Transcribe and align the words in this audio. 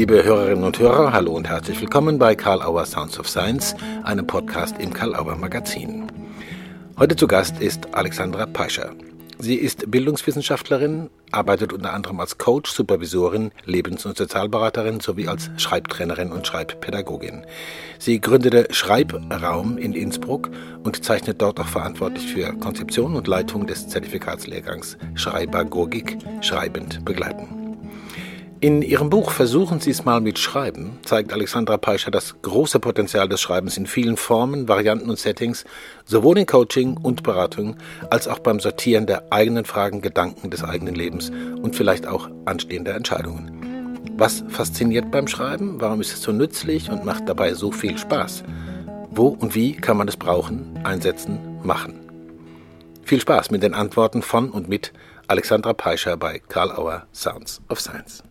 Liebe 0.00 0.24
Hörerinnen 0.24 0.64
und 0.64 0.78
Hörer, 0.78 1.12
hallo 1.12 1.32
und 1.32 1.46
herzlich 1.46 1.78
willkommen 1.78 2.18
bei 2.18 2.34
Karl 2.34 2.62
Auer 2.62 2.86
Sounds 2.86 3.20
of 3.20 3.28
Science, 3.28 3.76
einem 4.02 4.26
Podcast 4.26 4.76
im 4.78 4.94
Karl 4.94 5.14
Auer 5.14 5.36
Magazin. 5.36 6.10
Heute 6.98 7.16
zu 7.16 7.26
Gast 7.26 7.60
ist 7.60 7.94
Alexandra 7.94 8.46
Peischer. 8.46 8.94
Sie 9.38 9.56
ist 9.56 9.90
Bildungswissenschaftlerin, 9.90 11.10
arbeitet 11.32 11.74
unter 11.74 11.92
anderem 11.92 12.18
als 12.18 12.38
Coach, 12.38 12.70
Supervisorin, 12.70 13.50
Lebens- 13.66 14.06
und 14.06 14.16
Sozialberaterin 14.16 15.00
sowie 15.00 15.28
als 15.28 15.50
Schreibtrainerin 15.58 16.32
und 16.32 16.46
Schreibpädagogin. 16.46 17.44
Sie 17.98 18.22
gründete 18.22 18.68
Schreibraum 18.70 19.76
in 19.76 19.92
Innsbruck 19.92 20.48
und 20.82 21.04
zeichnet 21.04 21.42
dort 21.42 21.60
auch 21.60 21.68
verantwortlich 21.68 22.26
für 22.26 22.54
Konzeption 22.54 23.16
und 23.16 23.26
Leitung 23.26 23.66
des 23.66 23.86
Zertifikatslehrgangs 23.88 24.96
Schreibagogik, 25.14 26.16
schreibend 26.40 27.04
begleiten. 27.04 27.59
In 28.62 28.82
ihrem 28.82 29.08
Buch 29.08 29.30
Versuchen 29.30 29.80
Sie 29.80 29.90
es 29.90 30.04
mal 30.04 30.20
mit 30.20 30.38
Schreiben 30.38 30.98
zeigt 31.02 31.32
Alexandra 31.32 31.78
Peischer 31.78 32.10
das 32.10 32.42
große 32.42 32.78
Potenzial 32.78 33.26
des 33.26 33.40
Schreibens 33.40 33.78
in 33.78 33.86
vielen 33.86 34.18
Formen, 34.18 34.68
Varianten 34.68 35.08
und 35.08 35.18
Settings, 35.18 35.64
sowohl 36.04 36.36
in 36.36 36.44
Coaching 36.44 36.98
und 36.98 37.22
Beratung, 37.22 37.76
als 38.10 38.28
auch 38.28 38.38
beim 38.38 38.60
Sortieren 38.60 39.06
der 39.06 39.32
eigenen 39.32 39.64
Fragen, 39.64 40.02
Gedanken 40.02 40.50
des 40.50 40.62
eigenen 40.62 40.94
Lebens 40.94 41.30
und 41.62 41.74
vielleicht 41.74 42.06
auch 42.06 42.28
anstehender 42.44 42.94
Entscheidungen. 42.94 43.96
Was 44.18 44.44
fasziniert 44.50 45.10
beim 45.10 45.26
Schreiben? 45.26 45.80
Warum 45.80 46.02
ist 46.02 46.12
es 46.12 46.20
so 46.20 46.30
nützlich 46.30 46.90
und 46.90 47.06
macht 47.06 47.26
dabei 47.30 47.54
so 47.54 47.72
viel 47.72 47.96
Spaß? 47.96 48.42
Wo 49.10 49.28
und 49.28 49.54
wie 49.54 49.72
kann 49.72 49.96
man 49.96 50.06
es 50.06 50.18
brauchen, 50.18 50.78
einsetzen, 50.84 51.38
machen? 51.62 51.94
Viel 53.04 53.22
Spaß 53.22 53.52
mit 53.52 53.62
den 53.62 53.72
Antworten 53.72 54.20
von 54.20 54.50
und 54.50 54.68
mit 54.68 54.92
Alexandra 55.28 55.72
Peischer 55.72 56.18
bei 56.18 56.40
Karl 56.40 56.70
Auer 56.72 57.06
Sounds 57.14 57.62
of 57.70 57.80
Science. 57.80 58.22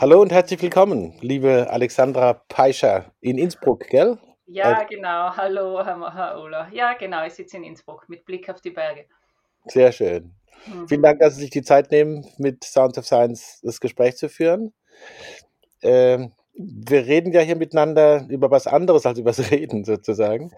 Hallo 0.00 0.22
und 0.22 0.32
herzlich 0.32 0.62
willkommen, 0.62 1.12
liebe 1.20 1.66
Alexandra 1.68 2.32
Peischer 2.48 3.12
in 3.20 3.36
Innsbruck, 3.36 3.86
gell? 3.86 4.16
Ja, 4.46 4.84
genau. 4.84 5.36
Hallo, 5.36 5.84
Herr 5.84 6.40
Ola. 6.40 6.70
Ja, 6.72 6.94
genau. 6.94 7.26
Ich 7.26 7.34
sitze 7.34 7.58
in 7.58 7.64
Innsbruck 7.64 8.08
mit 8.08 8.24
Blick 8.24 8.48
auf 8.48 8.62
die 8.62 8.70
Berge. 8.70 9.04
Sehr 9.66 9.92
schön. 9.92 10.32
Mhm. 10.64 10.88
Vielen 10.88 11.02
Dank, 11.02 11.20
dass 11.20 11.34
Sie 11.34 11.42
sich 11.42 11.50
die 11.50 11.60
Zeit 11.60 11.90
nehmen, 11.90 12.24
mit 12.38 12.64
Sounds 12.64 12.96
of 12.96 13.04
Science 13.04 13.60
das 13.62 13.78
Gespräch 13.78 14.16
zu 14.16 14.30
führen. 14.30 14.72
Ähm, 15.82 16.32
wir 16.54 17.04
reden 17.04 17.34
ja 17.34 17.42
hier 17.42 17.56
miteinander 17.56 18.24
über 18.30 18.50
was 18.50 18.66
anderes 18.66 19.04
als 19.04 19.18
über 19.18 19.32
das 19.32 19.38
Reden 19.50 19.84
sozusagen, 19.84 20.50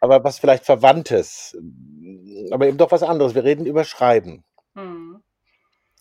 aber 0.00 0.22
was 0.22 0.38
vielleicht 0.38 0.64
Verwandtes, 0.64 1.58
aber 2.52 2.68
eben 2.68 2.78
doch 2.78 2.92
was 2.92 3.02
anderes. 3.02 3.34
Wir 3.34 3.42
reden 3.42 3.66
über 3.66 3.82
Schreiben. 3.82 4.44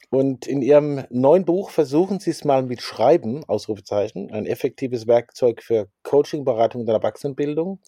Und 0.09 0.47
in 0.47 0.61
Ihrem 0.61 1.05
neuen 1.09 1.43
Buch 1.43 1.69
versuchen 1.69 2.19
Sie 2.19 2.29
es 2.29 2.45
mal 2.45 2.63
mit 2.63 2.81
Schreiben, 2.81 3.43
Ausrufezeichen, 3.43 4.31
ein 4.31 4.45
effektives 4.45 5.05
Werkzeug 5.05 5.61
für 5.61 5.89
Coaching, 6.03 6.45
Beratung 6.45 6.81
und 6.81 6.89
Erwachsenenbildung. 6.89 7.79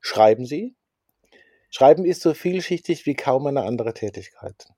Schreiben 0.00 0.46
Sie. 0.46 0.74
Schreiben 1.68 2.04
ist 2.04 2.22
so 2.22 2.32
vielschichtig 2.32 3.04
wie 3.04 3.14
kaum 3.14 3.46
eine 3.46 3.62
andere 3.62 3.92
Tätigkeit. 3.92 4.68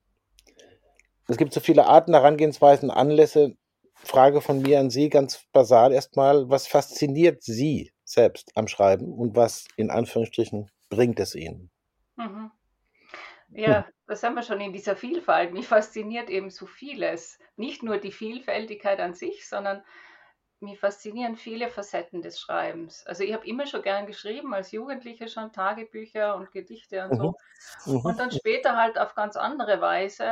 Es 1.28 1.36
gibt 1.36 1.54
so 1.54 1.60
viele 1.60 1.86
Arten, 1.86 2.14
Herangehensweisen, 2.14 2.90
Anlässe. 2.90 3.56
Frage 3.94 4.40
von 4.40 4.60
mir 4.60 4.80
an 4.80 4.90
Sie 4.90 5.08
ganz 5.08 5.44
basal 5.52 5.92
erstmal, 5.92 6.48
was 6.50 6.66
fasziniert 6.66 7.44
Sie 7.44 7.92
selbst 8.04 8.50
am 8.56 8.66
Schreiben 8.66 9.12
und 9.12 9.36
was 9.36 9.66
in 9.76 9.90
Anführungsstrichen 9.90 10.70
bringt 10.90 11.20
es 11.20 11.36
Ihnen? 11.36 11.70
Mhm. 12.16 12.50
Ja, 13.54 13.86
das 14.06 14.22
haben 14.22 14.34
wir 14.34 14.42
schon 14.42 14.60
in 14.60 14.72
dieser 14.72 14.96
Vielfalt. 14.96 15.52
Mich 15.52 15.68
fasziniert 15.68 16.30
eben 16.30 16.50
so 16.50 16.66
vieles. 16.66 17.38
Nicht 17.56 17.82
nur 17.82 17.98
die 17.98 18.12
Vielfältigkeit 18.12 19.00
an 19.00 19.14
sich, 19.14 19.48
sondern 19.48 19.82
mich 20.60 20.78
faszinieren 20.78 21.36
viele 21.36 21.68
Facetten 21.68 22.22
des 22.22 22.40
Schreibens. 22.40 23.04
Also 23.06 23.24
ich 23.24 23.32
habe 23.32 23.46
immer 23.46 23.66
schon 23.66 23.82
gern 23.82 24.06
geschrieben, 24.06 24.54
als 24.54 24.70
Jugendliche 24.70 25.28
schon 25.28 25.52
Tagebücher 25.52 26.36
und 26.36 26.52
Gedichte 26.52 27.04
und 27.04 27.16
so. 27.16 27.34
Mhm. 27.84 28.00
Und 28.04 28.18
dann 28.18 28.30
später 28.30 28.76
halt 28.76 28.98
auf 28.98 29.14
ganz 29.14 29.36
andere 29.36 29.80
Weise. 29.80 30.26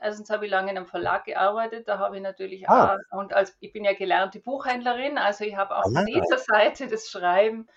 Erstens 0.00 0.30
habe 0.30 0.46
ich 0.46 0.50
lange 0.50 0.70
in 0.70 0.76
einem 0.76 0.86
Verlag 0.86 1.24
gearbeitet, 1.24 1.86
da 1.86 1.98
habe 1.98 2.16
ich 2.16 2.22
natürlich 2.22 2.68
ah. 2.68 2.96
auch, 2.96 3.18
und 3.18 3.34
als 3.34 3.56
ich 3.60 3.72
bin 3.72 3.84
ja 3.84 3.94
gelernte 3.94 4.40
Buchhändlerin, 4.40 5.16
also 5.16 5.44
ich 5.44 5.54
habe 5.54 5.76
auch 5.76 5.84
ah. 5.94 6.04
dieser 6.04 6.38
Seite 6.38 6.88
des 6.88 7.08
Schreiben 7.08 7.68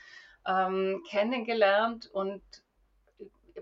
ähm, 0.47 1.03
kennengelernt 1.07 2.09
und 2.11 2.41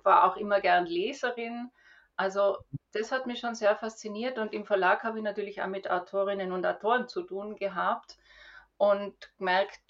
war 0.03 0.25
auch 0.25 0.37
immer 0.37 0.61
gern 0.61 0.85
Leserin. 0.85 1.71
Also 2.15 2.57
das 2.91 3.11
hat 3.11 3.25
mich 3.25 3.39
schon 3.39 3.55
sehr 3.55 3.75
fasziniert 3.75 4.37
und 4.37 4.53
im 4.53 4.65
Verlag 4.65 5.03
habe 5.03 5.17
ich 5.17 5.23
natürlich 5.23 5.61
auch 5.61 5.67
mit 5.67 5.89
Autorinnen 5.89 6.51
und 6.51 6.65
Autoren 6.65 7.07
zu 7.07 7.23
tun 7.23 7.55
gehabt 7.55 8.17
und 8.77 9.15
gemerkt, 9.37 9.81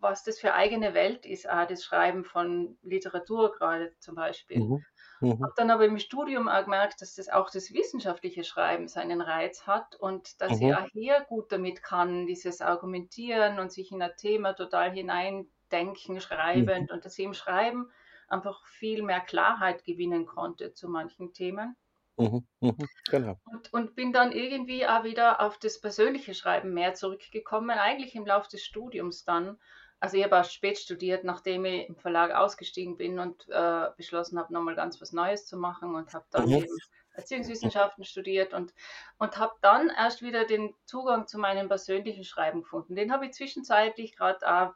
was 0.00 0.24
das 0.24 0.40
für 0.40 0.54
eigene 0.54 0.94
Welt 0.94 1.26
ist, 1.26 1.48
auch 1.48 1.66
das 1.66 1.84
Schreiben 1.84 2.24
von 2.24 2.78
Literatur 2.82 3.52
gerade 3.52 3.94
zum 3.98 4.14
Beispiel. 4.14 4.58
Mhm. 4.58 4.84
Mhm. 5.20 5.42
Habe 5.42 5.52
dann 5.56 5.70
aber 5.70 5.84
im 5.84 5.98
Studium 5.98 6.48
auch 6.48 6.64
gemerkt, 6.64 7.02
dass 7.02 7.14
das 7.14 7.28
auch 7.28 7.50
das 7.50 7.72
wissenschaftliche 7.72 8.42
Schreiben 8.42 8.88
seinen 8.88 9.20
Reiz 9.20 9.66
hat 9.66 9.94
und 9.96 10.40
dass 10.40 10.58
mhm. 10.58 10.68
ich 10.68 10.74
auch 10.74 10.86
hier 10.92 11.20
gut 11.28 11.52
damit 11.52 11.82
kann, 11.82 12.26
dieses 12.26 12.62
Argumentieren 12.62 13.58
und 13.58 13.70
sich 13.70 13.92
in 13.92 14.02
ein 14.02 14.16
Thema 14.16 14.54
total 14.54 14.90
hineindenken, 14.90 16.20
schreibend 16.20 16.88
mhm. 16.88 16.94
und 16.94 17.04
dass 17.04 17.18
ich 17.18 17.24
im 17.26 17.34
Schreiben 17.34 17.90
einfach 18.30 18.66
viel 18.66 19.02
mehr 19.02 19.20
Klarheit 19.20 19.84
gewinnen 19.84 20.26
konnte 20.26 20.72
zu 20.72 20.88
manchen 20.88 21.32
Themen. 21.32 21.76
Mhm, 22.16 22.46
mhm, 22.60 22.88
genau. 23.08 23.40
Und, 23.44 23.72
und, 23.72 23.94
bin 23.94 24.12
dann 24.12 24.32
irgendwie 24.32 24.86
auch 24.86 25.04
wieder 25.04 25.40
auf 25.40 25.58
das 25.58 25.80
persönliche 25.80 26.34
Schreiben 26.34 26.74
mehr 26.74 26.94
zurückgekommen, 26.94 27.78
eigentlich 27.78 28.14
im 28.14 28.26
Laufe 28.26 28.50
des 28.50 28.62
Studiums 28.62 29.24
dann. 29.24 29.58
Also 30.00 30.16
ich 30.16 30.24
habe 30.24 30.38
auch 30.38 30.44
spät 30.44 30.78
studiert, 30.78 31.24
nachdem 31.24 31.64
ich 31.64 31.88
im 31.88 31.96
Verlag 31.96 32.34
ausgestiegen 32.34 32.96
bin 32.96 33.18
und 33.18 33.48
äh, 33.48 33.86
beschlossen 33.96 34.38
habe, 34.38 34.52
nochmal 34.52 34.74
ganz 34.74 35.00
was 35.00 35.12
Neues 35.12 35.46
zu 35.46 35.56
machen 35.56 35.94
und 35.94 36.12
habe 36.12 36.26
dann 36.30 36.46
mhm. 36.46 36.56
eben 36.56 36.76
Erziehungswissenschaften 37.14 38.04
studiert 38.04 38.54
und, 38.54 38.74
und 39.18 39.38
habe 39.38 39.54
dann 39.60 39.90
erst 39.90 40.22
wieder 40.22 40.44
den 40.44 40.74
Zugang 40.84 41.26
zu 41.26 41.38
meinem 41.38 41.68
persönlichen 41.68 42.24
Schreiben 42.24 42.62
gefunden. 42.62 42.96
Den 42.96 43.12
habe 43.12 43.26
ich 43.26 43.32
zwischenzeitlich 43.32 44.16
gerade 44.16 44.46
auch 44.46 44.74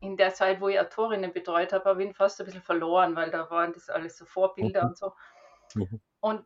in 0.00 0.16
der 0.16 0.34
Zeit, 0.34 0.60
wo 0.60 0.68
ich 0.68 0.80
Autorinnen 0.80 1.32
betreut 1.32 1.72
habe, 1.72 1.84
habe 1.84 2.02
ich 2.02 2.08
ihn 2.08 2.14
fast 2.14 2.40
ein 2.40 2.46
bisschen 2.46 2.62
verloren, 2.62 3.16
weil 3.16 3.30
da 3.30 3.50
waren 3.50 3.72
das 3.72 3.88
alles 3.88 4.16
so 4.16 4.24
Vorbilder 4.24 4.82
mhm. 4.82 4.88
und 4.88 4.96
so. 4.98 5.12
Mhm. 5.74 6.00
Und 6.20 6.44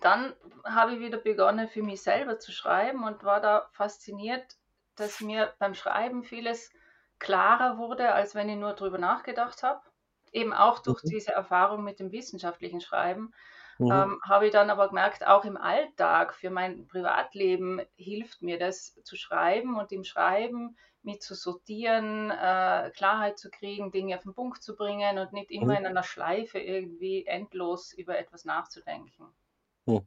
dann 0.00 0.34
habe 0.64 0.94
ich 0.94 1.00
wieder 1.00 1.18
begonnen, 1.18 1.68
für 1.68 1.82
mich 1.82 2.02
selber 2.02 2.38
zu 2.38 2.52
schreiben 2.52 3.04
und 3.04 3.24
war 3.24 3.40
da 3.40 3.68
fasziniert, 3.72 4.56
dass 4.96 5.20
mir 5.20 5.54
beim 5.58 5.74
Schreiben 5.74 6.24
vieles 6.24 6.70
klarer 7.18 7.78
wurde, 7.78 8.12
als 8.12 8.34
wenn 8.34 8.48
ich 8.48 8.56
nur 8.56 8.74
darüber 8.74 8.98
nachgedacht 8.98 9.62
habe. 9.62 9.80
Eben 10.32 10.52
auch 10.52 10.80
durch 10.80 11.02
mhm. 11.04 11.08
diese 11.08 11.32
Erfahrung 11.32 11.84
mit 11.84 12.00
dem 12.00 12.12
wissenschaftlichen 12.12 12.80
Schreiben. 12.80 13.32
Mhm. 13.78 13.92
Ähm, 13.92 14.20
habe 14.22 14.46
ich 14.46 14.52
dann 14.52 14.70
aber 14.70 14.88
gemerkt, 14.88 15.26
auch 15.26 15.44
im 15.44 15.56
Alltag, 15.56 16.34
für 16.34 16.50
mein 16.50 16.86
Privatleben 16.88 17.80
hilft 17.96 18.42
mir 18.42 18.58
das 18.58 18.94
zu 19.04 19.16
schreiben 19.16 19.78
und 19.78 19.92
im 19.92 20.04
Schreiben 20.04 20.76
mit 21.02 21.22
zu 21.22 21.34
sortieren, 21.34 22.30
äh, 22.30 22.90
Klarheit 22.94 23.38
zu 23.38 23.50
kriegen, 23.50 23.92
Dinge 23.92 24.16
auf 24.16 24.24
den 24.24 24.34
Punkt 24.34 24.62
zu 24.62 24.74
bringen 24.74 25.18
und 25.18 25.32
nicht 25.32 25.50
immer 25.50 25.74
mhm. 25.74 25.78
in 25.78 25.86
einer 25.86 26.02
Schleife 26.02 26.58
irgendwie 26.58 27.24
endlos 27.26 27.92
über 27.92 28.18
etwas 28.18 28.44
nachzudenken. 28.44 29.32
Mhm. 29.86 30.06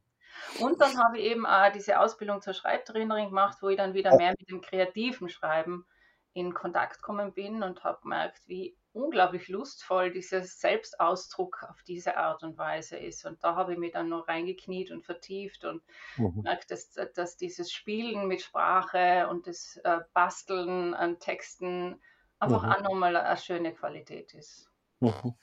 Und 0.59 0.81
dann 0.81 0.97
habe 0.97 1.19
ich 1.19 1.25
eben 1.25 1.45
auch 1.45 1.71
diese 1.71 1.99
Ausbildung 1.99 2.41
zur 2.41 2.53
Schreibtrainerin 2.53 3.29
gemacht, 3.29 3.57
wo 3.61 3.69
ich 3.69 3.77
dann 3.77 3.93
wieder 3.93 4.15
mehr 4.17 4.33
mit 4.37 4.49
dem 4.49 4.61
kreativen 4.61 5.29
Schreiben 5.29 5.85
in 6.33 6.53
Kontakt 6.53 6.97
gekommen 6.97 7.33
bin 7.33 7.63
und 7.63 7.83
habe 7.83 8.01
gemerkt, 8.01 8.41
wie 8.47 8.75
unglaublich 8.93 9.47
lustvoll 9.47 10.11
dieser 10.11 10.43
Selbstausdruck 10.43 11.65
auf 11.69 11.81
diese 11.83 12.17
Art 12.17 12.43
und 12.43 12.57
Weise 12.57 12.97
ist. 12.97 13.25
Und 13.25 13.41
da 13.43 13.55
habe 13.55 13.73
ich 13.73 13.79
mich 13.79 13.93
dann 13.93 14.09
noch 14.09 14.27
reingekniet 14.27 14.91
und 14.91 15.05
vertieft 15.05 15.63
und 15.63 15.81
mhm. 16.17 16.41
merkt, 16.43 16.71
dass, 16.71 16.91
dass 17.15 17.37
dieses 17.37 17.71
Spielen 17.71 18.27
mit 18.27 18.41
Sprache 18.41 19.29
und 19.29 19.47
das 19.47 19.77
äh, 19.83 19.99
Basteln 20.13 20.93
an 20.93 21.19
Texten 21.19 22.01
einfach 22.39 22.63
mhm. 22.63 22.71
auch 22.71 22.81
nochmal 22.81 23.15
eine 23.15 23.37
schöne 23.37 23.73
Qualität 23.73 24.33
ist. 24.33 24.69
Mhm. 24.99 25.35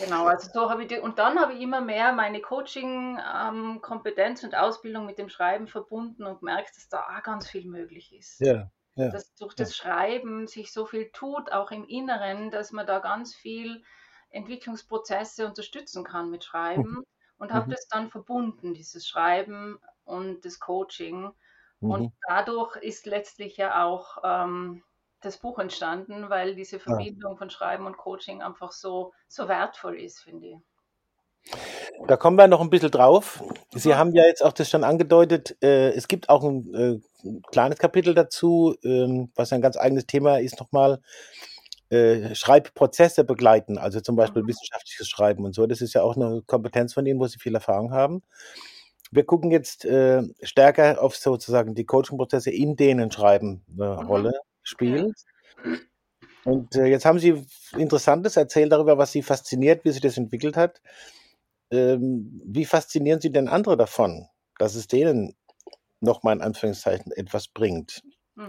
Genau, 0.00 0.26
also 0.26 0.50
so 0.52 0.68
habe 0.68 0.82
ich 0.82 0.88
die, 0.88 0.98
und 0.98 1.20
dann 1.20 1.38
habe 1.38 1.52
ich 1.52 1.60
immer 1.60 1.80
mehr 1.80 2.12
meine 2.12 2.40
Coaching-Kompetenz 2.40 4.42
ähm, 4.42 4.48
und 4.48 4.56
Ausbildung 4.56 5.06
mit 5.06 5.18
dem 5.18 5.28
Schreiben 5.28 5.68
verbunden 5.68 6.24
und 6.24 6.40
gemerkt, 6.40 6.76
dass 6.76 6.88
da 6.88 7.02
auch 7.02 7.22
ganz 7.22 7.48
viel 7.48 7.66
möglich 7.66 8.12
ist. 8.12 8.40
Ja. 8.40 8.68
Ja. 8.96 9.08
Dass 9.08 9.34
durch 9.34 9.54
das 9.54 9.76
Schreiben 9.76 10.46
sich 10.46 10.72
so 10.72 10.86
viel 10.86 11.10
tut, 11.10 11.50
auch 11.50 11.72
im 11.72 11.84
Inneren, 11.84 12.50
dass 12.50 12.70
man 12.70 12.86
da 12.86 13.00
ganz 13.00 13.34
viel 13.34 13.82
Entwicklungsprozesse 14.30 15.46
unterstützen 15.46 16.04
kann 16.04 16.30
mit 16.30 16.44
Schreiben 16.44 16.90
mhm. 16.90 17.06
und 17.38 17.52
habe 17.52 17.66
mhm. 17.66 17.70
das 17.70 17.88
dann 17.88 18.08
verbunden, 18.10 18.74
dieses 18.74 19.06
Schreiben 19.06 19.78
und 20.04 20.44
das 20.44 20.60
Coaching. 20.60 21.32
Mhm. 21.80 21.90
Und 21.90 22.12
dadurch 22.28 22.76
ist 22.76 23.06
letztlich 23.06 23.56
ja 23.56 23.84
auch 23.84 24.18
ähm, 24.22 24.82
das 25.20 25.38
Buch 25.38 25.58
entstanden, 25.58 26.28
weil 26.30 26.54
diese 26.54 26.78
Verbindung 26.78 27.32
ja. 27.32 27.38
von 27.38 27.50
Schreiben 27.50 27.86
und 27.86 27.96
Coaching 27.96 28.42
einfach 28.42 28.72
so, 28.72 29.12
so 29.26 29.48
wertvoll 29.48 29.98
ist, 29.98 30.20
finde 30.20 30.48
ich. 30.48 31.52
Da 32.06 32.16
kommen 32.16 32.36
wir 32.36 32.48
noch 32.48 32.60
ein 32.60 32.70
bisschen 32.70 32.90
drauf. 32.90 33.42
Sie 33.74 33.94
haben 33.94 34.12
ja 34.14 34.24
jetzt 34.24 34.44
auch 34.44 34.52
das 34.52 34.68
schon 34.68 34.84
angedeutet. 34.84 35.56
Äh, 35.62 35.90
es 35.90 36.06
gibt 36.08 36.28
auch 36.28 36.44
ein, 36.44 36.74
äh, 36.74 37.26
ein 37.26 37.42
kleines 37.50 37.78
Kapitel 37.78 38.14
dazu, 38.14 38.76
ähm, 38.84 39.30
was 39.34 39.52
ein 39.52 39.62
ganz 39.62 39.76
eigenes 39.76 40.06
Thema 40.06 40.38
ist, 40.38 40.60
nochmal 40.60 41.00
äh, 41.90 42.34
Schreibprozesse 42.34 43.24
begleiten, 43.24 43.78
also 43.78 44.00
zum 44.00 44.16
Beispiel 44.16 44.42
Mhm. 44.42 44.48
wissenschaftliches 44.48 45.08
Schreiben 45.08 45.44
und 45.44 45.54
so. 45.54 45.66
Das 45.66 45.80
ist 45.80 45.94
ja 45.94 46.02
auch 46.02 46.16
eine 46.16 46.42
Kompetenz 46.46 46.92
von 46.94 47.06
Ihnen, 47.06 47.20
wo 47.20 47.26
Sie 47.26 47.38
viel 47.38 47.54
Erfahrung 47.54 47.92
haben. 47.92 48.22
Wir 49.10 49.24
gucken 49.24 49.50
jetzt 49.50 49.84
äh, 49.84 50.22
stärker 50.42 51.00
auf 51.02 51.16
sozusagen 51.16 51.74
die 51.74 51.84
Coaching-Prozesse, 51.86 52.50
in 52.50 52.76
denen 52.76 53.12
Schreiben 53.12 53.62
eine 53.72 53.96
Mhm. 54.02 54.06
Rolle 54.08 54.32
spielt. 54.62 55.14
Und 56.44 56.76
äh, 56.76 56.86
jetzt 56.86 57.06
haben 57.06 57.18
Sie 57.18 57.42
Interessantes 57.76 58.36
erzählt 58.36 58.72
darüber, 58.72 58.98
was 58.98 59.12
Sie 59.12 59.22
fasziniert, 59.22 59.84
wie 59.84 59.92
sich 59.92 60.02
das 60.02 60.18
entwickelt 60.18 60.56
hat. 60.56 60.82
Ähm, 61.74 62.40
wie 62.44 62.64
faszinieren 62.64 63.20
Sie 63.20 63.32
denn 63.32 63.48
andere 63.48 63.76
davon, 63.76 64.28
dass 64.58 64.74
es 64.74 64.86
denen 64.88 65.36
nochmal 66.00 66.36
in 66.36 66.42
Anführungszeichen 66.42 67.12
etwas 67.12 67.48
bringt? 67.48 68.02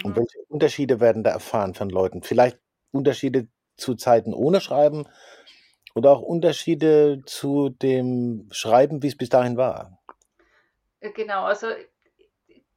Und 0.04 0.16
Mhm. 0.16 0.18
welche 0.18 0.39
Unterschiede 0.50 1.00
werden 1.00 1.24
da 1.24 1.31
erfahren 1.31 1.74
von 1.75 1.89
Leuten? 1.89 2.24
Vielleicht 2.24 2.60
Unterschiede 2.92 3.48
zu 3.77 3.95
Zeiten 3.95 4.33
ohne 4.33 4.62
Schreiben 4.62 5.07
oder 5.95 6.12
auch 6.12 6.22
Unterschiede 6.22 7.24
zu 7.25 7.69
dem 7.69 8.48
Schreiben, 8.51 9.04
wie 9.04 9.07
es 9.07 9.18
bis 9.18 9.30
dahin 9.30 9.57
war? 9.57 10.00
Äh, 11.00 11.12
Genau, 11.12 11.45
also 11.45 11.68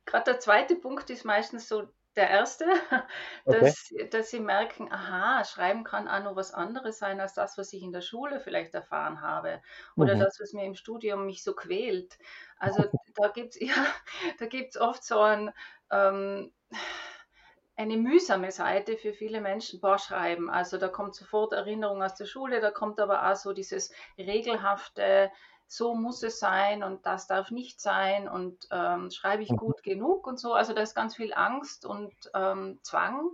gerade 0.05 0.33
der 0.33 0.41
zweite 0.41 0.77
Punkt 0.77 1.11
ist 1.11 1.25
meistens 1.25 1.69
so 1.69 1.89
der 2.19 2.31
erste, 2.31 2.67
Okay. 3.47 3.73
dass, 3.73 3.89
dass 4.11 4.31
sie 4.31 4.41
merken, 4.41 4.93
aha, 4.93 5.45
Schreiben 5.45 5.85
kann 5.85 6.09
auch 6.09 6.23
noch 6.23 6.37
was 6.37 6.53
anderes 6.53 6.99
sein 6.99 7.21
als 7.21 7.35
das, 7.35 7.57
was 7.59 7.73
ich 7.73 7.83
in 7.83 7.93
der 7.93 8.03
Schule 8.03 8.41
vielleicht 8.41 8.75
erfahren 8.75 9.23
habe 9.23 9.63
oder 9.97 10.15
Mhm. 10.15 10.19
das, 10.19 10.39
was 10.41 10.53
mir 10.53 10.67
im 10.67 10.75
Studium 10.75 11.27
mich 11.27 11.43
so 11.45 11.55
quält. 11.55 12.19
Also 12.59 12.85
da 13.17 13.29
gibt 13.29 13.55
es 13.57 13.61
ja, 13.61 13.87
da 14.39 14.47
gibt's 14.47 14.77
oft 14.77 15.05
so 15.05 15.21
ein, 15.21 15.53
ähm, 15.91 16.53
eine 17.77 17.97
mühsame 17.97 18.51
Seite 18.51 18.97
für 18.97 19.13
viele 19.13 19.41
Menschen, 19.41 19.81
boah, 19.81 19.99
schreiben. 19.99 20.51
Also 20.51 20.79
da 20.79 20.89
kommt 20.89 21.15
sofort 21.15 21.53
Erinnerung 21.53 22.03
aus 22.03 22.17
der 22.17 22.27
Schule, 22.27 22.61
da 22.61 22.71
kommt 22.73 22.99
aber 23.01 23.31
auch 23.31 23.37
so 23.37 23.53
dieses 23.53 23.93
regelhafte, 24.19 25.31
so 25.69 25.95
muss 25.95 26.23
es 26.25 26.41
sein 26.41 26.83
und 26.83 27.07
das 27.07 27.27
darf 27.29 27.51
nicht 27.53 27.81
sein 27.81 28.29
und 28.29 28.67
ähm, 28.73 29.11
schreibe 29.11 29.43
ich 29.45 29.51
Mhm. 29.51 29.57
gut 29.57 29.83
genug 29.85 30.27
und 30.27 30.41
so. 30.41 30.55
Also 30.55 30.73
da 30.75 30.83
ist 30.83 30.95
ganz 30.97 31.17
viel 31.17 31.35
Angst 31.35 31.85
und 31.87 32.15
ähm, 32.35 32.81
Zwang 32.83 33.31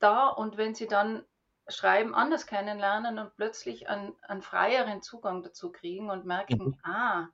da 0.00 0.26
und 0.28 0.56
wenn 0.56 0.74
sie 0.74 0.88
dann 0.88 1.24
Schreiben 1.68 2.14
anders 2.14 2.46
kennenlernen 2.46 3.18
und 3.18 3.36
plötzlich 3.36 3.88
einen, 3.88 4.16
einen 4.22 4.42
freieren 4.42 5.02
Zugang 5.02 5.42
dazu 5.44 5.70
kriegen 5.70 6.10
und 6.10 6.24
merken, 6.26 6.72
Mhm. 6.72 6.80
ah, 6.82 7.28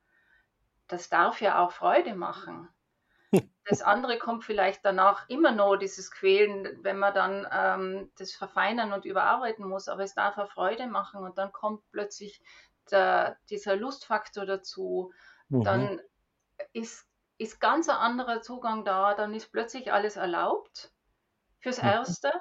das 0.89 1.09
darf 1.11 1.41
ja 1.41 1.61
auch 1.65 1.73
Freude 1.73 2.15
machen. 2.15 2.69
Das 3.67 3.83
andere 3.83 4.19
kommt 4.19 4.45
vielleicht 4.45 4.85
danach 4.85 5.29
immer 5.29 5.53
noch, 5.53 5.77
dieses 5.77 6.11
Quälen, 6.11 6.83
wenn 6.85 6.99
man 6.99 7.15
dann 7.15 7.49
ähm, 7.53 8.13
das 8.19 8.33
verfeinern 8.35 8.93
und 8.93 9.05
überarbeiten 9.05 9.69
muss, 9.69 9.89
aber 9.89 10.05
es 10.05 10.15
darf 10.15 10.39
auch 10.39 10.51
Freude 10.51 10.87
machen 10.87 11.25
und 11.25 11.39
dann 11.39 11.53
kommt 11.53 11.83
plötzlich 11.93 12.43
der, 12.93 13.39
dieser 13.51 13.77
Lustfaktor 13.77 14.47
dazu. 14.47 15.13
Mhm. 15.51 15.63
Dann 15.63 16.01
ist, 16.73 17.09
ist 17.39 17.61
ganz 17.61 17.89
ein 17.89 17.97
anderer 17.97 18.43
Zugang 18.43 18.85
da, 18.85 19.15
dann 19.15 19.35
ist 19.35 19.53
plötzlich 19.53 19.93
alles 19.93 20.17
erlaubt 20.17 20.93
fürs 21.61 21.79
Mhm. 21.83 21.85
Erste. 21.85 22.33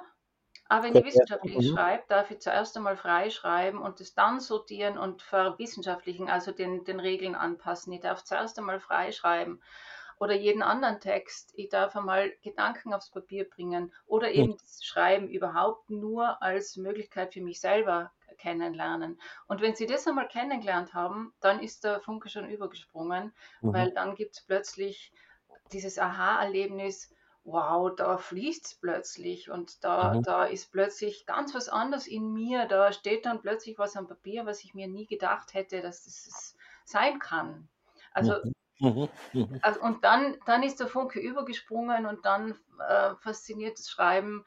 Aber 0.68 0.84
wenn 0.84 0.94
ich 0.94 1.04
wissenschaftlich 1.04 1.56
mhm. 1.56 1.62
schreibe, 1.66 2.04
darf 2.08 2.30
ich 2.30 2.40
zuerst 2.40 2.76
einmal 2.76 2.96
frei 2.96 3.30
schreiben 3.30 3.80
und 3.82 4.00
es 4.00 4.14
dann 4.14 4.40
sortieren 4.40 4.98
und 4.98 5.22
verwissenschaftlichen, 5.22 6.28
also 6.28 6.52
den, 6.52 6.84
den 6.84 7.00
Regeln 7.00 7.34
anpassen. 7.34 7.92
Ich 7.92 8.00
darf 8.00 8.24
zuerst 8.24 8.58
einmal 8.58 8.80
frei 8.80 9.12
schreiben 9.12 9.60
oder 10.18 10.34
jeden 10.34 10.62
anderen 10.62 11.00
Text. 11.00 11.52
Ich 11.56 11.68
darf 11.68 11.96
einmal 11.96 12.32
Gedanken 12.42 12.94
aufs 12.94 13.10
Papier 13.10 13.48
bringen 13.48 13.92
oder 14.06 14.30
Mhm. 14.34 14.46
eben 14.46 14.56
das 14.58 14.84
Schreiben 14.84 15.28
überhaupt 15.28 15.90
nur 15.90 16.42
als 16.42 16.76
Möglichkeit 16.76 17.34
für 17.34 17.42
mich 17.42 17.60
selber 17.60 18.12
kennenlernen. 18.36 19.20
Und 19.48 19.60
wenn 19.60 19.74
Sie 19.74 19.86
das 19.86 20.06
einmal 20.06 20.28
kennengelernt 20.28 20.94
haben, 20.94 21.34
dann 21.40 21.60
ist 21.60 21.84
der 21.84 22.00
Funke 22.00 22.28
schon 22.28 22.48
übergesprungen, 22.50 23.34
Mhm. 23.62 23.70
weil 23.70 23.92
dann 23.92 24.14
gibt 24.14 24.36
es 24.36 24.44
plötzlich 24.44 25.12
dieses 25.72 25.98
Aha-Erlebnis, 25.98 27.12
wow, 27.44 27.94
da 27.94 28.18
fließt 28.18 28.66
es 28.66 28.74
plötzlich 28.74 29.50
und 29.50 29.84
da, 29.84 30.16
Mhm. 30.16 30.24
da 30.24 30.44
ist 30.44 30.72
plötzlich 30.72 31.26
ganz 31.26 31.54
was 31.54 31.68
anderes 31.68 32.06
in 32.08 32.32
mir. 32.32 32.66
Da 32.66 32.92
steht 32.92 33.24
dann 33.26 33.40
plötzlich 33.40 33.78
was 33.78 33.96
am 33.96 34.08
Papier, 34.08 34.46
was 34.46 34.64
ich 34.64 34.74
mir 34.74 34.88
nie 34.88 35.06
gedacht 35.06 35.54
hätte, 35.54 35.80
dass 35.80 36.04
das 36.04 36.56
sein 36.84 37.18
kann. 37.20 37.68
Also 38.12 38.34
Mhm. 38.42 38.52
Mhm. 38.80 39.08
Mhm. 39.32 39.60
also, 39.60 39.80
und 39.80 40.04
dann, 40.04 40.36
dann 40.44 40.62
ist 40.62 40.80
der 40.80 40.86
Funke 40.86 41.20
übergesprungen 41.20 42.06
und 42.06 42.24
dann 42.24 42.58
äh, 42.86 43.14
fasziniert 43.16 43.78
das 43.78 43.88
Schreiben. 43.90 44.44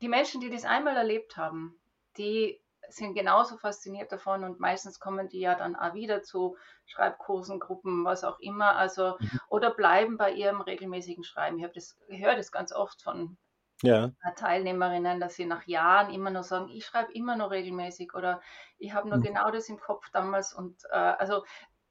Die 0.00 0.08
Menschen, 0.08 0.40
die 0.40 0.50
das 0.50 0.64
einmal 0.64 0.96
erlebt 0.96 1.36
haben, 1.36 1.80
die 2.18 2.63
sind 2.88 3.14
genauso 3.14 3.56
fasziniert 3.56 4.12
davon 4.12 4.44
und 4.44 4.60
meistens 4.60 5.00
kommen 5.00 5.28
die 5.28 5.40
ja 5.40 5.54
dann 5.54 5.76
auch 5.76 5.94
wieder 5.94 6.22
zu 6.22 6.56
Schreibkursen, 6.86 7.60
Gruppen, 7.60 8.04
was 8.04 8.24
auch 8.24 8.38
immer, 8.40 8.76
also 8.76 9.18
Mhm. 9.20 9.40
oder 9.48 9.70
bleiben 9.74 10.16
bei 10.16 10.32
ihrem 10.32 10.60
regelmäßigen 10.60 11.24
Schreiben. 11.24 11.58
Ich 11.58 11.64
habe 11.64 11.74
das 11.74 11.98
höre 12.08 12.36
das 12.36 12.52
ganz 12.52 12.72
oft 12.72 13.02
von 13.02 13.36
Ja. 13.82 14.12
äh, 14.22 14.34
Teilnehmerinnen, 14.34 15.20
dass 15.20 15.36
sie 15.36 15.46
nach 15.46 15.66
Jahren 15.66 16.12
immer 16.12 16.30
noch 16.30 16.44
sagen, 16.44 16.68
ich 16.70 16.84
schreibe 16.86 17.12
immer 17.12 17.36
noch 17.36 17.50
regelmäßig 17.50 18.14
oder 18.14 18.40
ich 18.78 18.92
habe 18.94 19.08
nur 19.08 19.18
Mhm. 19.18 19.22
genau 19.22 19.50
das 19.50 19.68
im 19.68 19.78
Kopf 19.80 20.10
damals 20.10 20.52
und 20.52 20.82
äh, 20.90 20.96
also 20.96 21.44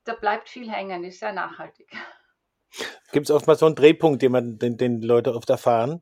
da 0.06 0.13
bleibt 0.16 0.50
viel 0.50 0.69
hängen, 0.72 1.04
ist 1.04 1.19
sehr 1.19 1.34
nachhaltig. 1.34 1.92
Gibt 3.12 3.28
es 3.28 3.31
oftmals 3.31 3.60
so 3.60 3.66
einen 3.66 3.75
Drehpunkt, 3.75 4.22
den 4.22 4.31
man, 4.31 4.57
den, 4.57 4.78
den 4.78 5.00
die 5.01 5.07
Leute 5.07 5.34
oft 5.36 5.50
erfahren, 5.50 6.01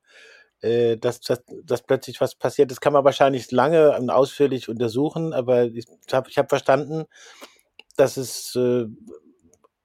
äh, 0.62 0.98
dass, 0.98 1.22
dass, 1.22 1.44
dass 1.63 1.84
plötzlich 1.84 2.22
was 2.22 2.36
passiert. 2.36 2.72
Das 2.72 2.81
kann 2.81 2.94
man 2.94 3.04
wahrscheinlich 3.04 3.52
lange 3.52 3.98
und 3.98 4.10
ausführlich 4.10 4.69
untersuchen, 4.69 5.34
aber 5.34 5.66
ich 5.66 5.86
habe 6.12 6.30
ich 6.30 6.38
hab 6.38 6.50
verstanden, 6.50 7.06
dass 7.98 8.18
es 8.18 8.56
äh, 8.56 8.86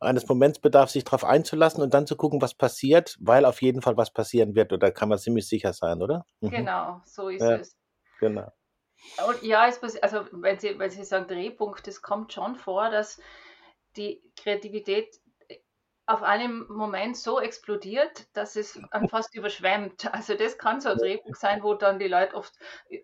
eines 0.00 0.28
Moments 0.28 0.58
bedarf, 0.58 0.90
sich 0.90 1.04
darauf 1.04 1.24
einzulassen 1.24 1.82
und 1.82 1.94
dann 1.94 2.06
zu 2.06 2.16
gucken, 2.16 2.42
was 2.42 2.54
passiert, 2.54 3.16
weil 3.20 3.44
auf 3.44 3.62
jeden 3.62 3.82
Fall 3.82 3.96
was 3.96 4.12
passieren 4.12 4.54
wird. 4.54 4.72
Oder 4.72 4.90
kann 4.90 5.08
man 5.08 5.18
ziemlich 5.18 5.48
sicher 5.48 5.72
sein, 5.72 6.02
oder? 6.02 6.26
Mhm. 6.40 6.50
Genau, 6.50 7.00
so 7.04 7.28
ist 7.28 7.42
Ja, 7.42 7.56
es. 7.56 7.76
genau. 8.20 8.52
Und 9.26 9.42
ja, 9.42 9.68
es 9.68 9.80
also 10.02 10.24
wenn 10.32 10.58
Sie, 10.58 10.78
wenn 10.78 10.90
Sie 10.90 11.04
sagen 11.04 11.26
Drehpunkt, 11.28 11.86
es 11.88 12.02
kommt 12.02 12.32
schon 12.32 12.56
vor, 12.56 12.90
dass 12.90 13.20
die 13.96 14.22
Kreativität 14.36 15.08
auf 16.06 16.22
einem 16.22 16.66
Moment 16.68 17.16
so 17.16 17.40
explodiert, 17.40 18.28
dass 18.36 18.56
es 18.56 18.80
fast 19.08 19.34
überschwemmt. 19.34 20.12
Also 20.14 20.34
das 20.34 20.58
kann 20.58 20.80
so 20.80 20.88
ein 20.90 20.98
Drehpunkt 20.98 21.38
sein, 21.38 21.62
wo 21.62 21.74
dann 21.74 21.98
die 21.98 22.08
Leute 22.08 22.36
oft 22.36 22.54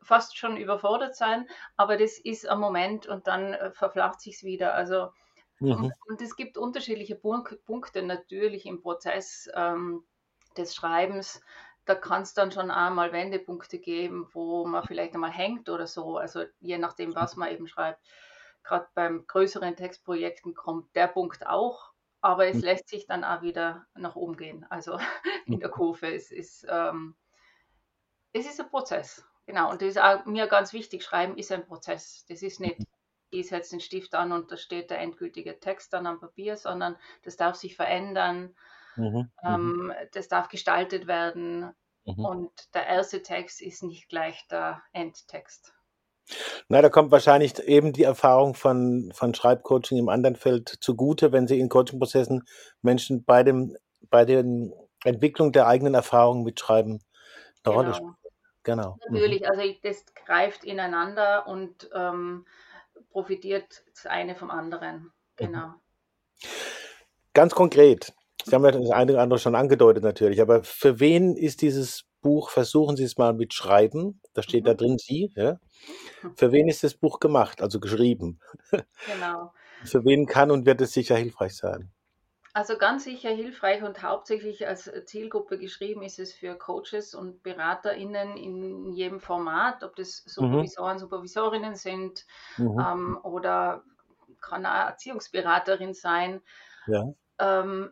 fast 0.03 0.37
schon 0.37 0.57
überfordert 0.57 1.17
sein, 1.17 1.49
aber 1.77 1.97
das 1.97 2.19
ist 2.19 2.49
ein 2.49 2.61
Moment 2.61 3.07
und 3.07 3.27
dann 3.27 3.55
äh, 3.55 3.73
verflacht 3.73 4.21
sich's 4.21 4.43
wieder. 4.45 4.75
Also 4.75 5.11
und, 5.69 5.89
Mhm. 5.89 5.93
und 6.09 6.21
es 6.21 6.37
gibt 6.37 6.59
unterschiedliche 6.59 7.17
Punk- 7.17 7.65
Punkte 7.65 8.03
natürlich 8.03 8.67
im 8.67 8.81
Prozess 8.83 9.49
ähm, 9.55 10.05
des 10.57 10.75
Schreibens. 10.75 11.41
Da 11.85 11.95
kann 11.95 12.23
es 12.23 12.35
dann 12.35 12.53
schon 12.53 12.71
einmal 12.71 13.13
Wendepunkte 13.13 13.79
geben, 13.79 14.29
wo 14.33 14.67
man 14.67 14.85
vielleicht 14.85 15.15
einmal 15.15 15.31
hängt 15.33 15.69
oder 15.69 15.87
so. 15.87 16.17
Also 16.19 16.45
je 16.61 16.79
nachdem, 16.79 17.15
was 17.15 17.37
man 17.37 17.51
eben 17.51 17.67
schreibt. 17.67 18.01
Gerade 18.63 18.89
beim 18.95 19.27
größeren 19.27 19.77
Textprojekten 19.77 20.55
kommt 20.55 20.95
der 20.95 21.09
Punkt 21.09 21.47
auch, 21.47 21.92
aber 22.23 22.49
es 22.49 22.59
Mhm. 22.59 22.63
lässt 22.63 22.89
sich 22.89 23.07
dann 23.07 23.25
auch 23.25 23.43
wieder 23.43 23.87
nach 23.95 24.17
oben 24.17 24.37
gehen. 24.39 24.67
Also 24.71 24.99
in 25.47 25.61
der 25.61 25.71
Kurve. 25.71 26.15
Es 26.15 26.33
ist, 26.33 26.67
ähm, 26.71 27.17
es 28.33 28.47
ist 28.47 28.61
ein 28.61 28.69
Prozess. 28.71 29.25
Genau. 29.47 29.71
Und 29.71 29.83
das 29.83 29.91
ist 29.91 29.99
auch 29.99 30.25
mir 30.27 30.47
ganz 30.47 30.73
wichtig. 30.73 31.03
Schreiben 31.05 31.37
ist 31.39 31.53
ein 31.53 31.67
Prozess. 31.67 32.25
Das 32.29 32.43
ist 32.43 32.61
nicht, 32.61 32.81
ich 33.31 33.49
setze 33.49 33.71
den 33.73 33.81
Stift 33.81 34.15
an 34.15 34.33
und 34.33 34.53
da 34.53 34.57
steht 34.57 34.91
der 34.91 35.01
endgültige 35.01 35.61
Text 35.61 35.93
dann 35.93 36.07
am 36.07 36.21
Papier, 36.21 36.57
sondern 36.57 36.97
das 37.23 37.37
darf 37.37 37.57
sich 37.57 37.77
verändern. 37.77 38.55
Mhm. 38.97 39.31
Mhm. 39.43 39.77
Ähm, 39.91 39.93
das 40.13 40.29
darf 40.29 40.49
gestaltet 40.49 41.07
werden. 41.07 41.75
Mhm. 42.05 42.25
Und 42.25 42.75
der 42.75 42.87
erste 42.87 43.23
Text 43.23 43.63
ist 43.63 43.83
nicht 43.83 44.09
gleich 44.09 44.47
der 44.49 44.83
Endtext. 44.93 45.75
Na, 46.69 46.81
da 46.81 46.89
kommt 46.89 47.11
wahrscheinlich 47.11 47.59
eben 47.61 47.93
die 47.93 48.05
Erfahrung 48.05 48.55
von, 48.55 49.13
von 49.15 49.35
Schreibcoaching 49.35 49.99
im 49.99 50.09
anderen 50.09 50.37
Feld 50.37 50.69
zugute, 50.81 51.33
wenn 51.33 51.47
Sie 51.47 51.59
in 51.59 51.69
Coachingprozessen 51.69 52.45
Menschen 52.81 53.25
bei 53.25 53.43
dem, 53.43 53.77
bei 54.09 54.25
der 54.25 54.45
Entwicklung 55.05 55.53
der 55.53 55.67
eigenen 55.67 55.95
Erfahrungen 55.95 56.45
mit 56.45 56.61
Schreiben 56.61 57.01
eine 57.65 57.75
Rolle 57.75 57.95
spielen. 57.95 58.15
Genau. 58.15 58.23
Genau. 58.65 58.97
Mhm. 59.09 59.15
Natürlich, 59.15 59.49
also 59.49 59.63
das 59.83 60.05
greift 60.15 60.65
ineinander 60.65 61.47
und 61.47 61.91
ähm, 61.95 62.47
profitiert 63.11 63.85
das 63.95 64.07
eine 64.07 64.35
vom 64.35 64.51
anderen. 64.51 64.97
Mhm. 65.03 65.11
Genau. 65.37 65.75
Ganz 67.35 67.55
konkret, 67.55 68.13
Sie 68.45 68.55
haben 68.55 68.65
ja 68.65 68.73
das 68.73 68.91
eine 68.91 69.13
oder 69.13 69.23
andere 69.23 69.39
schon 69.39 69.55
angedeutet 69.55 70.05
natürlich, 70.05 70.41
aber 70.41 70.63
für 70.65 71.01
wen 71.01 71.37
ist 71.37 71.63
dieses 71.63 72.05
Buch, 72.23 72.51
versuchen 72.51 72.97
Sie 72.97 73.05
es 73.05 73.19
mal 73.19 73.35
mit 73.35 73.53
Schreiben, 73.53 74.21
da 74.33 74.43
steht 74.43 74.67
da 74.67 74.73
Mhm. 74.73 74.77
drin 74.79 74.99
Sie, 74.99 75.33
ja? 75.37 75.59
Für 76.37 76.53
wen 76.53 76.69
ist 76.69 76.85
das 76.85 76.95
Buch 76.95 77.21
gemacht, 77.21 77.61
also 77.61 77.81
geschrieben? 77.81 78.41
Genau. 79.07 79.53
Für 79.85 80.05
wen 80.05 80.27
kann 80.27 80.51
und 80.51 80.65
wird 80.65 80.81
es 80.81 80.93
sicher 80.93 81.17
hilfreich 81.17 81.57
sein? 81.57 81.93
Also 82.55 82.77
ganz 82.77 83.05
sicher 83.05 83.31
hilfreich 83.31 83.83
und 83.83 84.03
hauptsächlich 84.03 84.67
als 84.69 84.91
Zielgruppe 85.07 85.59
geschrieben 85.59 86.03
ist 86.03 86.19
es 86.19 86.35
für 86.35 86.55
Coaches 86.55 87.15
und 87.15 87.43
BeraterInnen 87.43 88.37
in 88.37 88.93
jedem 88.93 89.21
Format, 89.21 89.83
ob 89.83 89.97
das 89.97 90.23
mhm. 90.25 90.31
Supervisoren, 90.31 90.97
mhm. 90.97 91.01
Supervisorinnen 91.01 91.75
sind 91.77 92.27
mhm. 92.59 92.79
ähm, 92.79 93.19
oder 93.23 93.83
kann 94.43 94.67
eine 94.67 94.91
Erziehungsberaterin 94.91 95.95
sein. 95.95 96.43
Ja. 96.87 97.15
Ähm, 97.39 97.91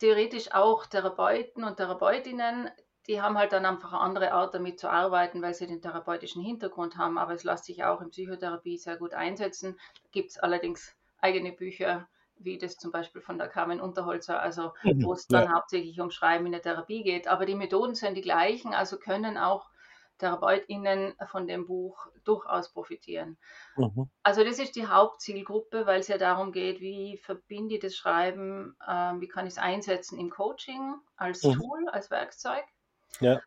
theoretisch 0.00 0.52
auch 0.52 0.86
Therapeuten 0.86 1.62
und 1.62 1.76
Therapeutinnen, 1.76 2.68
die 3.06 3.20
haben 3.20 3.36
halt 3.36 3.52
dann 3.52 3.66
einfach 3.66 3.92
eine 3.92 4.00
andere 4.00 4.32
Art 4.32 4.54
damit 4.54 4.78
zu 4.78 4.88
arbeiten, 4.88 5.42
weil 5.42 5.54
sie 5.54 5.66
den 5.66 5.82
therapeutischen 5.82 6.42
Hintergrund 6.42 6.96
haben, 6.96 7.18
aber 7.18 7.34
es 7.34 7.44
lässt 7.44 7.64
sich 7.64 7.84
auch 7.84 8.00
in 8.00 8.10
Psychotherapie 8.10 8.78
sehr 8.78 8.96
gut 8.96 9.12
einsetzen. 9.14 9.76
Da 10.02 10.08
gibt 10.12 10.30
es 10.30 10.38
allerdings 10.38 10.94
eigene 11.18 11.52
Bücher, 11.52 12.08
wie 12.36 12.58
das 12.58 12.76
zum 12.76 12.90
Beispiel 12.90 13.20
von 13.20 13.38
der 13.38 13.48
Carmen 13.48 13.80
Unterholzer, 13.80 14.40
also 14.40 14.72
mhm, 14.82 15.04
wo 15.04 15.12
es 15.12 15.26
dann 15.26 15.44
ja. 15.44 15.52
hauptsächlich 15.54 16.00
um 16.00 16.10
Schreiben 16.10 16.46
in 16.46 16.52
der 16.52 16.62
Therapie 16.62 17.02
geht. 17.02 17.28
Aber 17.28 17.46
die 17.46 17.54
Methoden 17.54 17.94
sind 17.94 18.16
die 18.16 18.22
gleichen, 18.22 18.74
also 18.74 18.98
können 18.98 19.36
auch 19.36 19.68
TherapeutInnen 20.18 21.14
von 21.26 21.48
dem 21.48 21.66
Buch 21.66 22.06
durchaus 22.24 22.72
profitieren. 22.72 23.38
Mhm. 23.76 24.08
Also 24.22 24.44
das 24.44 24.58
ist 24.58 24.76
die 24.76 24.86
Hauptzielgruppe, 24.86 25.86
weil 25.86 26.00
es 26.00 26.08
ja 26.08 26.18
darum 26.18 26.52
geht, 26.52 26.80
wie 26.80 27.16
verbinde 27.16 27.74
ich 27.74 27.80
das 27.80 27.96
Schreiben, 27.96 28.76
äh, 28.86 29.14
wie 29.18 29.28
kann 29.28 29.46
ich 29.46 29.54
es 29.54 29.58
einsetzen 29.58 30.18
im 30.18 30.30
Coaching 30.30 30.94
als 31.16 31.42
mhm. 31.42 31.54
Tool, 31.54 31.88
als 31.88 32.10
Werkzeug. 32.10 32.64
Ja 33.20 33.40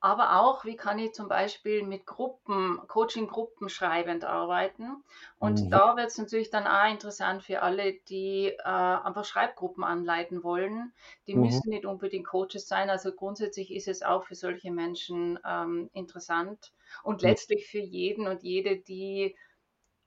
aber 0.00 0.40
auch, 0.40 0.64
wie 0.64 0.76
kann 0.76 0.98
ich 0.98 1.12
zum 1.12 1.28
Beispiel 1.28 1.82
mit 1.82 2.06
Gruppen, 2.06 2.80
Coaching-Gruppen 2.88 3.68
schreibend 3.68 4.24
arbeiten. 4.24 5.04
Und 5.38 5.64
mhm. 5.64 5.70
da 5.70 5.94
wird 5.96 6.08
es 6.08 6.16
natürlich 6.16 6.48
dann 6.48 6.66
auch 6.66 6.90
interessant 6.90 7.42
für 7.42 7.60
alle, 7.60 7.92
die 8.08 8.46
äh, 8.46 8.62
einfach 8.64 9.26
Schreibgruppen 9.26 9.84
anleiten 9.84 10.42
wollen. 10.42 10.94
Die 11.26 11.34
mhm. 11.34 11.42
müssen 11.42 11.68
nicht 11.68 11.84
unbedingt 11.84 12.26
Coaches 12.26 12.66
sein. 12.66 12.88
Also 12.88 13.12
grundsätzlich 13.12 13.70
ist 13.74 13.88
es 13.88 14.02
auch 14.02 14.24
für 14.24 14.34
solche 14.34 14.72
Menschen 14.72 15.38
ähm, 15.46 15.90
interessant 15.92 16.72
und 17.02 17.20
letztlich 17.20 17.66
für 17.66 17.78
jeden 17.78 18.26
und 18.26 18.42
jede, 18.42 18.78
die 18.78 19.36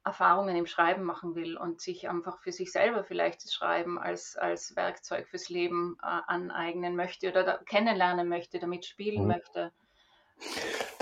Erfahrungen 0.06 0.56
im 0.56 0.66
Schreiben 0.66 1.04
machen 1.04 1.36
will 1.36 1.58
und 1.58 1.80
sich 1.80 2.10
einfach 2.10 2.40
für 2.40 2.52
sich 2.52 2.72
selber 2.72 3.04
vielleicht 3.04 3.44
das 3.44 3.54
Schreiben 3.54 3.98
als, 3.98 4.36
als 4.36 4.76
Werkzeug 4.76 5.28
fürs 5.30 5.50
Leben 5.50 5.98
äh, 6.02 6.06
aneignen 6.28 6.96
möchte 6.96 7.30
oder 7.30 7.44
da, 7.44 7.58
kennenlernen 7.58 8.28
möchte, 8.28 8.60
damit 8.60 8.86
spielen 8.86 9.24
mhm. 9.24 9.28
möchte. 9.30 9.72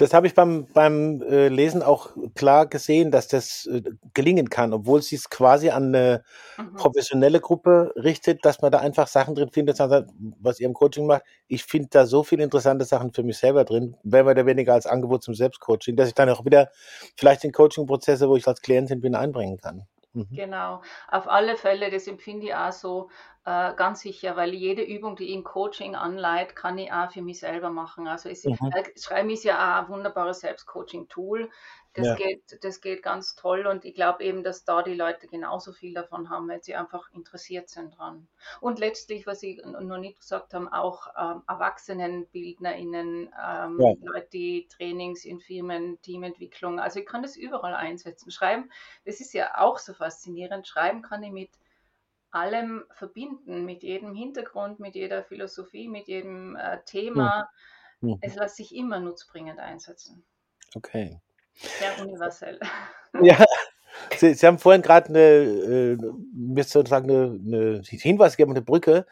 Das 0.02 0.16
habe 0.16 0.26
ich 0.26 0.34
beim, 0.34 0.66
beim 0.74 1.22
äh, 1.22 1.48
Lesen 1.48 1.84
auch 1.84 2.10
klar 2.34 2.66
gesehen, 2.66 3.12
dass 3.12 3.28
das 3.28 3.68
äh, 3.68 3.84
gelingen 4.16 4.50
kann, 4.50 4.74
obwohl 4.74 5.04
sie 5.04 5.16
es 5.16 5.30
quasi 5.30 5.70
an 5.70 5.94
eine 5.94 6.24
mhm. 6.58 6.74
professionelle 6.74 7.40
Gruppe 7.40 7.94
richtet, 7.96 8.44
dass 8.44 8.64
man 8.64 8.72
da 8.72 8.80
einfach 8.80 9.08
Sachen 9.08 9.36
drin 9.36 9.52
findet, 9.52 9.78
was 9.80 10.60
ihr 10.60 10.66
im 10.66 10.74
Coaching 10.74 11.06
macht. 11.06 11.22
Ich 11.48 11.66
finde 11.66 11.90
da 11.92 12.08
so 12.08 12.24
viele 12.24 12.44
interessante 12.44 12.84
Sachen 12.86 13.14
für 13.14 13.22
mich 13.22 13.38
selber 13.38 13.64
drin, 13.64 13.96
mehr 14.02 14.26
oder 14.26 14.48
weniger 14.48 14.74
als 14.74 14.88
Angebot 14.88 15.22
zum 15.22 15.36
Selbstcoaching, 15.36 15.96
dass 15.96 16.08
ich 16.08 16.16
dann 16.16 16.30
auch 16.30 16.46
wieder 16.46 16.72
vielleicht 17.16 17.44
in 17.44 17.52
Coaching-Prozesse, 17.52 18.28
wo 18.28 18.36
ich 18.36 18.48
als 18.48 18.62
Klientin 18.62 19.02
bin, 19.02 19.14
einbringen 19.14 19.58
kann. 19.58 19.86
Mhm. 20.14 20.28
Genau, 20.30 20.82
auf 21.08 21.28
alle 21.28 21.56
Fälle, 21.56 21.90
das 21.90 22.08
empfinde 22.08 22.48
ich 22.48 22.56
auch 22.56 22.72
so 22.72 23.10
äh, 23.46 23.74
ganz 23.76 24.02
sicher, 24.02 24.36
weil 24.36 24.54
jede 24.54 24.84
Übung, 24.84 25.16
die 25.16 25.30
ich 25.30 25.36
im 25.36 25.44
Coaching 25.44 25.96
anleitet, 25.96 26.56
kann 26.56 26.78
ich 26.78 26.92
auch 26.92 27.10
für 27.10 27.22
mich 27.22 27.40
selber 27.40 27.70
machen. 27.70 28.08
Also 28.08 28.30
es, 28.30 28.44
mhm. 28.44 28.58
äh, 28.74 28.84
Schreiben 29.00 29.30
ist 29.30 29.44
ja 29.44 29.56
auch 29.56 29.84
ein 29.84 29.90
wunderbares 29.90 30.42
Selbstcoaching-Tool. 30.42 31.50
Das, 31.94 32.08
ja. 32.08 32.16
geht, 32.16 32.64
das 32.64 32.80
geht 32.80 33.04
ganz 33.04 33.36
toll 33.36 33.68
und 33.68 33.84
ich 33.84 33.94
glaube 33.94 34.24
eben, 34.24 34.44
dass 34.44 34.64
da 34.64 34.82
die 34.82 34.94
Leute 34.94 35.28
genauso 35.28 35.74
viel 35.74 35.94
davon 35.94 36.30
haben, 36.30 36.48
wenn 36.48 36.62
sie 36.62 36.76
einfach 36.76 37.12
interessiert 37.12 37.68
sind 37.68 37.98
dran. 37.98 38.30
Und 38.62 38.80
letztlich, 38.80 39.28
was 39.28 39.44
ich 39.44 39.62
noch 39.66 39.98
nicht 39.98 40.20
gesagt 40.20 40.54
habe, 40.54 40.72
auch 40.72 41.08
ähm, 41.18 41.44
ErwachsenenbildnerInnen, 41.50 43.24
ähm, 43.24 43.80
ja. 43.80 43.94
Leute, 44.02 44.28
die 44.32 44.68
Trainings 44.70 45.26
in 45.26 45.42
Firmen, 45.42 46.02
Teamentwicklung, 46.02 46.80
also 46.80 47.02
ich 47.02 47.06
kann 47.06 47.24
das 47.24 47.36
überall 47.36 47.76
einsetzen. 47.76 48.32
Schreiben, 48.32 48.72
das 49.04 49.20
ist 49.20 49.34
ja 49.34 49.58
auch 49.58 49.78
so 49.78 49.94
faszinierend. 49.94 50.68
Schreiben 50.68 51.02
kann 51.02 51.24
ich 51.24 51.32
mit 51.32 51.50
allem 52.32 52.86
verbinden, 52.92 53.66
mit 53.66 53.84
jedem 53.84 54.16
Hintergrund, 54.16 54.80
mit 54.80 54.96
jeder 54.96 55.24
Philosophie, 55.24 55.90
mit 55.90 56.08
jedem 56.08 56.56
äh, 56.56 56.82
Thema. 56.86 57.50
Mhm. 58.00 58.18
Es 58.22 58.36
lässt 58.36 58.56
sich 58.56 58.74
immer 58.74 59.00
nutzbringend 59.02 59.60
einsetzen. 59.60 60.24
Okay. 60.74 61.20
Sehr 61.54 62.00
universell. 62.02 62.60
Ja, 63.22 63.44
Sie, 64.18 64.34
Sie 64.34 64.48
haben 64.48 64.58
vorhin 64.58 64.82
gerade 64.82 65.10
eine, 65.10 65.20
äh, 65.20 65.98
mir 66.34 66.64
sozusagen 66.64 67.10
eine, 67.10 67.40
eine 67.46 67.82
Hinweis 67.84 68.38
gegeben, 68.38 68.54
eine 68.54 68.62
Brücke 68.62 69.06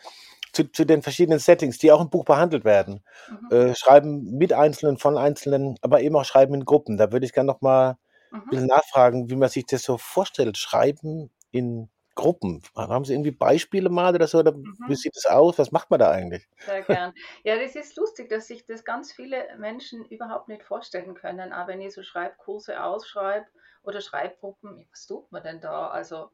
zu, 0.54 0.72
zu 0.72 0.86
den 0.86 1.02
verschiedenen 1.02 1.40
Settings, 1.40 1.78
die 1.78 1.92
auch 1.92 2.02
im 2.02 2.10
Buch 2.10 2.26
behandelt 2.26 2.66
werden. 2.66 3.04
Mhm. 3.30 3.52
Äh, 3.52 3.76
schreiben 3.76 4.38
mit 4.38 4.54
Einzelnen, 4.54 4.98
von 4.98 5.18
Einzelnen, 5.18 5.76
aber 5.82 6.02
eben 6.02 6.16
auch 6.16 6.26
Schreiben 6.26 6.54
in 6.54 6.66
Gruppen. 6.66 6.98
Da 6.98 7.12
würde 7.12 7.26
ich 7.26 7.34
gerne 7.34 7.48
noch 7.48 7.62
mal 7.62 7.98
mhm. 8.32 8.40
ein 8.40 8.50
bisschen 8.50 8.68
nachfragen, 8.68 9.30
wie 9.30 9.36
man 9.36 9.50
sich 9.50 9.66
das 9.66 9.84
so 9.84 9.98
vorstellt. 9.98 10.58
Schreiben 10.58 11.30
in 11.52 11.90
Gruppen. 12.20 12.62
Haben 12.76 13.06
Sie 13.06 13.14
irgendwie 13.14 13.32
Beispiele 13.32 13.90
mal 13.90 14.14
oder 14.14 14.28
so? 14.28 14.40
Oder 14.40 14.52
mhm. 14.52 14.76
Wie 14.88 14.96
sieht 14.96 15.16
das 15.16 15.26
aus? 15.26 15.58
Was 15.58 15.72
macht 15.72 15.90
man 15.90 16.00
da 16.00 16.12
eigentlich? 16.12 16.48
Sehr 16.66 16.82
gern. 16.84 17.14
Ja, 17.44 17.58
das 17.58 17.76
ist 17.76 17.96
lustig, 17.96 18.30
dass 18.30 18.48
sich 18.48 18.66
das 18.66 18.84
ganz 18.84 19.14
viele 19.14 19.48
Menschen 19.58 20.04
überhaupt 20.06 20.50
nicht 20.50 20.64
vorstellen 20.64 21.14
können. 21.16 21.54
Aber 21.54 21.70
wenn 21.70 21.82
ich 21.82 21.94
so 21.94 22.04
Schreibkurse 22.04 22.84
ausschreibe 22.84 23.48
oder 23.84 24.02
Schreibgruppen, 24.02 24.86
was 24.92 25.08
tut 25.08 25.32
man 25.32 25.44
denn 25.44 25.62
da? 25.62 25.88
Also, 25.88 26.30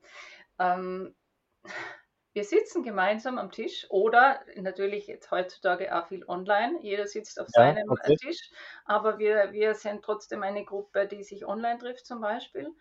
ähm, 0.58 1.16
wir 2.36 2.44
sitzen 2.44 2.84
gemeinsam 2.84 3.38
am 3.38 3.50
Tisch 3.50 3.88
oder 3.90 4.42
natürlich 4.58 5.08
jetzt 5.08 5.32
heutzutage 5.32 5.96
auch 5.96 6.08
viel 6.08 6.26
online. 6.28 6.80
Jeder 6.82 7.08
sitzt 7.08 7.40
auf 7.40 7.48
ja, 7.56 7.74
seinem 7.74 7.90
okay. 7.90 8.18
Tisch, 8.18 8.52
aber 8.84 9.20
wir, 9.20 9.54
wir 9.54 9.74
sind 9.74 10.04
trotzdem 10.04 10.44
eine 10.44 10.66
Gruppe, 10.66 11.08
die 11.08 11.24
sich 11.24 11.48
online 11.48 11.80
trifft 11.80 12.06
zum 12.06 12.20
Beispiel. 12.20 12.74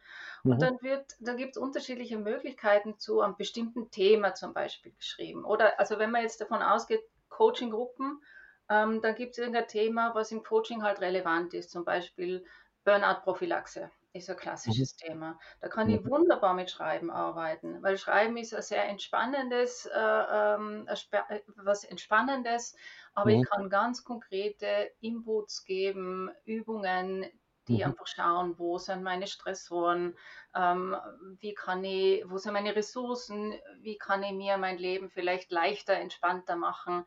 Und 0.42 0.56
mhm. 0.56 0.58
dann 0.58 0.82
wird, 0.82 1.14
da 1.20 1.34
gibt 1.34 1.54
es 1.54 1.62
unterschiedliche 1.62 2.18
Möglichkeiten 2.18 2.98
zu 2.98 3.20
einem 3.20 3.36
bestimmten 3.36 3.92
Thema 3.92 4.34
zum 4.34 4.54
Beispiel 4.54 4.92
geschrieben. 4.92 5.44
Oder 5.44 5.78
also 5.78 6.00
wenn 6.00 6.10
man 6.10 6.22
jetzt 6.22 6.40
davon 6.40 6.60
ausgeht, 6.60 7.04
Coaching-Gruppen, 7.28 8.24
ähm, 8.68 9.02
dann 9.02 9.14
gibt 9.14 9.32
es 9.32 9.38
irgendein 9.38 9.68
Thema, 9.68 10.16
was 10.16 10.32
im 10.32 10.42
Coaching 10.42 10.82
halt 10.82 11.00
relevant 11.00 11.54
ist, 11.54 11.70
zum 11.70 11.84
Beispiel 11.84 12.44
Burnout-Prophylaxe 12.84 13.88
ist 14.14 14.30
ein 14.30 14.36
klassisches 14.36 14.94
mhm. 14.94 15.06
Thema. 15.06 15.38
Da 15.60 15.68
kann 15.68 15.90
ich 15.90 16.04
wunderbar 16.06 16.54
mit 16.54 16.70
Schreiben 16.70 17.10
arbeiten, 17.10 17.82
weil 17.82 17.98
Schreiben 17.98 18.36
ist 18.36 18.54
ein 18.54 18.62
sehr 18.62 18.88
entspannendes, 18.88 19.86
äh, 19.86 19.98
ähm, 19.98 20.86
äh, 20.88 21.40
was 21.56 21.84
Entspannendes, 21.84 22.76
aber 23.14 23.30
mhm. 23.30 23.42
ich 23.42 23.50
kann 23.50 23.68
ganz 23.68 24.04
konkrete 24.04 24.90
Inputs 25.00 25.64
geben, 25.64 26.30
Übungen, 26.44 27.26
die 27.66 27.78
mhm. 27.78 27.90
einfach 27.90 28.06
schauen, 28.06 28.58
wo 28.58 28.78
sind 28.78 29.02
meine 29.02 29.26
Stressoren, 29.26 30.16
ähm, 30.54 30.96
wie 31.40 31.54
kann 31.54 31.82
ich, 31.82 32.22
wo 32.28 32.38
sind 32.38 32.52
meine 32.52 32.76
Ressourcen, 32.76 33.54
wie 33.80 33.96
kann 33.96 34.22
ich 34.22 34.32
mir 34.32 34.58
mein 34.58 34.78
Leben 34.78 35.10
vielleicht 35.10 35.50
leichter, 35.50 35.94
entspannter 35.94 36.56
machen. 36.56 37.04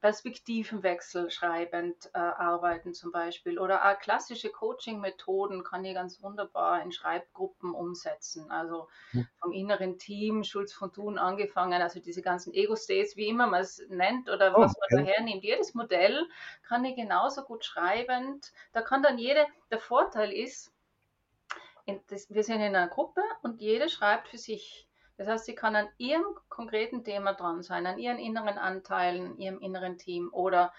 Perspektivenwechsel 0.00 1.30
schreibend 1.30 2.10
äh, 2.14 2.18
arbeiten 2.18 2.94
zum 2.94 3.10
Beispiel 3.10 3.58
oder 3.58 3.84
auch 3.84 3.98
klassische 3.98 4.50
Coaching-Methoden 4.50 5.64
kann 5.64 5.84
ich 5.84 5.94
ganz 5.94 6.22
wunderbar 6.22 6.82
in 6.82 6.92
Schreibgruppen 6.92 7.74
umsetzen. 7.74 8.50
Also 8.50 8.88
vom 9.40 9.52
inneren 9.52 9.98
Team, 9.98 10.44
Schulz 10.44 10.72
von 10.72 10.92
Thun 10.92 11.18
angefangen, 11.18 11.82
also 11.82 12.00
diese 12.00 12.22
ganzen 12.22 12.54
Ego-States, 12.54 13.16
wie 13.16 13.28
immer 13.28 13.48
man 13.48 13.62
es 13.62 13.82
nennt 13.88 14.28
oder 14.28 14.56
oh, 14.56 14.60
was 14.60 14.74
man 14.78 15.00
okay. 15.00 15.14
daher 15.16 15.36
Jedes 15.38 15.74
Modell 15.74 16.26
kann 16.66 16.84
ich 16.84 16.96
genauso 16.96 17.42
gut 17.42 17.64
schreibend. 17.64 18.52
Da 18.72 18.82
kann 18.82 19.02
dann 19.02 19.18
jede, 19.18 19.46
der 19.70 19.78
Vorteil 19.78 20.32
ist, 20.32 20.72
das, 22.08 22.30
wir 22.30 22.42
sind 22.42 22.56
in 22.56 22.76
einer 22.76 22.88
Gruppe 22.88 23.22
und 23.42 23.60
jede 23.60 23.88
schreibt 23.88 24.28
für 24.28 24.38
sich. 24.38 24.87
Das 25.18 25.26
heißt, 25.26 25.46
sie 25.46 25.56
kann 25.56 25.74
an 25.74 25.88
ihrem 25.98 26.24
konkreten 26.48 27.02
Thema 27.02 27.34
dran 27.34 27.62
sein, 27.62 27.86
an 27.86 27.98
ihren 27.98 28.18
inneren 28.18 28.56
Anteilen, 28.56 29.36
ihrem 29.36 29.58
inneren 29.58 29.98
Team 29.98 30.30
oder 30.32 30.72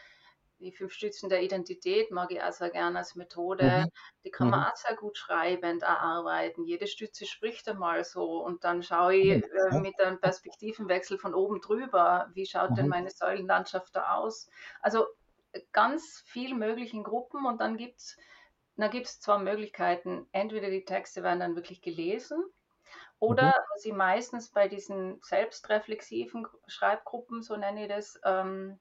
die 0.60 0.72
fünf 0.72 0.93
Stützen 0.93 1.29
der 1.29 1.41
Identität 1.41 2.12
mag 2.12 2.31
ich 2.31 2.41
auch 2.41 2.51
sehr 2.51 2.69
gerne 2.69 3.00
als 3.00 3.15
Methode. 3.15 3.86
Mhm. 3.86 3.91
Die 4.24 4.31
kann 4.31 4.50
man 4.50 4.62
mhm. 4.62 4.65
auch 4.67 4.75
sehr 4.75 4.96
gut 4.96 5.17
schreibend 5.17 5.84
erarbeiten. 5.84 6.65
Jede 6.65 6.88
Stütze 6.88 7.25
spricht 7.25 7.67
einmal 7.67 8.03
so 8.03 8.43
und 8.43 8.63
dann 8.63 8.81
schaue 8.81 9.15
ich 9.15 9.43
mhm. 9.43 9.72
äh, 9.72 9.79
mit 9.79 10.00
einem 10.00 10.19
Perspektivenwechsel 10.19 11.17
von 11.17 11.34
oben 11.34 11.62
drüber, 11.62 12.29
wie 12.34 12.46
schaut 12.46 12.72
mhm. 12.72 12.75
denn 12.75 12.88
meine 12.88 13.10
Säulenlandschaft 13.10 13.96
da 13.96 14.15
aus. 14.15 14.50
Also 14.81 15.05
äh, 15.51 15.62
ganz 15.74 16.24
viel 16.25 16.55
möglich 16.55 16.93
in 16.93 17.03
Gruppen 17.03 17.46
und 17.46 17.60
dann 17.60 17.77
gibt 17.77 18.00
es 18.00 18.17
da 18.75 18.88
gibt's 18.88 19.19
zwei 19.19 19.38
Möglichkeiten. 19.39 20.25
Entweder 20.31 20.69
die 20.69 20.86
Texte 20.86 21.22
werden 21.22 21.41
dann 21.41 21.58
wirklich 21.58 21.81
gelesen 21.81 22.41
oder 23.20 23.48
mhm. 23.48 23.74
was 23.74 23.86
ich 23.86 23.94
meistens 23.94 24.50
bei 24.50 24.68
diesen 24.68 25.20
selbstreflexiven 25.22 26.48
Schreibgruppen, 26.68 27.44
so 27.44 27.56
nenne 27.58 27.84
ich 27.84 27.90
das, 27.90 28.20
ähm, 28.24 28.80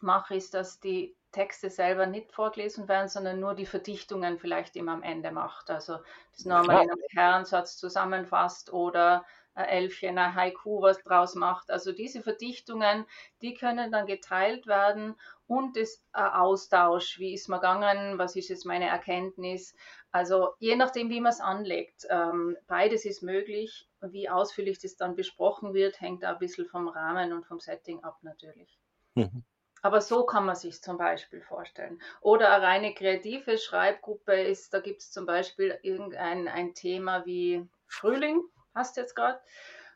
mache, 0.00 0.34
ist, 0.34 0.54
dass 0.54 0.80
die 0.80 1.16
Texte 1.32 1.70
selber 1.70 2.06
nicht 2.06 2.32
vorgelesen 2.32 2.88
werden, 2.88 3.08
sondern 3.08 3.40
nur 3.40 3.54
die 3.54 3.66
Verdichtungen 3.66 4.38
vielleicht 4.38 4.76
immer 4.76 4.92
am 4.92 5.02
Ende 5.02 5.30
macht. 5.30 5.70
Also 5.70 5.98
das 6.32 6.44
normal 6.44 6.84
in 6.84 6.90
einem 6.90 7.00
Kernsatz 7.12 7.76
zusammenfasst 7.76 8.72
oder 8.72 9.24
ein 9.54 9.66
Elfchen, 9.66 10.18
ein 10.18 10.34
Haiku 10.34 10.82
was 10.82 11.02
draus 11.02 11.34
macht. 11.34 11.70
Also 11.70 11.92
diese 11.92 12.22
Verdichtungen, 12.22 13.06
die 13.42 13.54
können 13.54 13.90
dann 13.90 14.06
geteilt 14.06 14.66
werden 14.66 15.16
und 15.46 15.76
das 15.76 16.02
Austausch, 16.12 17.18
wie 17.18 17.34
ist 17.34 17.48
man 17.48 17.60
gegangen, 17.60 18.18
was 18.18 18.36
ist 18.36 18.48
jetzt 18.48 18.66
meine 18.66 18.88
Erkenntnis. 18.88 19.74
Also 20.16 20.54
je 20.60 20.76
nachdem, 20.76 21.10
wie 21.10 21.20
man 21.20 21.30
es 21.30 21.40
anlegt, 21.40 22.06
ähm, 22.08 22.56
beides 22.66 23.04
ist 23.04 23.22
möglich. 23.22 23.86
Wie 24.00 24.30
ausführlich 24.30 24.78
das 24.78 24.96
dann 24.96 25.14
besprochen 25.14 25.74
wird, 25.74 26.00
hängt 26.00 26.22
da 26.22 26.32
ein 26.32 26.38
bisschen 26.38 26.64
vom 26.64 26.88
Rahmen 26.88 27.34
und 27.34 27.44
vom 27.44 27.60
Setting 27.60 28.02
ab 28.02 28.16
natürlich. 28.22 28.78
Mhm. 29.14 29.44
Aber 29.82 30.00
so 30.00 30.24
kann 30.24 30.46
man 30.46 30.56
sich 30.56 30.80
zum 30.80 30.96
Beispiel 30.96 31.42
vorstellen. 31.42 32.00
Oder 32.22 32.50
eine 32.50 32.64
reine 32.64 32.94
kreative 32.94 33.58
Schreibgruppe 33.58 34.40
ist, 34.40 34.72
da 34.72 34.80
gibt 34.80 35.02
es 35.02 35.12
zum 35.12 35.26
Beispiel 35.26 35.78
irgendein 35.82 36.48
ein 36.48 36.72
Thema 36.72 37.26
wie 37.26 37.68
Frühling, 37.86 38.42
hast 38.74 38.96
jetzt 38.96 39.14
gerade, 39.14 39.38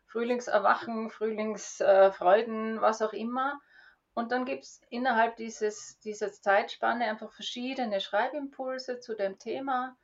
Frühlingserwachen, 0.07 1.09
Frühlingsfreuden, 1.09 2.77
äh, 2.77 2.81
was 2.83 3.01
auch 3.01 3.15
immer. 3.15 3.59
Und 4.13 4.33
dann 4.33 4.45
gibt 4.45 4.65
es 4.65 4.83
innerhalb 4.91 5.37
dieses, 5.37 5.99
dieser 6.01 6.31
Zeitspanne 6.31 7.07
einfach 7.07 7.33
verschiedene 7.33 8.03
Schreibimpulse 8.03 9.01
zu 9.01 9.15
dem 9.15 9.39
Thema 9.39 9.97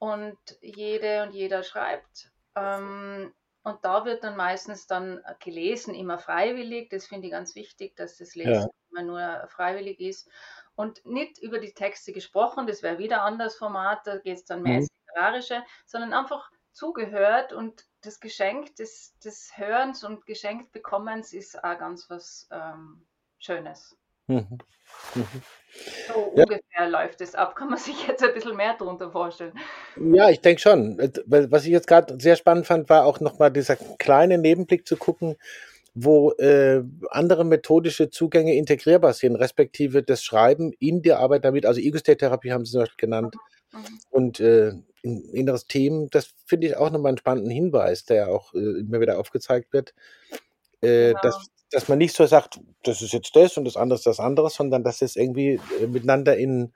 und 0.00 0.38
jede 0.62 1.22
und 1.22 1.32
jeder 1.32 1.62
schreibt. 1.62 2.32
Ähm, 2.56 3.32
und 3.62 3.84
da 3.84 4.04
wird 4.06 4.24
dann 4.24 4.36
meistens 4.36 4.86
dann 4.86 5.22
gelesen, 5.38 5.94
immer 5.94 6.18
freiwillig. 6.18 6.88
Das 6.88 7.06
finde 7.06 7.26
ich 7.26 7.32
ganz 7.32 7.54
wichtig, 7.54 7.94
dass 7.96 8.16
das 8.16 8.34
Lesen 8.34 8.52
ja. 8.52 8.68
immer 8.90 9.02
nur 9.02 9.48
freiwillig 9.48 10.00
ist. 10.00 10.28
Und 10.74 11.04
nicht 11.04 11.38
über 11.38 11.58
die 11.58 11.74
Texte 11.74 12.12
gesprochen, 12.12 12.66
das 12.66 12.82
wäre 12.82 12.98
wieder 12.98 13.22
ein 13.22 13.34
anderes 13.34 13.56
Format, 13.56 14.06
da 14.06 14.16
geht 14.16 14.38
es 14.38 14.44
dann 14.46 14.62
mehr 14.62 14.72
mhm. 14.72 14.78
ins 14.80 14.88
Literarische, 15.06 15.62
sondern 15.84 16.14
einfach 16.14 16.50
zugehört 16.72 17.52
und 17.52 17.84
das 18.00 18.20
Geschenk 18.20 18.74
des, 18.76 19.18
des 19.18 19.52
Hörens 19.58 20.04
und 20.04 20.24
Geschenk 20.24 20.72
bekommens 20.72 21.34
ist 21.34 21.62
auch 21.62 21.78
ganz 21.78 22.08
was 22.08 22.48
ähm, 22.50 23.06
Schönes. 23.38 23.94
Mhm. 24.30 24.58
Mhm. 25.14 25.42
So 26.08 26.32
ja. 26.36 26.44
ungefähr 26.44 26.88
läuft 26.88 27.20
es 27.20 27.34
ab. 27.34 27.54
Kann 27.54 27.70
man 27.70 27.78
sich 27.78 28.06
jetzt 28.06 28.22
ein 28.22 28.34
bisschen 28.34 28.56
mehr 28.56 28.74
darunter 28.78 29.10
vorstellen? 29.10 29.52
Ja, 29.96 30.30
ich 30.30 30.40
denke 30.40 30.60
schon. 30.60 30.98
Was 31.26 31.64
ich 31.64 31.70
jetzt 31.70 31.86
gerade 31.86 32.18
sehr 32.20 32.36
spannend 32.36 32.66
fand, 32.66 32.88
war 32.88 33.04
auch 33.04 33.20
nochmal 33.20 33.50
dieser 33.50 33.76
kleine 33.76 34.38
Nebenblick 34.38 34.86
zu 34.86 34.96
gucken, 34.96 35.36
wo 35.94 36.32
äh, 36.32 36.82
andere 37.10 37.44
methodische 37.44 38.10
Zugänge 38.10 38.54
integrierbar 38.54 39.12
sind, 39.12 39.36
respektive 39.36 40.02
das 40.02 40.22
Schreiben 40.22 40.72
in 40.78 41.02
der 41.02 41.18
Arbeit 41.18 41.44
damit. 41.44 41.66
Also 41.66 41.80
Ego-State-Therapie 41.80 42.52
haben 42.52 42.64
Sie 42.64 42.80
es 42.80 42.96
genannt. 42.96 43.34
Mhm. 43.72 43.78
mhm. 43.80 43.86
Und 44.10 44.40
äh, 44.40 44.72
inneres 45.02 45.66
Team, 45.66 46.08
das 46.10 46.34
finde 46.46 46.66
ich 46.68 46.76
auch 46.76 46.90
nochmal 46.90 47.10
einen 47.10 47.18
spannenden 47.18 47.50
Hinweis, 47.50 48.04
der 48.04 48.28
auch 48.28 48.52
äh, 48.54 48.58
immer 48.58 49.00
wieder 49.00 49.18
aufgezeigt 49.18 49.72
wird, 49.72 49.94
äh, 50.82 51.08
genau. 51.08 51.20
dass, 51.22 51.46
dass 51.70 51.88
man 51.88 51.98
nicht 51.98 52.14
so 52.14 52.26
sagt, 52.26 52.60
das 52.82 53.02
ist 53.02 53.12
jetzt 53.12 53.34
das 53.36 53.56
und 53.56 53.64
das 53.64 53.76
andere 53.76 53.98
ist 53.98 54.06
das 54.06 54.20
andere, 54.20 54.50
sondern 54.50 54.82
dass 54.82 55.02
es 55.02 55.16
irgendwie 55.16 55.60
äh, 55.80 55.86
miteinander 55.86 56.36
in 56.36 56.72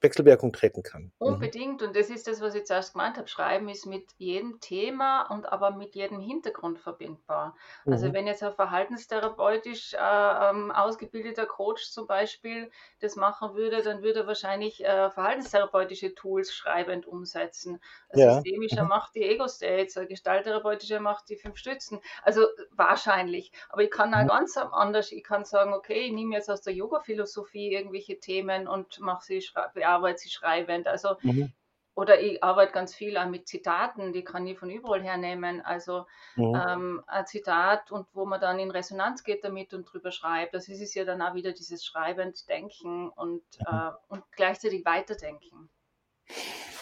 Wechselwirkung 0.00 0.52
treten 0.52 0.82
kann. 0.82 1.12
Mhm. 1.18 1.26
Unbedingt. 1.26 1.82
Und 1.82 1.96
das 1.96 2.10
ist 2.10 2.26
das, 2.26 2.40
was 2.40 2.54
ich 2.54 2.66
zuerst 2.66 2.92
gemeint 2.92 3.16
habe. 3.16 3.28
Schreiben 3.28 3.68
ist 3.68 3.86
mit 3.86 4.12
jedem 4.18 4.60
Thema 4.60 5.22
und 5.22 5.46
aber 5.50 5.70
mit 5.70 5.94
jedem 5.94 6.20
Hintergrund 6.20 6.78
verbindbar. 6.78 7.56
Also 7.84 8.06
mhm. 8.06 8.06
Also 8.06 8.12
wenn 8.12 8.26
jetzt 8.26 8.42
ein 8.42 8.52
verhaltenstherapeutisch 8.52 9.94
äh, 9.94 9.98
ähm, 9.98 10.70
ausgebildeter 10.70 11.46
Coach 11.46 11.90
zum 11.90 12.06
Beispiel 12.06 12.70
das 13.00 13.16
machen 13.16 13.54
würde, 13.54 13.82
dann 13.82 14.02
würde 14.02 14.20
er 14.20 14.26
wahrscheinlich 14.26 14.84
äh, 14.84 15.10
verhaltenstherapeutische 15.10 16.14
Tools 16.14 16.52
schreibend 16.52 17.06
umsetzen. 17.06 17.80
Ein 18.10 18.18
ja. 18.18 18.34
systemischer 18.34 18.82
mhm. 18.82 18.90
macht 18.90 19.14
die 19.14 19.22
Ego-States, 19.22 19.96
ein 19.96 20.08
gestalttherapeutischer 20.08 21.00
macht 21.00 21.28
die 21.30 21.36
fünf 21.36 21.56
Stützen. 21.56 22.00
Also 22.22 22.46
wahrscheinlich. 22.70 23.50
Aber 23.70 23.82
ich 23.82 23.90
kann 23.90 24.14
auch 24.14 24.22
mhm. 24.22 24.28
ganz 24.28 24.56
anders, 24.56 25.10
ich 25.10 25.24
kann 25.24 25.44
sagen, 25.44 25.72
okay, 25.72 26.06
ich 26.06 26.12
nehme 26.12 26.34
jetzt 26.34 26.50
aus 26.50 26.62
der 26.62 26.74
Yoga-Philosophie 26.74 27.72
irgendwelche 27.72 28.20
Themen 28.20 28.68
und 28.68 29.00
mache 29.00 29.24
sie 29.24 29.42
bearbeite 29.86 30.18
sie 30.18 30.30
schreibend. 30.30 30.86
Also 30.86 31.16
mhm. 31.22 31.52
oder 31.94 32.20
ich 32.20 32.42
arbeite 32.42 32.72
ganz 32.72 32.94
viel 32.94 33.16
auch 33.16 33.28
mit 33.28 33.48
Zitaten, 33.48 34.12
die 34.12 34.24
kann 34.24 34.46
ich 34.46 34.58
von 34.58 34.70
überall 34.70 35.02
hernehmen. 35.02 35.60
Also 35.60 36.06
mhm. 36.34 36.62
ähm, 36.68 37.02
ein 37.06 37.26
Zitat 37.26 37.90
und 37.90 38.06
wo 38.12 38.26
man 38.26 38.40
dann 38.40 38.58
in 38.58 38.70
Resonanz 38.70 39.24
geht 39.24 39.44
damit 39.44 39.72
und 39.74 39.84
drüber 39.84 40.10
schreibt. 40.10 40.54
Das 40.54 40.68
ist 40.68 40.80
es 40.80 40.94
ja 40.94 41.04
dann 41.04 41.22
auch 41.22 41.34
wieder 41.34 41.52
dieses 41.52 41.84
schreibend 41.84 42.48
Denken 42.48 43.08
und, 43.10 43.42
mhm. 43.60 43.66
äh, 43.66 43.90
und 44.08 44.24
gleichzeitig 44.32 44.84
Weiterdenken. 44.84 45.70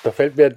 Da 0.03 0.11
fällt 0.11 0.37
mir 0.37 0.55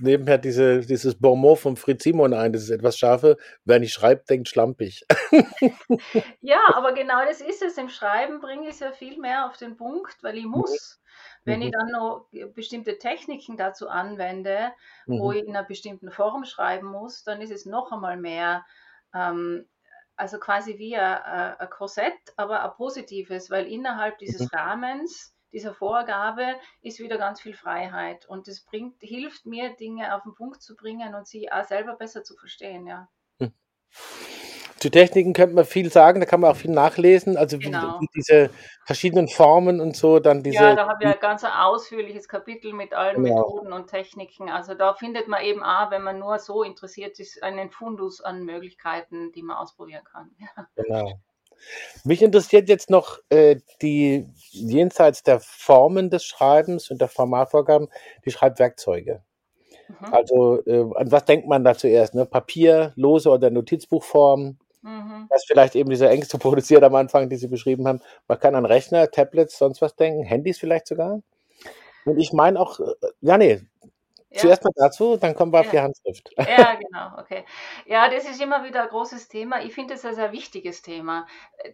nebenher 0.00 0.38
diese, 0.38 0.80
dieses 0.80 1.16
Bonmot 1.16 1.60
von 1.60 1.76
Fritz 1.76 2.02
Simon 2.02 2.34
ein, 2.34 2.52
das 2.52 2.62
ist 2.62 2.70
etwas 2.70 2.98
scharfe, 2.98 3.36
wer 3.64 3.78
nicht 3.78 3.92
schreibt, 3.92 4.28
denkt 4.28 4.48
schlampig. 4.48 5.06
ja, 6.40 6.58
aber 6.74 6.92
genau 6.92 7.24
das 7.24 7.40
ist 7.40 7.62
es. 7.62 7.78
Im 7.78 7.88
Schreiben 7.88 8.40
bringe 8.40 8.64
ich 8.64 8.74
es 8.74 8.80
ja 8.80 8.90
viel 8.90 9.18
mehr 9.18 9.46
auf 9.46 9.56
den 9.56 9.76
Punkt, 9.76 10.16
weil 10.22 10.36
ich 10.36 10.44
mhm. 10.44 10.50
muss. 10.50 11.01
Wenn 11.44 11.60
mhm. 11.60 11.66
ich 11.66 11.72
dann 11.72 11.88
noch 11.88 12.28
bestimmte 12.54 12.98
Techniken 12.98 13.56
dazu 13.56 13.88
anwende, 13.88 14.72
mhm. 15.06 15.18
wo 15.18 15.32
ich 15.32 15.42
in 15.42 15.56
einer 15.56 15.66
bestimmten 15.66 16.10
Form 16.10 16.44
schreiben 16.44 16.86
muss, 16.86 17.24
dann 17.24 17.40
ist 17.40 17.50
es 17.50 17.66
noch 17.66 17.92
einmal 17.92 18.16
mehr, 18.16 18.64
ähm, 19.14 19.68
also 20.16 20.38
quasi 20.38 20.78
wie 20.78 20.96
ein, 20.96 21.56
ein, 21.58 21.70
Korsett, 21.70 22.14
aber 22.36 22.62
ein 22.62 22.74
positives, 22.76 23.50
weil 23.50 23.66
innerhalb 23.66 24.18
dieses 24.18 24.42
mhm. 24.42 24.48
Rahmens, 24.52 25.34
dieser 25.52 25.74
Vorgabe, 25.74 26.54
ist 26.80 26.98
wieder 26.98 27.18
ganz 27.18 27.40
viel 27.40 27.54
Freiheit 27.54 28.26
und 28.26 28.46
das 28.46 28.60
bringt, 28.60 28.96
hilft 29.00 29.46
mir, 29.46 29.74
Dinge 29.76 30.14
auf 30.14 30.22
den 30.22 30.34
Punkt 30.34 30.62
zu 30.62 30.76
bringen 30.76 31.14
und 31.14 31.26
sie 31.26 31.50
auch 31.50 31.64
selber 31.64 31.96
besser 31.96 32.22
zu 32.22 32.36
verstehen, 32.36 32.86
ja. 32.86 33.08
Zu 34.82 34.90
Techniken 34.90 35.32
könnte 35.32 35.54
man 35.54 35.64
viel 35.64 35.92
sagen, 35.92 36.18
da 36.18 36.26
kann 36.26 36.40
man 36.40 36.50
auch 36.50 36.56
viel 36.56 36.72
nachlesen. 36.72 37.36
Also 37.36 37.56
genau. 37.56 38.00
wie, 38.00 38.08
diese 38.16 38.50
verschiedenen 38.84 39.28
Formen 39.28 39.80
und 39.80 39.96
so, 39.96 40.18
dann 40.18 40.42
diese. 40.42 40.56
Ja, 40.56 40.74
da 40.74 40.88
haben 40.88 40.98
wir 40.98 41.14
ein 41.14 41.20
ganz 41.20 41.44
ausführliches 41.44 42.26
Kapitel 42.26 42.72
mit 42.72 42.92
allen 42.92 43.22
genau. 43.22 43.36
Methoden 43.36 43.72
und 43.72 43.86
Techniken. 43.86 44.50
Also 44.50 44.74
da 44.74 44.94
findet 44.94 45.28
man 45.28 45.44
eben 45.44 45.62
auch, 45.62 45.92
wenn 45.92 46.02
man 46.02 46.18
nur 46.18 46.36
so 46.40 46.64
interessiert 46.64 47.20
ist, 47.20 47.44
einen 47.44 47.70
Fundus 47.70 48.20
an 48.20 48.42
Möglichkeiten, 48.42 49.30
die 49.30 49.44
man 49.44 49.56
ausprobieren 49.56 50.02
kann. 50.02 50.32
Ja. 50.40 50.66
Genau. 50.74 51.12
Mich 52.02 52.20
interessiert 52.20 52.68
jetzt 52.68 52.90
noch 52.90 53.20
äh, 53.28 53.60
die 53.82 54.26
jenseits 54.50 55.22
der 55.22 55.38
Formen 55.38 56.10
des 56.10 56.24
Schreibens 56.24 56.90
und 56.90 57.00
der 57.00 57.06
Formatvorgaben, 57.06 57.86
die 58.24 58.32
Schreibwerkzeuge. 58.32 59.22
Mhm. 59.88 60.12
Also 60.12 60.66
äh, 60.66 60.90
an 60.96 61.12
was 61.12 61.24
denkt 61.24 61.46
man 61.46 61.62
da 61.62 61.76
zuerst? 61.76 62.16
Ne? 62.16 62.26
Papier, 62.26 62.92
lose 62.96 63.30
oder 63.30 63.48
Notizbuchform? 63.50 64.58
Mhm. 64.82 65.26
Was 65.28 65.44
vielleicht 65.46 65.74
eben 65.76 65.90
diese 65.90 66.08
Ängste 66.08 66.38
produziert 66.38 66.82
am 66.82 66.94
Anfang, 66.94 67.28
die 67.28 67.36
Sie 67.36 67.48
beschrieben 67.48 67.86
haben. 67.86 68.00
Man 68.28 68.38
kann 68.38 68.54
an 68.54 68.66
Rechner, 68.66 69.10
Tablets, 69.10 69.58
sonst 69.58 69.80
was 69.80 69.96
denken, 69.96 70.24
Handys 70.24 70.58
vielleicht 70.58 70.86
sogar. 70.86 71.20
Und 72.04 72.18
ich 72.18 72.32
meine 72.32 72.58
auch, 72.58 72.80
äh, 72.80 72.94
ja, 73.20 73.38
nee, 73.38 73.62
ja. 74.32 74.40
Zuerst 74.40 74.64
mal 74.64 74.70
dazu, 74.74 75.16
dann 75.16 75.34
kommen 75.34 75.52
wir 75.52 75.60
auf 75.60 75.70
die 75.70 75.80
Handschrift. 75.80 76.30
Ja, 76.38 76.74
genau, 76.74 77.18
okay. 77.18 77.44
Ja, 77.86 78.08
das 78.08 78.24
ist 78.24 78.40
immer 78.40 78.64
wieder 78.64 78.82
ein 78.82 78.88
großes 78.88 79.28
Thema. 79.28 79.62
Ich 79.62 79.74
finde 79.74 79.94
es 79.94 80.04
ein 80.04 80.14
sehr 80.14 80.32
wichtiges 80.32 80.82
Thema. 80.82 81.26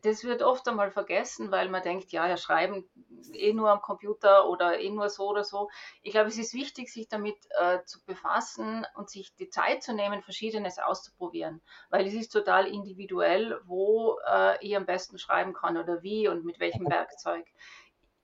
Das 0.02 0.24
wird 0.24 0.42
oft 0.42 0.66
einmal 0.68 0.90
vergessen, 0.90 1.50
weil 1.50 1.68
man 1.68 1.82
denkt, 1.82 2.10
ja, 2.10 2.26
ja, 2.26 2.36
schreiben 2.36 2.88
eh 3.32 3.52
nur 3.52 3.70
am 3.70 3.80
Computer 3.80 4.48
oder 4.48 4.80
eh 4.80 4.90
nur 4.90 5.08
so 5.08 5.28
oder 5.28 5.44
so. 5.44 5.68
Ich 6.02 6.12
glaube, 6.12 6.28
es 6.28 6.38
ist 6.38 6.54
wichtig, 6.54 6.92
sich 6.92 7.08
damit 7.08 7.36
äh, 7.60 7.84
zu 7.84 8.04
befassen 8.04 8.86
und 8.96 9.08
sich 9.08 9.34
die 9.36 9.48
Zeit 9.48 9.82
zu 9.82 9.94
nehmen, 9.94 10.22
Verschiedenes 10.22 10.78
auszuprobieren. 10.78 11.60
Weil 11.90 12.06
es 12.06 12.14
ist 12.14 12.30
total 12.30 12.66
individuell, 12.66 13.60
wo 13.64 14.18
äh, 14.28 14.64
ich 14.64 14.76
am 14.76 14.86
besten 14.86 15.18
schreiben 15.18 15.52
kann 15.52 15.76
oder 15.76 16.02
wie 16.02 16.28
und 16.28 16.44
mit 16.44 16.58
welchem. 16.58 16.88
Werkzeug. 16.88 17.46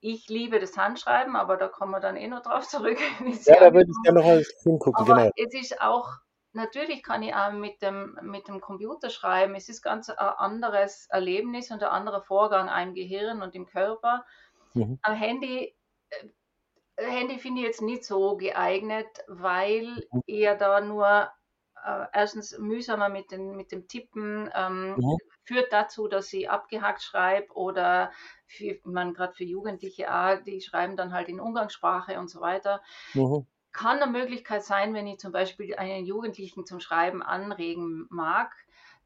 Ich 0.06 0.28
liebe 0.28 0.60
das 0.60 0.76
Handschreiben, 0.76 1.34
aber 1.34 1.56
da 1.56 1.66
kommen 1.66 1.92
wir 1.92 1.98
dann 1.98 2.16
eh 2.16 2.28
noch 2.28 2.42
drauf 2.42 2.68
zurück. 2.68 2.98
Ja, 3.46 3.58
da 3.58 3.72
würde 3.72 3.90
ich 3.90 4.02
gerne 4.02 4.20
noch 4.20 4.26
mal 4.26 4.44
hingucken. 4.62 4.94
Aber 4.96 5.14
genau. 5.14 5.30
es 5.34 5.54
ist 5.54 5.80
auch, 5.80 6.10
natürlich 6.52 7.02
kann 7.02 7.22
ich 7.22 7.34
auch 7.34 7.52
mit 7.52 7.80
dem, 7.80 8.18
mit 8.20 8.46
dem 8.46 8.60
Computer 8.60 9.08
schreiben. 9.08 9.54
Es 9.54 9.70
ist 9.70 9.80
ganz 9.80 10.10
ein 10.10 10.18
anderes 10.18 11.06
Erlebnis 11.08 11.70
und 11.70 11.82
ein 11.82 11.88
anderer 11.88 12.20
Vorgang 12.20 12.68
im 12.86 12.92
Gehirn 12.92 13.40
und 13.40 13.54
im 13.54 13.64
Körper. 13.64 14.26
Mhm. 14.74 14.98
Am 15.00 15.14
Handy, 15.14 15.74
äh, 16.10 17.06
Handy 17.06 17.38
finde 17.38 17.62
ich 17.62 17.66
jetzt 17.68 17.80
nicht 17.80 18.04
so 18.04 18.36
geeignet, 18.36 19.08
weil 19.26 20.06
mhm. 20.12 20.20
eher 20.26 20.54
da 20.54 20.82
nur 20.82 21.30
äh, 21.82 22.06
erstens 22.12 22.58
mühsamer 22.58 23.08
mit, 23.08 23.30
den, 23.30 23.56
mit 23.56 23.72
dem 23.72 23.88
Tippen 23.88 24.50
ähm, 24.54 24.96
mhm. 24.96 25.16
führt 25.44 25.72
dazu, 25.72 26.08
dass 26.08 26.30
ich 26.34 26.50
abgehackt 26.50 27.02
schreibe 27.02 27.54
oder 27.54 28.12
für, 28.54 28.78
man 28.84 29.14
gerade 29.14 29.34
für 29.34 29.44
Jugendliche 29.44 30.12
auch, 30.14 30.42
die 30.42 30.60
schreiben 30.60 30.96
dann 30.96 31.12
halt 31.12 31.28
in 31.28 31.40
Umgangssprache 31.40 32.18
und 32.18 32.28
so 32.28 32.40
weiter. 32.40 32.82
Mhm. 33.14 33.44
Kann 33.72 34.00
eine 34.00 34.10
Möglichkeit 34.10 34.64
sein, 34.64 34.94
wenn 34.94 35.06
ich 35.06 35.18
zum 35.18 35.32
Beispiel 35.32 35.74
einen 35.74 36.06
Jugendlichen 36.06 36.64
zum 36.64 36.80
Schreiben 36.80 37.22
anregen 37.22 38.06
mag, 38.10 38.54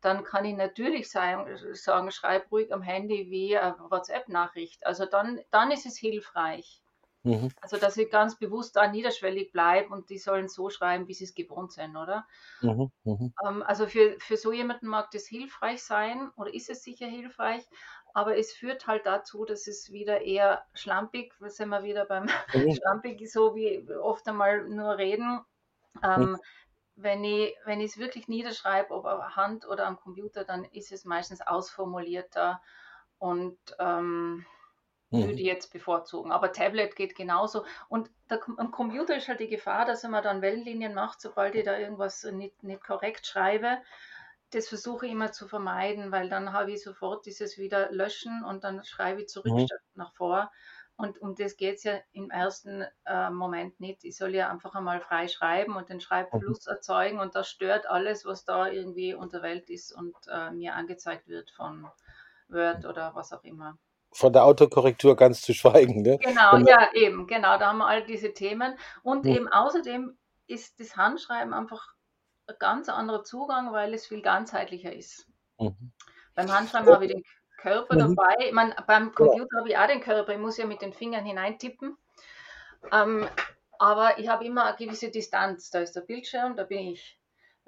dann 0.00 0.22
kann 0.24 0.44
ich 0.44 0.54
natürlich 0.54 1.10
sagen, 1.10 1.46
sagen 1.74 2.10
schreib 2.12 2.52
ruhig 2.52 2.72
am 2.72 2.82
Handy 2.82 3.30
wie 3.30 3.56
eine 3.58 3.76
WhatsApp-Nachricht. 3.90 4.86
Also 4.86 5.06
dann, 5.06 5.40
dann 5.50 5.70
ist 5.72 5.86
es 5.86 5.96
hilfreich. 5.98 6.82
Mhm. 7.24 7.48
Also, 7.60 7.76
dass 7.78 7.96
ich 7.96 8.10
ganz 8.10 8.38
bewusst 8.38 8.76
da 8.76 8.88
niederschwellig 8.88 9.52
bleibe 9.52 9.92
und 9.94 10.10
die 10.10 10.18
sollen 10.18 10.48
so 10.48 10.70
schreiben, 10.70 11.08
wie 11.08 11.14
sie 11.14 11.24
es 11.24 11.34
gewohnt 11.34 11.72
sind, 11.72 11.96
oder? 11.96 12.26
Mhm. 12.60 12.90
Mhm. 13.04 13.32
Ähm, 13.44 13.62
also 13.62 13.86
für, 13.86 14.18
für 14.20 14.36
so 14.36 14.52
jemanden 14.52 14.86
mag 14.88 15.10
das 15.10 15.26
hilfreich 15.26 15.82
sein 15.82 16.30
oder 16.36 16.52
ist 16.52 16.70
es 16.70 16.82
sicher 16.82 17.06
hilfreich, 17.06 17.64
aber 18.18 18.36
es 18.36 18.52
führt 18.52 18.88
halt 18.88 19.06
dazu, 19.06 19.44
dass 19.44 19.68
es 19.68 19.92
wieder 19.92 20.22
eher 20.22 20.64
schlampig, 20.74 21.32
wir 21.38 21.50
sind 21.50 21.68
wir 21.68 21.84
wieder 21.84 22.04
beim 22.04 22.24
mhm. 22.52 22.74
schlampig, 22.74 23.30
so 23.30 23.54
wie 23.54 23.88
oft 23.92 24.26
einmal 24.26 24.68
nur 24.68 24.98
reden. 24.98 25.40
Ähm, 26.02 26.32
mhm. 26.32 26.38
wenn 26.96 27.22
ich 27.22 27.54
wenn 27.64 27.80
es 27.80 27.96
wirklich 27.96 28.26
niederschreibe, 28.26 28.92
ob 28.92 29.04
auf 29.04 29.36
Hand 29.36 29.68
oder 29.68 29.86
am 29.86 30.00
Computer, 30.00 30.42
dann 30.42 30.64
ist 30.64 30.90
es 30.90 31.04
meistens 31.04 31.40
ausformulierter 31.40 32.60
und 33.18 33.56
ähm, 33.78 34.44
mhm. 35.10 35.18
würde 35.20 35.34
ich 35.34 35.46
jetzt 35.46 35.72
bevorzugen. 35.72 36.32
Aber 36.32 36.52
Tablet 36.52 36.96
geht 36.96 37.14
genauso. 37.14 37.64
Und 37.88 38.10
der, 38.28 38.40
am 38.56 38.72
Computer 38.72 39.16
ist 39.16 39.28
halt 39.28 39.38
die 39.38 39.48
Gefahr, 39.48 39.84
dass 39.84 40.02
mir 40.02 40.22
dann 40.22 40.42
Wellenlinien 40.42 40.92
macht, 40.92 41.20
sobald 41.20 41.54
ich 41.54 41.64
da 41.64 41.78
irgendwas 41.78 42.24
nicht, 42.24 42.64
nicht 42.64 42.82
korrekt 42.82 43.28
schreibe. 43.28 43.78
Das 44.50 44.68
versuche 44.68 45.06
ich 45.06 45.12
immer 45.12 45.32
zu 45.32 45.46
vermeiden, 45.46 46.10
weil 46.10 46.28
dann 46.28 46.52
habe 46.52 46.72
ich 46.72 46.82
sofort 46.82 47.26
dieses 47.26 47.58
wieder 47.58 47.90
löschen 47.92 48.44
und 48.44 48.64
dann 48.64 48.84
schreibe 48.84 49.22
ich 49.22 49.28
zurück 49.28 49.52
mhm. 49.52 49.66
statt 49.66 49.80
nach 49.94 50.14
vor. 50.14 50.50
Und 50.96 51.20
um 51.22 51.36
das 51.36 51.56
geht 51.56 51.76
es 51.76 51.84
ja 51.84 51.98
im 52.12 52.30
ersten 52.30 52.84
äh, 53.06 53.30
Moment 53.30 53.78
nicht. 53.78 54.04
Ich 54.04 54.16
soll 54.16 54.34
ja 54.34 54.50
einfach 54.50 54.74
einmal 54.74 55.00
frei 55.00 55.28
schreiben 55.28 55.76
und 55.76 55.88
den 55.88 56.00
Schreibfluss 56.00 56.66
mhm. 56.66 56.72
erzeugen 56.72 57.20
und 57.20 57.36
das 57.36 57.48
stört 57.48 57.86
alles, 57.86 58.24
was 58.24 58.44
da 58.44 58.66
irgendwie 58.66 59.14
unter 59.14 59.42
Welt 59.42 59.70
ist 59.70 59.92
und 59.92 60.16
äh, 60.28 60.50
mir 60.50 60.74
angezeigt 60.74 61.28
wird 61.28 61.50
von 61.50 61.86
Word 62.48 62.84
oder 62.84 63.14
was 63.14 63.32
auch 63.32 63.44
immer 63.44 63.78
von 64.10 64.32
der 64.32 64.44
Autokorrektur 64.44 65.16
ganz 65.16 65.42
zu 65.42 65.52
schweigen. 65.54 66.02
Ne? 66.02 66.18
Genau, 66.18 66.56
ja, 66.58 66.88
eben, 66.94 67.26
genau, 67.26 67.58
da 67.58 67.68
haben 67.68 67.78
wir 67.78 67.86
all 67.86 68.04
diese 68.04 68.32
Themen. 68.32 68.76
Und 69.02 69.24
mhm. 69.24 69.32
eben 69.32 69.48
außerdem 69.48 70.16
ist 70.46 70.80
das 70.80 70.96
Handschreiben 70.96 71.52
einfach 71.52 71.94
ein 72.48 72.56
ganz 72.58 72.88
anderer 72.88 73.24
Zugang, 73.24 73.72
weil 73.72 73.94
es 73.94 74.06
viel 74.06 74.22
ganzheitlicher 74.22 74.92
ist. 74.92 75.26
Mhm. 75.58 75.92
Beim 76.34 76.52
Handschreiben 76.52 76.92
habe 76.92 77.06
ich 77.06 77.12
den 77.12 77.22
Körper 77.58 77.94
mhm. 77.94 78.16
dabei. 78.16 78.34
Ich 78.46 78.52
meine, 78.52 78.74
beim 78.86 79.14
Computer 79.14 79.48
ja. 79.52 79.58
habe 79.58 79.68
ich 79.68 79.78
auch 79.78 79.86
den 79.86 80.00
Körper, 80.00 80.32
ich 80.32 80.38
muss 80.38 80.56
ja 80.56 80.66
mit 80.66 80.82
den 80.82 80.92
Fingern 80.92 81.24
hineintippen. 81.24 81.96
Ähm, 82.92 83.28
aber 83.78 84.18
ich 84.18 84.28
habe 84.28 84.44
immer 84.44 84.64
eine 84.64 84.76
gewisse 84.76 85.10
Distanz. 85.10 85.70
Da 85.70 85.80
ist 85.80 85.94
der 85.94 86.00
Bildschirm, 86.00 86.56
da 86.56 86.64
bin 86.64 86.78
ich. 86.78 87.17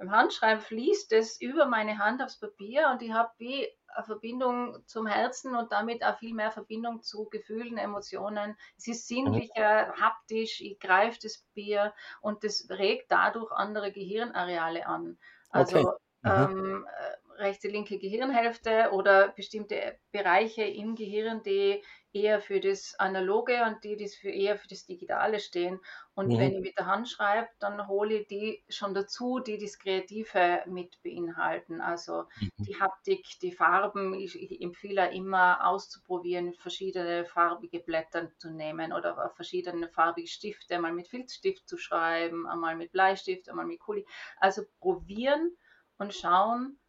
Beim 0.01 0.13
Handschreiben 0.13 0.63
fließt 0.63 1.13
es 1.13 1.39
über 1.43 1.67
meine 1.67 1.99
Hand 1.99 2.23
aufs 2.23 2.41
Papier 2.41 2.89
und 2.91 3.03
ich 3.03 3.13
habe 3.13 3.31
wie 3.37 3.69
eine 3.89 4.07
Verbindung 4.07 4.83
zum 4.87 5.07
Herzen 5.07 5.55
und 5.55 5.73
damit 5.73 6.03
auch 6.03 6.17
viel 6.17 6.33
mehr 6.33 6.51
Verbindung 6.51 7.03
zu 7.03 7.29
Gefühlen, 7.29 7.77
Emotionen. 7.77 8.57
Es 8.79 8.89
ist 8.89 9.09
sinnlicher, 9.09 9.89
mhm. 9.89 10.01
haptisch, 10.01 10.63
ich 10.63 10.81
greife 10.81 11.19
das 11.23 11.45
Bier 11.53 11.93
und 12.23 12.45
das 12.45 12.67
regt 12.71 13.13
dadurch 13.13 13.53
andere 13.53 13.93
Gehirnareale 13.93 14.87
an. 14.87 15.19
Also 15.51 15.81
okay. 15.81 15.97
mhm. 16.23 16.31
ähm, 16.31 16.87
äh, 16.87 17.17
rechte, 17.40 17.68
linke 17.68 17.98
Gehirnhälfte 17.98 18.90
oder 18.92 19.29
bestimmte 19.29 19.98
Bereiche 20.12 20.62
im 20.62 20.94
Gehirn, 20.94 21.42
die 21.42 21.83
eher 22.12 22.40
für 22.40 22.61
das 22.61 22.98
Analoge 22.98 23.62
und 23.64 23.85
die, 23.85 23.96
die 23.96 24.09
für 24.09 24.31
eher 24.31 24.59
für 24.59 24.66
das 24.68 24.85
Digitale 24.85 25.38
stehen. 25.38 25.81
Und 26.14 26.29
mhm. 26.29 26.38
wenn 26.38 26.53
ich 26.55 26.61
mit 26.61 26.79
der 26.79 26.87
Hand 26.87 27.09
schreibe, 27.09 27.48
dann 27.61 27.87
hole 27.87 28.20
ich 28.20 28.26
die 28.26 28.64
schon 28.68 28.94
dazu, 28.94 29.38
die 29.38 29.59
das 29.59 29.79
Kreative 29.79 30.62
mit 30.66 31.00
beinhalten. 31.03 31.81
Also 31.81 32.24
mhm. 32.40 32.64
die 32.64 32.81
Haptik, 32.81 33.24
die 33.42 33.53
Farben. 33.53 34.14
Ich, 34.14 34.40
ich 34.40 34.61
empfehle 34.61 35.12
immer 35.12 35.66
auszuprobieren, 35.66 36.53
verschiedene 36.55 37.24
farbige 37.24 37.81
Blätter 37.81 38.31
zu 38.38 38.50
nehmen 38.50 38.92
oder 38.92 39.31
verschiedene 39.37 39.88
farbige 39.88 40.29
Stifte, 40.29 40.74
einmal 40.74 40.92
mit 40.92 41.09
Filzstift 41.09 41.68
zu 41.68 41.79
schreiben, 41.79 42.46
einmal 42.48 42.74
mit 42.74 42.90
Bleistift, 42.90 43.48
einmal 43.48 43.66
mit 43.66 43.79
Kuli. 43.79 44.05
Also 44.38 44.62
probieren 44.81 45.57
und 45.98 46.12
schauen, 46.14 46.80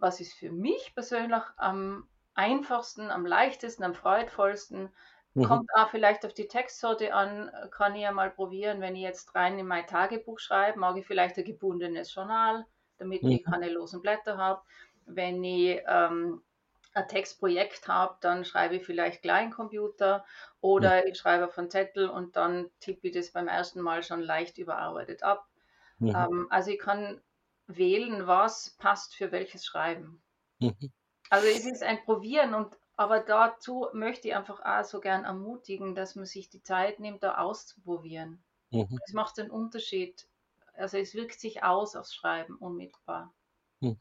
was 0.00 0.20
ist 0.20 0.34
für 0.34 0.50
mich 0.50 0.92
persönlich 0.94 1.42
am 1.56 2.08
einfachsten, 2.34 3.10
am 3.10 3.26
leichtesten, 3.26 3.84
am 3.84 3.94
freudvollsten. 3.94 4.90
Mhm. 5.34 5.44
Kommt 5.44 5.70
auch 5.74 5.90
vielleicht 5.90 6.26
auf 6.26 6.34
die 6.34 6.48
Textsorte 6.48 7.14
an, 7.14 7.50
kann 7.70 7.94
ich 7.94 8.02
ja 8.02 8.12
mal 8.12 8.30
probieren, 8.30 8.80
wenn 8.80 8.96
ich 8.96 9.02
jetzt 9.02 9.34
rein 9.34 9.58
in 9.58 9.66
mein 9.66 9.86
Tagebuch 9.86 10.40
schreibe, 10.40 10.78
mag 10.78 10.96
ich 10.96 11.06
vielleicht 11.06 11.36
ein 11.36 11.44
gebundenes 11.44 12.12
Journal, 12.14 12.66
damit 12.98 13.22
mhm. 13.22 13.30
ich 13.30 13.44
keine 13.44 13.68
losen 13.68 14.02
Blätter 14.02 14.38
habe. 14.38 14.62
Wenn 15.06 15.44
ich 15.44 15.80
ähm, 15.86 16.42
ein 16.94 17.08
Textprojekt 17.08 17.86
habe, 17.86 18.16
dann 18.20 18.44
schreibe 18.44 18.76
ich 18.76 18.84
vielleicht 18.84 19.22
Kleincomputer 19.22 20.24
oder 20.60 21.02
mhm. 21.02 21.08
ich 21.08 21.18
schreibe 21.18 21.46
auf 21.46 21.58
einen 21.58 21.70
Zettel 21.70 22.08
und 22.08 22.36
dann 22.36 22.70
tippe 22.80 23.08
ich 23.08 23.14
das 23.14 23.30
beim 23.30 23.48
ersten 23.48 23.80
Mal 23.80 24.02
schon 24.02 24.20
leicht 24.20 24.58
überarbeitet 24.58 25.22
ab. 25.22 25.46
Mhm. 25.98 26.08
Ähm, 26.08 26.46
also 26.50 26.70
ich 26.70 26.78
kann 26.78 27.20
wählen, 27.76 28.26
was 28.26 28.76
passt 28.78 29.14
für 29.14 29.32
welches 29.32 29.64
Schreiben. 29.64 30.22
Mhm. 30.58 30.92
Also 31.28 31.46
es 31.46 31.64
ist 31.64 31.82
ein 31.82 32.02
Probieren 32.04 32.54
und 32.54 32.76
aber 32.96 33.20
dazu 33.20 33.88
möchte 33.94 34.28
ich 34.28 34.36
einfach 34.36 34.60
auch 34.62 34.84
so 34.84 35.00
gern 35.00 35.24
ermutigen, 35.24 35.94
dass 35.94 36.16
man 36.16 36.26
sich 36.26 36.50
die 36.50 36.62
Zeit 36.62 37.00
nimmt, 37.00 37.22
da 37.22 37.38
auszuprobieren. 37.38 38.44
Mhm. 38.70 38.98
Es 39.06 39.14
macht 39.14 39.38
einen 39.38 39.50
Unterschied. 39.50 40.26
Also 40.74 40.98
es 40.98 41.14
wirkt 41.14 41.40
sich 41.40 41.62
aus 41.62 41.96
aufs 41.96 42.14
Schreiben 42.14 42.56
unmittelbar. 42.56 43.32
Mhm. 43.80 43.98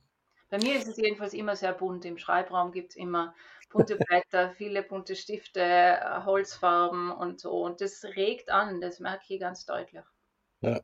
Bei 0.49 0.57
mir 0.57 0.75
ist 0.75 0.87
es 0.87 0.97
jedenfalls 0.97 1.33
immer 1.33 1.55
sehr 1.55 1.73
bunt. 1.73 2.03
Im 2.03 2.17
Schreibraum 2.17 2.71
gibt 2.71 2.91
es 2.91 2.95
immer 2.97 3.35
bunte 3.69 3.95
Blätter, 4.09 4.51
viele 4.51 4.83
bunte 4.83 5.15
Stifte, 5.15 5.61
äh, 5.61 6.23
Holzfarben 6.25 7.11
und 7.11 7.39
so. 7.39 7.51
Und 7.51 7.81
das 7.81 8.03
regt 8.03 8.49
an, 8.49 8.81
das 8.81 8.99
merke 8.99 9.33
ich 9.33 9.39
ganz 9.39 9.65
deutlich. 9.65 10.03
Ja. 10.61 10.81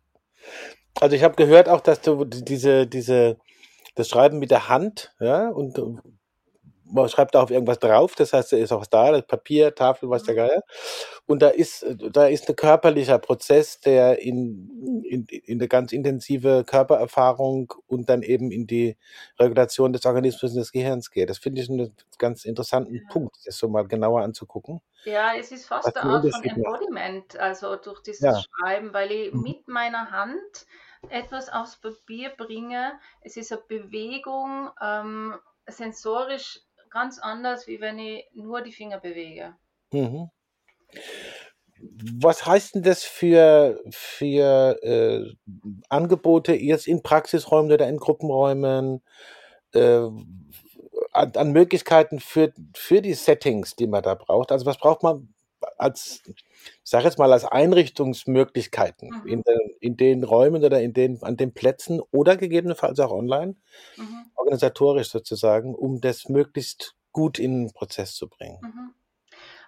Also 1.01 1.15
ich 1.15 1.23
habe 1.23 1.35
gehört 1.35 1.69
auch, 1.69 1.81
dass 1.81 2.01
du 2.01 2.23
diese, 2.25 2.87
diese, 2.87 3.37
das 3.95 4.09
Schreiben 4.09 4.39
mit 4.39 4.51
der 4.51 4.69
Hand, 4.69 5.13
ja, 5.19 5.49
und 5.49 5.77
man 6.91 7.09
schreibt 7.09 7.35
auch 7.35 7.49
irgendwas 7.49 7.79
drauf, 7.79 8.15
das 8.15 8.33
heißt, 8.33 8.53
da 8.53 8.57
ist 8.57 8.71
auch 8.71 8.81
was 8.81 8.89
da, 8.89 9.11
das 9.11 9.25
Papier, 9.25 9.73
Tafel, 9.73 10.09
was 10.09 10.23
der 10.23 10.33
mhm. 10.33 10.37
Geier. 10.37 10.63
Und 11.25 11.41
da 11.41 11.49
ist, 11.49 11.85
da 12.11 12.27
ist 12.27 12.47
ein 12.47 12.55
körperlicher 12.55 13.17
Prozess, 13.17 13.79
der 13.79 14.21
in, 14.21 15.03
in, 15.03 15.25
in 15.25 15.59
eine 15.59 15.67
ganz 15.67 15.91
intensive 15.91 16.63
Körpererfahrung 16.65 17.73
und 17.87 18.09
dann 18.09 18.21
eben 18.21 18.51
in 18.51 18.67
die 18.67 18.97
Regulation 19.39 19.93
des 19.93 20.05
Organismus 20.05 20.51
und 20.51 20.59
des 20.59 20.71
Gehirns 20.71 21.09
geht. 21.09 21.29
Das 21.29 21.39
finde 21.39 21.61
ich 21.61 21.69
einen 21.69 21.95
ganz 22.19 22.45
interessanten 22.45 22.95
ja. 22.95 23.01
Punkt, 23.09 23.35
das 23.45 23.57
so 23.57 23.67
mal 23.67 23.87
genauer 23.87 24.21
anzugucken. 24.21 24.81
Ja, 25.05 25.33
es 25.37 25.51
ist 25.51 25.65
fast 25.65 25.95
eine 25.97 26.11
Art 26.11 26.31
von 26.31 26.43
Embodiment, 26.43 27.37
also 27.39 27.75
durch 27.75 28.01
dieses 28.01 28.21
ja. 28.21 28.39
Schreiben, 28.39 28.93
weil 28.93 29.11
ich 29.11 29.33
mhm. 29.33 29.41
mit 29.41 29.67
meiner 29.67 30.11
Hand 30.11 30.65
etwas 31.09 31.49
aufs 31.49 31.79
Papier 31.79 32.29
bringe. 32.29 32.99
Es 33.21 33.37
ist 33.37 33.51
eine 33.51 33.61
Bewegung, 33.67 34.69
ähm, 34.81 35.35
sensorisch 35.67 36.59
ganz 36.89 37.19
anders, 37.19 37.67
wie 37.67 37.81
wenn 37.81 37.99
ich 37.99 38.25
nur 38.33 38.61
die 38.61 38.71
Finger 38.71 38.99
bewege. 38.99 39.55
Mhm. 39.91 40.29
Was 42.21 42.45
heißt 42.45 42.75
denn 42.75 42.83
das 42.83 43.03
für, 43.03 43.81
für 43.91 44.81
äh, 44.81 45.35
Angebote 45.89 46.55
jetzt 46.55 46.87
in 46.87 47.03
Praxisräumen 47.03 47.71
oder 47.71 47.87
in 47.89 47.97
Gruppenräumen 47.97 49.01
äh, 49.73 50.07
an, 51.11 51.31
an, 51.35 51.51
Möglichkeiten 51.51 52.19
für, 52.19 52.53
für 52.75 53.01
die 53.01 53.13
Settings, 53.13 53.75
die 53.75 53.87
man 53.87 54.03
da 54.03 54.15
braucht? 54.15 54.51
Also 54.53 54.65
was 54.65 54.77
braucht 54.77 55.03
man 55.03 55.33
als, 55.77 56.23
ich 56.83 56.89
sage 56.89 57.05
jetzt 57.05 57.17
mal, 57.17 57.31
als 57.31 57.45
Einrichtungsmöglichkeiten 57.45 59.09
mhm. 59.09 59.27
in, 59.27 59.41
den, 59.43 59.59
in 59.79 59.97
den 59.97 60.23
Räumen 60.23 60.63
oder 60.63 60.81
in 60.81 60.93
den, 60.93 61.21
an 61.23 61.37
den 61.37 61.53
Plätzen 61.53 62.01
oder 62.11 62.37
gegebenenfalls 62.37 62.99
auch 62.99 63.11
online, 63.11 63.55
mhm. 63.97 64.31
organisatorisch 64.35 65.09
sozusagen, 65.09 65.75
um 65.75 66.01
das 66.01 66.29
möglichst 66.29 66.95
gut 67.11 67.39
in 67.39 67.65
den 67.65 67.73
Prozess 67.73 68.15
zu 68.15 68.29
bringen? 68.29 68.59
Mhm. 68.61 68.93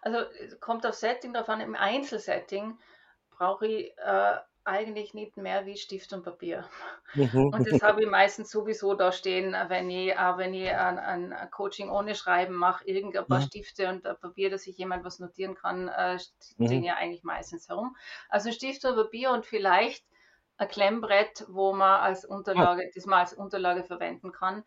Also 0.02 0.20
kommt 0.60 0.86
auf 0.86 0.96
Setting 0.96 1.34
drauf 1.34 1.50
an. 1.50 1.60
Im 1.60 1.76
Einzelsetting 1.76 2.78
brauche 3.32 3.68
ich 3.68 3.92
äh, 3.98 4.38
eigentlich 4.68 5.14
nicht 5.14 5.38
mehr 5.38 5.66
wie 5.66 5.78
Stift 5.78 6.14
und 6.14 6.24
Papier. 6.24 6.68
Mhm. 7.14 7.54
Und 7.54 7.72
das 7.72 7.82
habe 7.82 8.04
ich 8.04 8.10
meistens 8.10 8.52
sowieso 8.52 8.94
da 8.94 9.12
stehen, 9.12 9.56
wenn 9.70 9.90
ich, 9.90 10.10
wenn 10.10 10.54
ich 10.54 10.70
ein, 10.70 11.00
ein, 11.00 11.50
Coaching 11.52 11.90
ohne 11.90 12.16
Schreiben 12.16 12.56
mache, 12.56 12.86
irgendein 12.86 13.26
paar 13.26 13.40
mhm. 13.40 13.46
Stifte 13.46 13.90
und 13.90 14.04
Papier, 14.04 14.50
dass 14.50 14.64
sich 14.64 14.78
jemand 14.78 15.04
was 15.04 15.20
notieren 15.20 15.56
kann, 15.56 15.88
äh, 15.88 16.20
stehen 16.20 16.80
mhm. 16.80 16.84
ja 16.84 16.96
eigentlich 16.96 17.24
meistens 17.24 17.70
herum. 17.70 17.96
Also 18.30 18.52
Stift 18.52 18.84
und 18.86 18.96
Papier 18.96 19.32
und 19.32 19.46
vielleicht 19.46 20.06
ein 20.58 20.68
Klemmbrett, 20.68 21.46
wo 21.48 21.74
man 21.74 22.02
als 22.02 22.26
Unterlage, 22.26 22.90
das 22.94 23.06
man 23.06 23.20
als 23.20 23.34
Unterlage 23.34 23.84
verwenden 23.84 24.32
kann. 24.32 24.64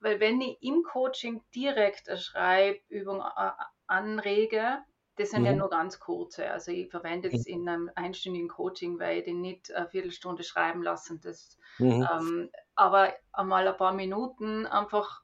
Weil 0.00 0.18
wenn 0.18 0.40
ich 0.40 0.60
im 0.60 0.82
Coaching 0.82 1.42
direkt 1.54 2.08
eine 2.08 2.18
Schreibübung 2.18 3.20
äh, 3.20 3.50
anrege, 3.86 4.82
das 5.16 5.30
sind 5.30 5.40
mhm. 5.40 5.46
ja 5.46 5.52
nur 5.52 5.68
ganz 5.68 6.00
kurze. 6.00 6.50
Also 6.50 6.72
ich 6.72 6.90
verwende 6.90 7.28
es 7.30 7.46
in 7.46 7.68
einem 7.68 7.90
einstündigen 7.94 8.48
Coaching, 8.48 8.98
weil 8.98 9.18
ich 9.18 9.24
den 9.24 9.40
nicht 9.40 9.72
eine 9.72 9.88
Viertelstunde 9.88 10.42
schreiben 10.42 10.82
lassen. 10.82 11.20
Das, 11.20 11.58
mhm. 11.78 12.08
ähm, 12.10 12.50
aber 12.74 13.12
einmal 13.32 13.68
ein 13.68 13.76
paar 13.76 13.92
Minuten 13.92 14.66
einfach 14.66 15.22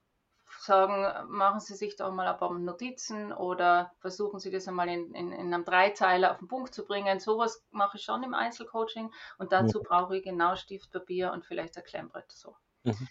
sagen, 0.60 1.06
machen 1.28 1.60
Sie 1.60 1.74
sich 1.74 1.96
da 1.96 2.10
mal 2.10 2.26
ein 2.26 2.38
paar 2.38 2.52
Notizen 2.52 3.32
oder 3.32 3.92
versuchen 4.00 4.40
Sie 4.40 4.50
das 4.50 4.68
einmal 4.68 4.88
in, 4.88 5.14
in, 5.14 5.32
in 5.32 5.54
einem 5.54 5.64
Dreizeiler 5.64 6.32
auf 6.32 6.38
den 6.38 6.48
Punkt 6.48 6.74
zu 6.74 6.84
bringen. 6.84 7.20
Sowas 7.20 7.64
mache 7.70 7.96
ich 7.96 8.02
schon 8.02 8.22
im 8.22 8.34
Einzelcoaching 8.34 9.12
und 9.38 9.52
dazu 9.52 9.78
mhm. 9.78 9.84
brauche 9.84 10.16
ich 10.18 10.24
genau 10.24 10.56
Stift, 10.56 10.90
Papier 10.90 11.32
und 11.32 11.46
vielleicht 11.46 11.76
ein 11.76 11.84
Klemmbrett. 11.84 12.30
So. 12.32 12.56
Mhm. 12.84 13.08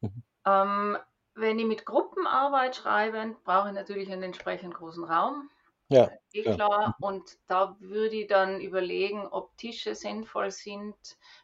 Mhm. 0.00 0.22
Ähm, 0.44 0.98
wenn 1.34 1.58
ich 1.58 1.66
mit 1.66 1.86
Gruppenarbeit 1.86 2.74
schreibe, 2.74 3.36
brauche 3.44 3.68
ich 3.68 3.74
natürlich 3.74 4.10
einen 4.10 4.24
entsprechend 4.24 4.74
großen 4.74 5.04
Raum. 5.04 5.50
Ja, 5.88 6.10
eh 6.32 6.42
klar. 6.42 6.96
Und 7.00 7.38
da 7.46 7.76
würde 7.80 8.16
ich 8.16 8.26
dann 8.26 8.60
überlegen, 8.60 9.26
ob 9.26 9.56
Tische 9.56 9.94
sinnvoll 9.94 10.50
sind. 10.50 10.96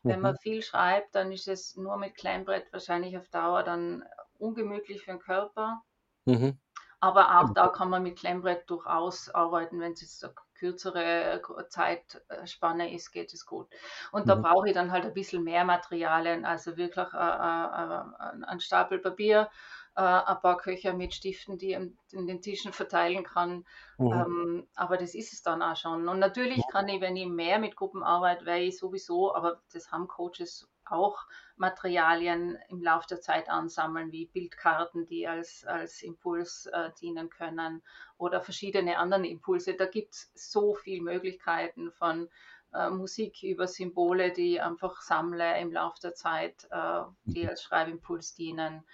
Wenn 0.02 0.20
man 0.20 0.32
mhm. 0.32 0.38
viel 0.38 0.62
schreibt, 0.62 1.14
dann 1.14 1.32
ist 1.32 1.48
es 1.48 1.76
nur 1.76 1.96
mit 1.96 2.14
Kleinbrett 2.14 2.70
wahrscheinlich 2.72 3.16
auf 3.16 3.28
Dauer 3.28 3.62
dann 3.62 4.04
ungemütlich 4.38 5.02
für 5.02 5.12
den 5.12 5.20
Körper. 5.20 5.82
Mhm. 6.26 6.58
Aber 7.00 7.38
auch 7.38 7.52
da 7.52 7.68
kann 7.68 7.90
man 7.90 8.02
mit 8.02 8.18
Klemmbrett 8.18 8.70
durchaus 8.70 9.28
arbeiten, 9.28 9.78
wenn 9.78 9.92
es 9.92 10.00
jetzt 10.00 10.24
eine 10.24 10.32
kürzere 10.54 11.42
Zeitspanne 11.68 12.94
ist, 12.94 13.12
geht 13.12 13.34
es 13.34 13.44
gut. 13.44 13.68
Und 14.10 14.26
da 14.26 14.36
mhm. 14.36 14.42
brauche 14.42 14.68
ich 14.68 14.74
dann 14.74 14.90
halt 14.90 15.04
ein 15.04 15.12
bisschen 15.12 15.44
mehr 15.44 15.66
Materialien, 15.66 16.46
also 16.46 16.78
wirklich 16.78 17.12
äh, 17.12 17.18
äh, 17.18 17.98
äh 17.98 18.44
ein 18.46 18.60
Stapel 18.60 19.00
Papier, 19.00 19.50
äh, 19.96 20.00
ein 20.00 20.40
paar 20.40 20.56
Köcher 20.58 20.92
mit 20.92 21.14
Stiften, 21.14 21.58
die 21.58 21.72
ich 21.72 22.12
in 22.12 22.26
den 22.26 22.40
Tischen 22.40 22.72
verteilen 22.72 23.24
kann. 23.24 23.64
Mhm. 23.98 24.12
Ähm, 24.12 24.66
aber 24.74 24.96
das 24.96 25.14
ist 25.14 25.32
es 25.32 25.42
dann 25.42 25.62
auch 25.62 25.76
schon. 25.76 26.08
Und 26.08 26.18
natürlich 26.18 26.62
kann 26.70 26.88
ich, 26.88 27.00
wenn 27.00 27.16
ich 27.16 27.26
mehr 27.26 27.58
mit 27.58 27.76
Gruppen 27.76 28.02
arbeite, 28.02 28.46
weil 28.46 28.64
ich 28.64 28.78
sowieso, 28.78 29.34
aber 29.34 29.60
das 29.72 29.92
haben 29.92 30.08
Coaches 30.08 30.68
auch 30.86 31.18
Materialien 31.56 32.58
im 32.68 32.82
Laufe 32.82 33.06
der 33.08 33.20
Zeit 33.20 33.48
ansammeln, 33.48 34.12
wie 34.12 34.26
Bildkarten, 34.26 35.06
die 35.06 35.26
als, 35.26 35.64
als 35.64 36.02
Impuls 36.02 36.66
äh, 36.66 36.90
dienen 37.00 37.30
können 37.30 37.82
oder 38.18 38.40
verschiedene 38.40 38.98
andere 38.98 39.26
Impulse. 39.26 39.74
Da 39.74 39.86
gibt 39.86 40.14
es 40.14 40.30
so 40.34 40.74
viele 40.74 41.02
Möglichkeiten 41.02 41.90
von 41.92 42.28
äh, 42.74 42.90
Musik 42.90 43.42
über 43.42 43.68
Symbole, 43.68 44.32
die 44.32 44.54
ich 44.54 44.62
einfach 44.62 45.00
sammle 45.00 45.58
im 45.60 45.72
Laufe 45.72 46.00
der 46.02 46.14
Zeit, 46.14 46.66
äh, 46.70 47.02
die 47.24 47.44
mhm. 47.44 47.48
als 47.48 47.62
Schreibimpuls 47.62 48.34
dienen 48.34 48.84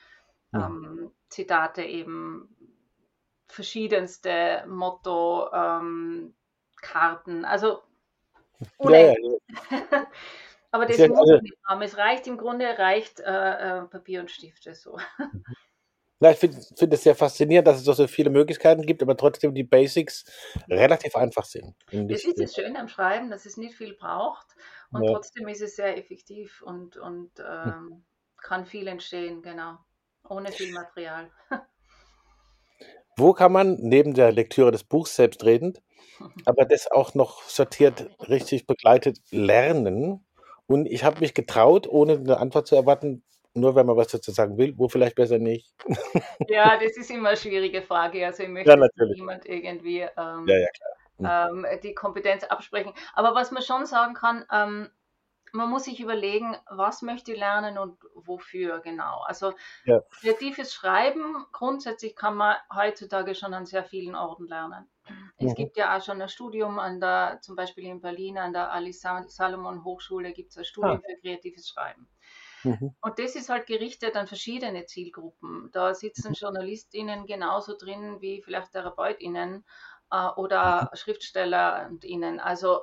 ähm, 0.55 1.11
Zitate 1.29 1.83
eben 1.83 2.57
verschiedenste 3.49 4.65
Motto, 4.69 5.53
ähm, 5.53 6.35
also 7.45 7.83
ja, 8.81 8.91
ja. 8.91 9.15
Aber 10.73 10.87
das 10.87 10.99
muss 10.99 11.29
man 11.29 11.43
nicht 11.43 11.57
haben. 11.67 11.83
Es 11.83 11.97
reicht 11.97 12.27
im 12.27 12.39
Grunde, 12.39 12.67
reicht 12.79 13.21
äh, 13.21 13.79
äh, 13.81 13.83
Papier 13.83 14.21
und 14.21 14.31
Stifte 14.31 14.75
so. 14.75 14.99
Ja, 16.23 16.31
ich 16.31 16.37
finde 16.37 16.61
find 16.77 16.93
es 16.93 17.03
sehr 17.03 17.15
faszinierend, 17.15 17.67
dass 17.67 17.79
es 17.79 17.97
so 17.97 18.07
viele 18.07 18.29
Möglichkeiten 18.29 18.85
gibt, 18.85 19.03
aber 19.03 19.17
trotzdem 19.17 19.55
die 19.55 19.65
Basics 19.65 20.27
relativ 20.69 21.17
einfach 21.17 21.45
sind. 21.45 21.75
Das 21.91 22.25
ist 22.25 22.39
das 22.39 22.55
Schöne 22.55 22.79
am 22.79 22.89
Schreiben, 22.89 23.31
dass 23.31 23.47
es 23.47 23.57
nicht 23.57 23.75
viel 23.75 23.95
braucht 23.95 24.47
und 24.93 25.03
ja. 25.03 25.13
trotzdem 25.13 25.49
ist 25.49 25.63
es 25.63 25.77
sehr 25.77 25.97
effektiv 25.97 26.61
und, 26.61 26.99
und 26.99 27.31
ähm, 27.41 28.05
kann 28.37 28.67
viel 28.67 28.87
entstehen, 28.87 29.41
genau. 29.41 29.79
Ohne 30.29 30.53
viel 30.53 30.73
Material. 30.73 31.31
Wo 33.17 33.33
kann 33.33 33.53
man 33.53 33.77
neben 33.81 34.15
der 34.15 34.33
Lektüre 34.33 34.71
des 34.71 34.85
Buchs 34.85 35.17
selbstredend, 35.17 35.83
aber 36.47 36.65
das 36.65 36.91
auch 36.91 37.15
noch 37.15 37.43
sortiert, 37.43 38.09
richtig 38.29 38.67
begleitet 38.67 39.21
lernen? 39.31 40.25
Und 40.67 40.87
ich 40.87 41.05
habe 41.05 41.21
mich 41.21 41.35
getraut, 41.35 41.89
ohne 41.89 42.15
eine 42.15 42.39
Antwort 42.39 42.67
zu 42.69 42.77
erwarten, 42.77 43.25
nur 43.55 43.75
wenn 43.75 43.87
man 43.87 43.97
was 43.97 44.09
dazu 44.09 44.31
sagen 44.31 44.57
will, 44.57 44.75
wo 44.77 44.89
vielleicht 44.89 45.17
besser 45.17 45.39
nicht. 45.39 45.75
Ja, 46.49 46.79
das 46.79 46.97
ist 46.97 47.11
immer 47.11 47.31
eine 47.31 47.37
schwierige 47.37 47.83
Frage. 47.83 48.25
Also 48.25 48.43
ich 48.45 48.49
möchte 48.49 48.71
ja, 48.71 49.07
niemand 49.15 49.47
irgendwie 49.47 50.01
ähm, 50.01 50.47
ja, 50.47 50.59
ja, 50.59 51.49
ähm, 51.49 51.67
die 51.83 51.95
Kompetenz 51.95 52.45
absprechen. 52.45 52.93
Aber 53.15 53.35
was 53.35 53.51
man 53.51 53.63
schon 53.63 53.87
sagen 53.87 54.15
kann, 54.15 54.45
ähm, 54.51 54.89
man 55.53 55.69
muss 55.71 55.85
sich 55.85 56.01
überlegen, 56.01 56.57
was 56.69 57.03
möchte 57.03 57.33
ich 57.33 57.39
lernen 57.39 57.79
und 57.79 57.99
wofür 58.15 58.81
genau. 58.81 59.23
Also 59.27 59.53
ja. 59.85 60.01
kreatives 60.11 60.73
Schreiben, 60.75 61.47
grundsätzlich 61.53 62.17
kann 62.17 62.37
man 62.37 62.57
heutzutage 62.75 63.35
schon 63.35 63.55
an 63.55 63.67
sehr 63.67 63.85
vielen 63.85 64.15
Orten 64.15 64.47
lernen. 64.47 64.89
Es 65.39 65.53
mhm. 65.53 65.55
gibt 65.55 65.77
ja 65.77 65.97
auch 65.97 66.03
schon 66.03 66.21
ein 66.21 66.29
Studium 66.29 66.79
an 66.79 67.01
der, 67.01 67.39
zum 67.43 67.57
Beispiel 67.57 67.85
in 67.85 68.01
Berlin, 68.01 68.39
an 68.39 68.53
der 68.53 68.73
Ali 68.73 68.93
Salomon 68.93 69.85
Hochschule 69.85 70.33
gibt 70.33 70.51
es 70.51 70.59
ein 70.59 70.65
Studium 70.65 70.99
ah. 70.99 71.03
für 71.07 71.21
kreatives 71.21 71.69
Schreiben. 71.69 72.09
Mhm. 72.63 72.95
Und 73.01 73.19
das 73.19 73.37
ist 73.37 73.49
halt 73.49 73.67
gerichtet 73.67 74.17
an 74.17 74.27
verschiedene 74.27 74.85
Zielgruppen. 74.85 75.71
Da 75.73 75.95
sitzen 75.95 76.29
mhm. 76.29 76.35
JournalistInnen 76.35 77.27
genauso 77.27 77.77
drin 77.77 78.21
wie 78.21 78.43
vielleicht 78.43 78.73
TherapeutInnen 78.73 79.65
äh, 80.11 80.29
oder 80.37 80.91
mhm. 80.93 80.97
Schriftsteller 80.97 81.89
und 81.91 82.05
innen. 82.05 82.39
Also 82.41 82.83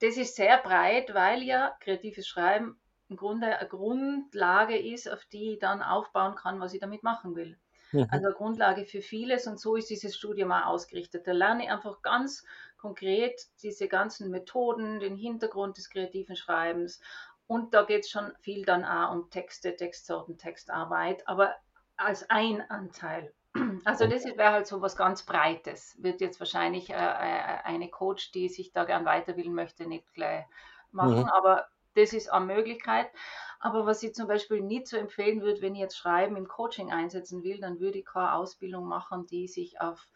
das 0.00 0.16
ist 0.16 0.36
sehr 0.36 0.58
breit, 0.58 1.14
weil 1.14 1.42
ja 1.42 1.76
kreatives 1.80 2.26
Schreiben 2.26 2.78
im 3.08 3.16
Grunde 3.16 3.58
eine 3.58 3.68
Grundlage 3.68 4.76
ist, 4.76 5.10
auf 5.10 5.24
die 5.26 5.52
ich 5.52 5.58
dann 5.58 5.82
aufbauen 5.82 6.34
kann, 6.34 6.60
was 6.60 6.74
ich 6.74 6.80
damit 6.80 7.02
machen 7.02 7.36
will. 7.36 7.58
Mhm. 7.92 8.06
Also 8.10 8.26
eine 8.26 8.34
Grundlage 8.34 8.84
für 8.84 9.00
vieles 9.00 9.46
und 9.46 9.60
so 9.60 9.76
ist 9.76 9.90
dieses 9.90 10.16
Studium 10.16 10.52
auch 10.52 10.66
ausgerichtet. 10.66 11.26
Da 11.26 11.32
lerne 11.32 11.64
ich 11.64 11.70
einfach 11.70 12.02
ganz 12.02 12.44
konkret 12.76 13.40
diese 13.62 13.88
ganzen 13.88 14.30
Methoden, 14.30 15.00
den 15.00 15.16
Hintergrund 15.16 15.76
des 15.78 15.88
kreativen 15.88 16.36
Schreibens 16.36 17.00
und 17.46 17.74
da 17.74 17.84
geht 17.84 18.04
es 18.04 18.10
schon 18.10 18.32
viel 18.40 18.64
dann 18.64 18.84
auch 18.84 19.12
um 19.12 19.30
Texte, 19.30 19.76
Textsorten, 19.76 20.36
Textarbeit, 20.36 21.26
aber 21.28 21.54
als 21.96 22.28
ein 22.28 22.60
Anteil. 22.70 23.32
Also 23.84 24.06
das 24.06 24.24
wäre 24.24 24.52
halt 24.52 24.66
so 24.66 24.80
was 24.80 24.96
ganz 24.96 25.24
Breites. 25.24 25.96
Wird 26.02 26.20
jetzt 26.20 26.40
wahrscheinlich 26.40 26.90
äh, 26.90 26.94
äh, 26.94 27.58
eine 27.64 27.88
Coach, 27.88 28.32
die 28.32 28.48
sich 28.48 28.72
da 28.72 28.84
gern 28.84 29.04
weiterbilden 29.04 29.54
möchte, 29.54 29.86
nicht 29.86 30.12
gleich 30.14 30.44
machen, 30.92 31.20
mhm. 31.20 31.30
aber 31.30 31.66
das 31.94 32.12
ist 32.12 32.32
eine 32.32 32.46
Möglichkeit. 32.46 33.10
Aber 33.58 33.86
was 33.86 34.02
ich 34.02 34.14
zum 34.14 34.28
Beispiel 34.28 34.60
nicht 34.60 34.86
so 34.86 34.96
empfehlen 34.96 35.40
würde, 35.40 35.62
wenn 35.62 35.74
ich 35.74 35.80
jetzt 35.80 35.96
Schreiben 35.96 36.36
im 36.36 36.46
Coaching 36.46 36.92
einsetzen 36.92 37.42
will, 37.42 37.58
dann 37.58 37.80
würde 37.80 37.98
ich 37.98 38.04
keine 38.04 38.34
Ausbildung 38.34 38.84
machen, 38.84 39.26
die 39.26 39.48
sich 39.48 39.80
auf 39.80 40.06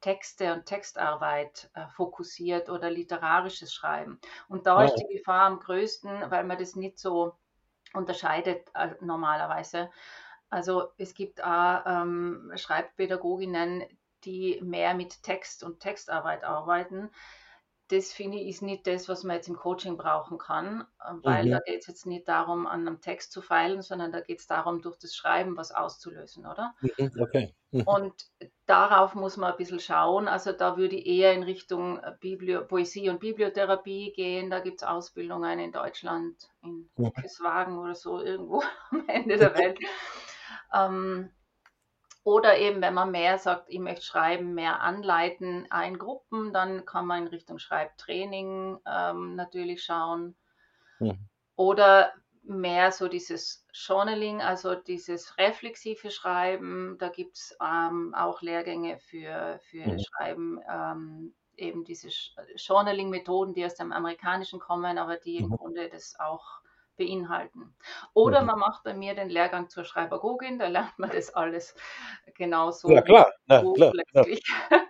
Texte 0.00 0.52
und 0.52 0.66
Textarbeit 0.66 1.70
äh, 1.74 1.88
fokussiert 1.88 2.68
oder 2.68 2.90
literarisches 2.90 3.72
Schreiben. 3.72 4.20
Und 4.48 4.66
da 4.66 4.80
ja. 4.80 4.86
ist 4.86 4.94
die 4.96 5.16
Gefahr 5.16 5.46
am 5.46 5.60
größten, 5.60 6.30
weil 6.30 6.44
man 6.44 6.58
das 6.58 6.76
nicht 6.76 6.98
so 6.98 7.34
unterscheidet 7.92 8.68
äh, 8.74 8.94
normalerweise. 9.00 9.90
Also 10.50 10.88
es 10.96 11.14
gibt 11.14 11.42
auch 11.42 11.82
ähm, 11.86 12.52
Schreibpädagoginnen, 12.54 13.84
die 14.24 14.60
mehr 14.62 14.94
mit 14.94 15.22
Text 15.22 15.62
und 15.62 15.80
Textarbeit 15.80 16.44
arbeiten. 16.44 17.10
Das 17.88 18.12
finde 18.12 18.38
ich 18.38 18.48
ist 18.48 18.62
nicht 18.62 18.88
das, 18.88 19.08
was 19.08 19.22
man 19.22 19.36
jetzt 19.36 19.46
im 19.46 19.54
Coaching 19.54 19.96
brauchen 19.96 20.38
kann, 20.38 20.84
äh, 21.00 21.12
weil 21.22 21.46
mhm. 21.46 21.50
da 21.50 21.60
geht 21.60 21.80
es 21.80 21.86
jetzt 21.86 22.06
nicht 22.06 22.26
darum, 22.26 22.66
an 22.66 22.80
einem 22.80 23.00
Text 23.00 23.30
zu 23.30 23.42
feilen, 23.42 23.80
sondern 23.80 24.10
da 24.10 24.20
geht 24.20 24.40
es 24.40 24.48
darum, 24.48 24.82
durch 24.82 24.98
das 24.98 25.14
Schreiben 25.14 25.56
was 25.56 25.70
auszulösen, 25.70 26.46
oder? 26.46 26.74
Mhm, 26.80 27.12
okay. 27.20 27.54
Mhm. 27.70 27.82
Und 27.82 28.14
darauf 28.66 29.14
muss 29.14 29.36
man 29.36 29.52
ein 29.52 29.56
bisschen 29.56 29.78
schauen. 29.78 30.26
Also 30.26 30.50
da 30.50 30.76
würde 30.76 30.96
ich 30.96 31.06
eher 31.06 31.32
in 31.32 31.44
Richtung 31.44 31.98
äh, 32.00 32.12
Biblio 32.18 32.64
Poesie 32.64 33.08
und 33.08 33.20
Bibliotherapie 33.20 34.12
gehen. 34.12 34.50
Da 34.50 34.58
gibt 34.58 34.82
es 34.82 34.88
Ausbildungen 34.88 35.60
in 35.60 35.70
Deutschland, 35.70 36.36
in 36.62 36.90
mhm. 36.96 37.12
Küsswagen 37.12 37.78
oder 37.78 37.94
so, 37.94 38.20
irgendwo 38.20 38.64
am 38.90 39.08
Ende 39.08 39.36
der 39.36 39.54
Welt. 39.54 39.78
Ähm, 40.72 41.30
oder 42.26 42.58
eben, 42.58 42.82
wenn 42.82 42.94
man 42.94 43.12
mehr 43.12 43.38
sagt, 43.38 43.66
ich 43.68 43.78
möchte 43.78 44.04
schreiben, 44.04 44.54
mehr 44.54 44.80
anleiten 44.80 45.68
in 45.86 45.96
Gruppen, 45.96 46.52
dann 46.52 46.84
kann 46.84 47.06
man 47.06 47.22
in 47.22 47.28
Richtung 47.28 47.60
Schreibtraining 47.60 48.78
ähm, 48.84 49.36
natürlich 49.36 49.84
schauen. 49.84 50.34
Mhm. 50.98 51.28
Oder 51.54 52.12
mehr 52.42 52.92
so 52.92 53.08
dieses 53.08 53.64
Journaling, 53.72 54.40
also 54.40 54.74
dieses 54.74 55.38
reflexive 55.38 56.10
Schreiben. 56.10 56.96
Da 56.98 57.10
gibt 57.10 57.36
es 57.36 57.56
ähm, 57.62 58.14
auch 58.16 58.42
Lehrgänge 58.42 58.98
für, 58.98 59.60
für 59.70 59.86
mhm. 59.86 59.98
Schreiben, 60.00 60.60
ähm, 60.68 61.34
eben 61.56 61.84
diese 61.84 62.08
Journaling-Methoden, 62.56 63.54
die 63.54 63.64
aus 63.64 63.74
dem 63.74 63.92
Amerikanischen 63.92 64.60
kommen, 64.60 64.98
aber 64.98 65.16
die 65.16 65.38
mhm. 65.38 65.52
im 65.52 65.56
Grunde 65.56 65.88
das 65.88 66.18
auch 66.18 66.60
beinhalten. 66.96 67.74
Oder 68.14 68.40
mhm. 68.40 68.46
man 68.48 68.58
macht 68.58 68.84
bei 68.84 68.94
mir 68.94 69.14
den 69.14 69.28
Lehrgang 69.28 69.68
zur 69.68 69.84
Schreibergogin, 69.84 70.58
da 70.58 70.68
lernt 70.68 70.98
man 70.98 71.10
das 71.10 71.34
alles 71.34 71.74
genauso 72.34 72.90
ja, 72.90 73.02
klar. 73.02 73.32
Ja, 73.48 73.62
klar, 73.74 73.92
letztlich, 73.94 74.42
ja. 74.70 74.80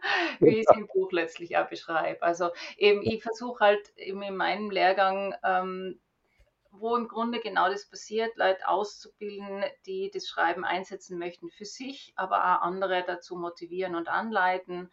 wie 0.41 0.59
ich 0.59 0.67
es 0.69 0.77
im 0.77 0.87
Buch 0.87 1.13
letztlich 1.13 1.57
auch 1.57 1.69
beschreibe. 1.69 2.23
Also 2.23 2.51
eben, 2.77 3.03
ich 3.03 3.23
versuche 3.23 3.65
halt 3.65 3.97
eben 3.97 4.23
in 4.23 4.37
meinem 4.37 4.71
Lehrgang, 4.71 5.35
ähm, 5.45 6.01
wo 6.71 6.97
im 6.97 7.09
Grunde 7.09 7.41
genau 7.41 7.69
das 7.69 7.89
passiert, 7.89 8.37
Leute 8.37 8.69
auszubilden, 8.69 9.65
die 9.87 10.11
das 10.13 10.27
Schreiben 10.27 10.65
einsetzen 10.65 11.19
möchten 11.19 11.51
für 11.51 11.65
sich, 11.65 12.13
aber 12.17 12.37
auch 12.37 12.63
andere 12.63 13.03
dazu 13.07 13.37
motivieren 13.37 13.95
und 13.95 14.09
anleiten 14.09 14.91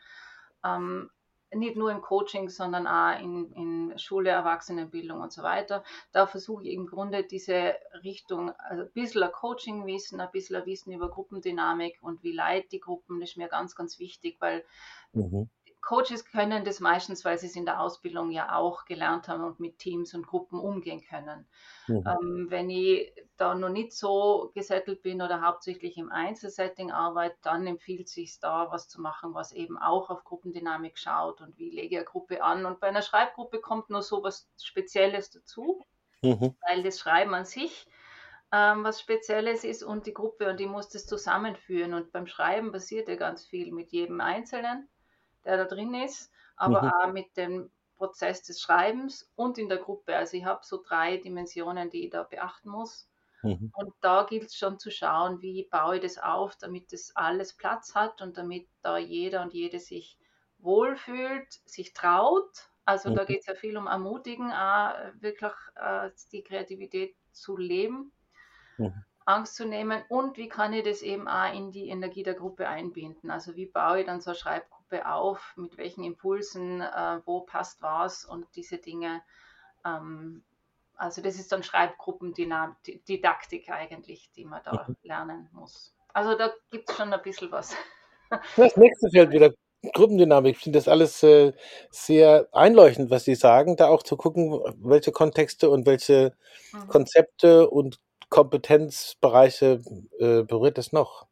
ähm, 0.64 1.10
nicht 1.56 1.76
nur 1.76 1.92
im 1.92 2.02
Coaching, 2.02 2.50
sondern 2.50 2.88
auch 2.88 3.20
in, 3.20 3.52
in 3.54 3.98
Schule, 3.98 4.30
Erwachsenenbildung 4.30 5.22
und 5.22 5.32
so 5.32 5.44
weiter. 5.44 5.84
Da 6.12 6.28
versuche 6.28 6.64
ich 6.64 6.74
im 6.74 6.88
Grunde 6.88 7.24
diese 7.24 7.76
Richtung, 8.04 8.52
also 8.58 8.84
ein 8.84 8.92
bisschen 8.94 9.32
Coaching-Wissen, 9.32 10.20
ein 10.20 10.32
bisschen 10.32 10.66
Wissen 10.66 10.92
über 10.92 11.10
Gruppendynamik 11.10 12.00
und 12.02 12.24
wie 12.24 12.34
leid 12.34 12.72
die 12.72 12.80
Gruppen, 12.80 13.20
das 13.20 13.32
ist 13.32 13.38
mir 13.38 13.48
ganz, 13.48 13.76
ganz 13.76 14.00
wichtig, 14.00 14.38
weil 14.40 14.64
mhm. 15.14 15.50
Coaches 15.84 16.24
können 16.24 16.64
das 16.64 16.80
meistens, 16.80 17.26
weil 17.26 17.38
sie 17.38 17.48
es 17.48 17.58
in 17.58 17.66
der 17.66 17.82
Ausbildung 17.82 18.32
ja 18.32 18.56
auch 18.56 18.86
gelernt 18.86 19.28
haben 19.28 19.44
und 19.44 19.60
mit 19.60 19.80
Teams 19.80 20.14
und 20.14 20.26
Gruppen 20.26 20.58
umgehen 20.58 21.04
können. 21.04 21.46
Mhm. 21.88 22.04
Ähm, 22.08 22.46
wenn 22.50 22.70
ich 22.70 23.14
da 23.36 23.54
noch 23.54 23.70
nicht 23.70 23.92
so 23.92 24.52
gesettelt 24.56 25.04
bin 25.04 25.22
oder 25.22 25.42
hauptsächlich 25.42 25.98
im 25.98 26.10
Einzelsetting 26.10 26.92
arbeite, 26.92 27.36
dann 27.42 27.68
empfiehlt 27.68 28.08
es 28.08 28.14
sich 28.14 28.40
da 28.40 28.72
was 28.72 28.88
zu 28.88 29.02
machen, 29.02 29.34
was 29.34 29.52
eben 29.52 29.78
auch 29.78 30.10
auf 30.10 30.24
Gruppendynamik 30.24 30.98
schaut 30.98 31.42
und 31.42 31.58
wie 31.58 31.70
lege 31.70 31.88
ich 31.88 31.98
eine 31.98 32.06
Gruppe 32.06 32.42
an. 32.42 32.66
Und 32.66 32.80
bei 32.80 32.88
einer 32.88 33.02
Schreibgruppe 33.02 33.60
kommt 33.60 33.90
nur 33.90 34.04
so 34.04 34.24
was 34.24 34.48
Spezielles 34.58 35.32
dazu, 35.32 35.84
mhm. 36.22 36.56
weil 36.66 36.84
das 36.84 36.98
Schreiben 36.98 37.34
an 37.34 37.46
sich 37.46 37.86
ähm, 38.54 38.86
was 38.86 39.02
Spezielles 39.02 39.66
ist 39.66 39.84
und 39.84 40.06
die 40.06 40.14
Gruppe 40.14 40.50
und 40.50 40.62
die 40.62 40.68
muss 40.68 40.88
das 40.88 41.08
zusammenführen. 41.08 41.94
Und 41.94 42.14
beim 42.14 42.28
Schreiben 42.28 42.72
passiert 42.72 43.10
ja 43.10 43.16
ganz 43.16 43.44
viel 43.46 43.74
mit 43.74 43.92
jedem 43.92 44.22
Einzelnen 44.22 44.88
der 45.46 45.58
da 45.58 45.66
drin 45.66 45.94
ist, 45.94 46.32
aber 46.56 46.84
mhm. 46.84 46.92
auch 46.92 47.14
mit 47.14 47.36
dem 47.38 47.72
Prozess 47.98 48.44
des 48.44 48.62
Schreibens 48.62 49.32
und 49.36 49.58
in 49.58 49.70
der 49.70 49.78
Gruppe. 49.78 50.16
Also 50.16 50.38
ich 50.38 50.46
habe 50.46 50.62
so 50.64 50.82
drei 50.82 51.18
Dimensionen, 51.18 51.90
die 51.90 52.06
ich 52.06 52.12
da 52.12 52.24
beachten 52.24 52.70
muss. 52.70 53.10
Mhm. 53.44 53.72
Und 53.76 53.94
da 54.02 54.24
gilt 54.24 54.46
es 54.46 54.56
schon 54.56 54.80
zu 54.80 54.90
schauen, 54.90 55.42
wie 55.42 55.68
baue 55.70 55.98
ich 55.98 56.02
das 56.02 56.18
auf, 56.18 56.56
damit 56.56 56.94
das 56.94 57.16
alles 57.16 57.54
Platz 57.54 57.94
hat 57.94 58.22
und 58.22 58.38
damit 58.38 58.68
da 58.82 58.98
jeder 58.98 59.42
und 59.42 59.54
jede 59.54 59.80
sich 59.80 60.18
wohlfühlt, 60.60 61.62
sich 61.66 61.94
traut. 61.94 62.70
Also 62.86 63.10
mhm. 63.10 63.16
da 63.16 63.26
geht 63.26 63.42
es 63.42 63.48
ja 63.48 63.56
viel 63.56 63.78
um 63.78 63.88
Ermutigen, 63.88 64.52
auch 64.52 64.94
wirklich 65.20 65.54
äh, 65.76 66.10
die 66.32 66.44
Kreativität 66.44 67.16
zu 67.32 67.58
leben. 67.58 68.12
Mhm. 68.78 69.04
Angst 69.26 69.56
zu 69.56 69.66
nehmen 69.66 70.04
und 70.10 70.38
wie 70.38 70.50
kann 70.50 70.74
ich 70.74 70.84
das 70.84 71.02
eben 71.02 71.28
auch 71.28 71.54
in 71.54 71.72
die 71.72 71.88
Energie 71.88 72.24
der 72.24 72.34
Gruppe 72.34 72.68
einbinden. 72.68 73.32
Also 73.32 73.56
wie 73.56 73.66
baue 73.66 74.02
ich 74.02 74.06
dann 74.06 74.20
so 74.20 74.32
eine 74.32 74.38
Schreibgruppe 74.38 74.83
auf, 75.02 75.54
mit 75.56 75.78
welchen 75.78 76.04
Impulsen, 76.04 76.82
äh, 76.82 77.20
wo 77.26 77.42
passt 77.42 77.82
was 77.82 78.26
und 78.26 78.46
diese 78.56 78.78
Dinge. 78.78 79.22
Ähm, 79.86 80.44
also 80.96 81.22
das 81.22 81.36
ist 81.36 81.52
dann 81.52 81.64
Schreibgruppendidaktik 81.64 83.70
eigentlich, 83.70 84.32
die 84.36 84.46
man 84.46 84.62
da 84.64 84.86
mhm. 84.88 84.96
lernen 85.04 85.50
muss. 85.52 85.96
Also 86.14 86.38
da 86.38 86.54
gibt 86.70 86.90
es 86.90 86.96
schon 86.96 87.12
ein 87.12 87.22
bisschen 87.22 87.52
was. 87.52 87.76
Das 88.56 88.78
nächste 88.78 89.10
Feld 89.12 89.32
wieder 89.32 89.52
Gruppendynamik. 89.94 90.56
Ich 90.56 90.64
finde 90.64 90.80
das 90.80 90.88
alles 90.88 91.22
äh, 91.24 91.52
sehr 91.92 92.48
einleuchtend, 92.52 93.10
was 93.10 93.26
Sie 93.26 93.36
sagen, 93.36 93.76
da 93.76 93.90
auch 93.90 94.04
zu 94.04 94.16
gucken, 94.16 94.62
welche 94.78 95.12
Kontexte 95.12 95.70
und 95.70 95.86
welche 95.86 96.34
mhm. 96.72 96.88
Konzepte 96.88 97.70
und 97.70 98.00
Kompetenzbereiche 98.30 99.82
äh, 100.20 100.44
berührt 100.44 100.78
es 100.78 100.94
noch? 100.94 101.28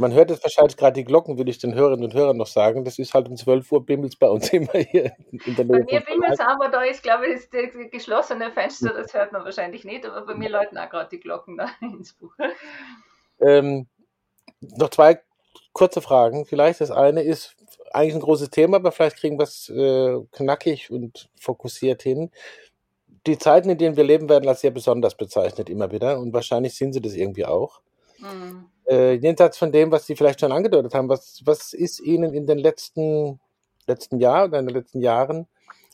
Man 0.00 0.14
hört 0.14 0.30
jetzt 0.30 0.42
wahrscheinlich 0.42 0.78
gerade 0.78 0.94
die 0.94 1.04
Glocken, 1.04 1.36
will 1.36 1.48
ich 1.48 1.58
den 1.58 1.74
Hörerinnen 1.74 2.06
und 2.06 2.14
Hörern 2.14 2.38
noch 2.38 2.46
sagen. 2.46 2.84
Das 2.84 2.98
ist 2.98 3.12
halt 3.12 3.28
um 3.28 3.36
12 3.36 3.70
Uhr 3.70 3.84
bimmelt 3.84 4.18
bei 4.18 4.28
uns 4.28 4.48
immer 4.52 4.72
hier 4.72 5.12
in 5.30 5.56
der 5.56 5.64
Nähe. 5.66 5.84
Bei 5.84 5.92
mir 5.92 6.00
bimmelt 6.00 6.32
es 6.32 6.40
aber 6.40 6.68
da 6.68 6.82
ist, 6.82 7.02
glaube 7.02 7.26
ich, 7.26 7.40
das 7.50 7.90
geschlossene 7.90 8.50
Fenster, 8.50 8.94
das 8.94 9.12
hört 9.12 9.32
man 9.32 9.44
wahrscheinlich 9.44 9.84
nicht, 9.84 10.06
aber 10.06 10.22
bei 10.22 10.34
mir 10.34 10.48
läuten 10.48 10.78
auch 10.78 10.88
gerade 10.88 11.10
die 11.10 11.20
Glocken 11.20 11.58
da 11.58 11.68
ins 11.82 12.14
Buch. 12.14 12.32
Ähm, 13.40 13.86
noch 14.60 14.88
zwei 14.88 15.20
kurze 15.72 16.00
Fragen. 16.00 16.46
Vielleicht 16.46 16.80
das 16.80 16.90
eine 16.90 17.22
ist 17.22 17.54
eigentlich 17.92 18.14
ein 18.14 18.20
großes 18.20 18.50
Thema, 18.50 18.78
aber 18.78 18.92
vielleicht 18.92 19.16
kriegen 19.16 19.38
wir 19.38 19.44
es 19.44 19.68
äh, 19.68 20.18
knackig 20.32 20.90
und 20.90 21.28
fokussiert 21.38 22.02
hin 22.02 22.30
die 23.26 23.38
Zeiten, 23.38 23.68
in 23.68 23.78
denen 23.78 23.96
wir 23.96 24.04
leben, 24.04 24.28
werden 24.28 24.48
als 24.48 24.62
sehr 24.62 24.70
besonders 24.70 25.14
bezeichnet, 25.14 25.68
immer 25.68 25.92
wieder. 25.92 26.18
Und 26.18 26.32
wahrscheinlich 26.32 26.74
sind 26.74 26.92
sie 26.92 27.00
das 27.00 27.14
irgendwie 27.14 27.44
auch. 27.44 27.80
Mhm. 28.18 28.66
Äh, 28.90 29.12
jenseits 29.14 29.56
von 29.56 29.70
dem, 29.70 29.92
was 29.92 30.06
Sie 30.06 30.16
vielleicht 30.16 30.40
schon 30.40 30.50
angedeutet 30.50 30.94
haben, 30.94 31.08
was, 31.08 31.42
was 31.44 31.72
ist 31.72 32.00
Ihnen 32.00 32.34
in 32.34 32.46
den 32.46 32.58
letzten, 32.58 33.38
letzten 33.86 34.18
Jahren 34.18 34.50
oder 34.50 34.58
in 34.58 34.66
den 34.66 34.74
letzten 34.74 35.00
Jahren 35.00 35.46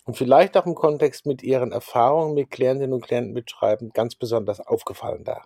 und 0.06 0.16
vielleicht 0.16 0.56
auch 0.56 0.64
im 0.64 0.74
Kontext 0.74 1.26
mit 1.26 1.42
Ihren 1.42 1.72
Erfahrungen 1.72 2.34
mit 2.34 2.50
Klientinnen 2.50 2.94
und 2.94 3.04
Klienten 3.04 3.34
mitschreiben 3.34 3.90
ganz 3.90 4.14
besonders 4.14 4.60
aufgefallen 4.60 5.24
da? 5.24 5.44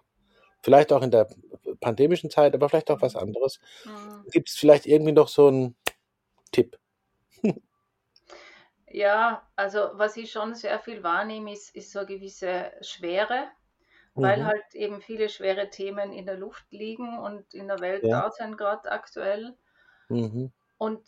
Vielleicht 0.62 0.92
auch 0.92 1.02
in 1.02 1.10
der 1.10 1.28
pandemischen 1.80 2.30
Zeit, 2.30 2.54
aber 2.54 2.68
vielleicht 2.68 2.90
auch 2.90 3.02
was 3.02 3.16
anderes. 3.16 3.58
Mhm. 3.84 4.30
Gibt 4.30 4.50
es 4.50 4.56
vielleicht 4.56 4.86
irgendwie 4.86 5.12
noch 5.12 5.28
so 5.28 5.48
einen 5.48 5.74
Tipp? 6.52 6.78
Ja, 8.92 9.46
also 9.54 9.90
was 9.92 10.16
ich 10.16 10.32
schon 10.32 10.54
sehr 10.54 10.80
viel 10.80 11.04
wahrnehme, 11.04 11.52
ist, 11.52 11.74
ist 11.76 11.92
so 11.92 12.00
eine 12.00 12.08
gewisse 12.08 12.72
Schwere, 12.80 13.46
weil 14.22 14.40
mhm. 14.40 14.46
halt 14.46 14.74
eben 14.74 15.00
viele 15.00 15.28
schwere 15.28 15.70
Themen 15.70 16.12
in 16.12 16.26
der 16.26 16.36
Luft 16.36 16.64
liegen 16.70 17.18
und 17.18 17.54
in 17.54 17.68
der 17.68 17.80
Welt 17.80 18.04
ja. 18.04 18.22
da 18.22 18.30
sind 18.30 18.56
gerade 18.56 18.90
aktuell. 18.90 19.56
Mhm. 20.08 20.52
Und 20.78 21.00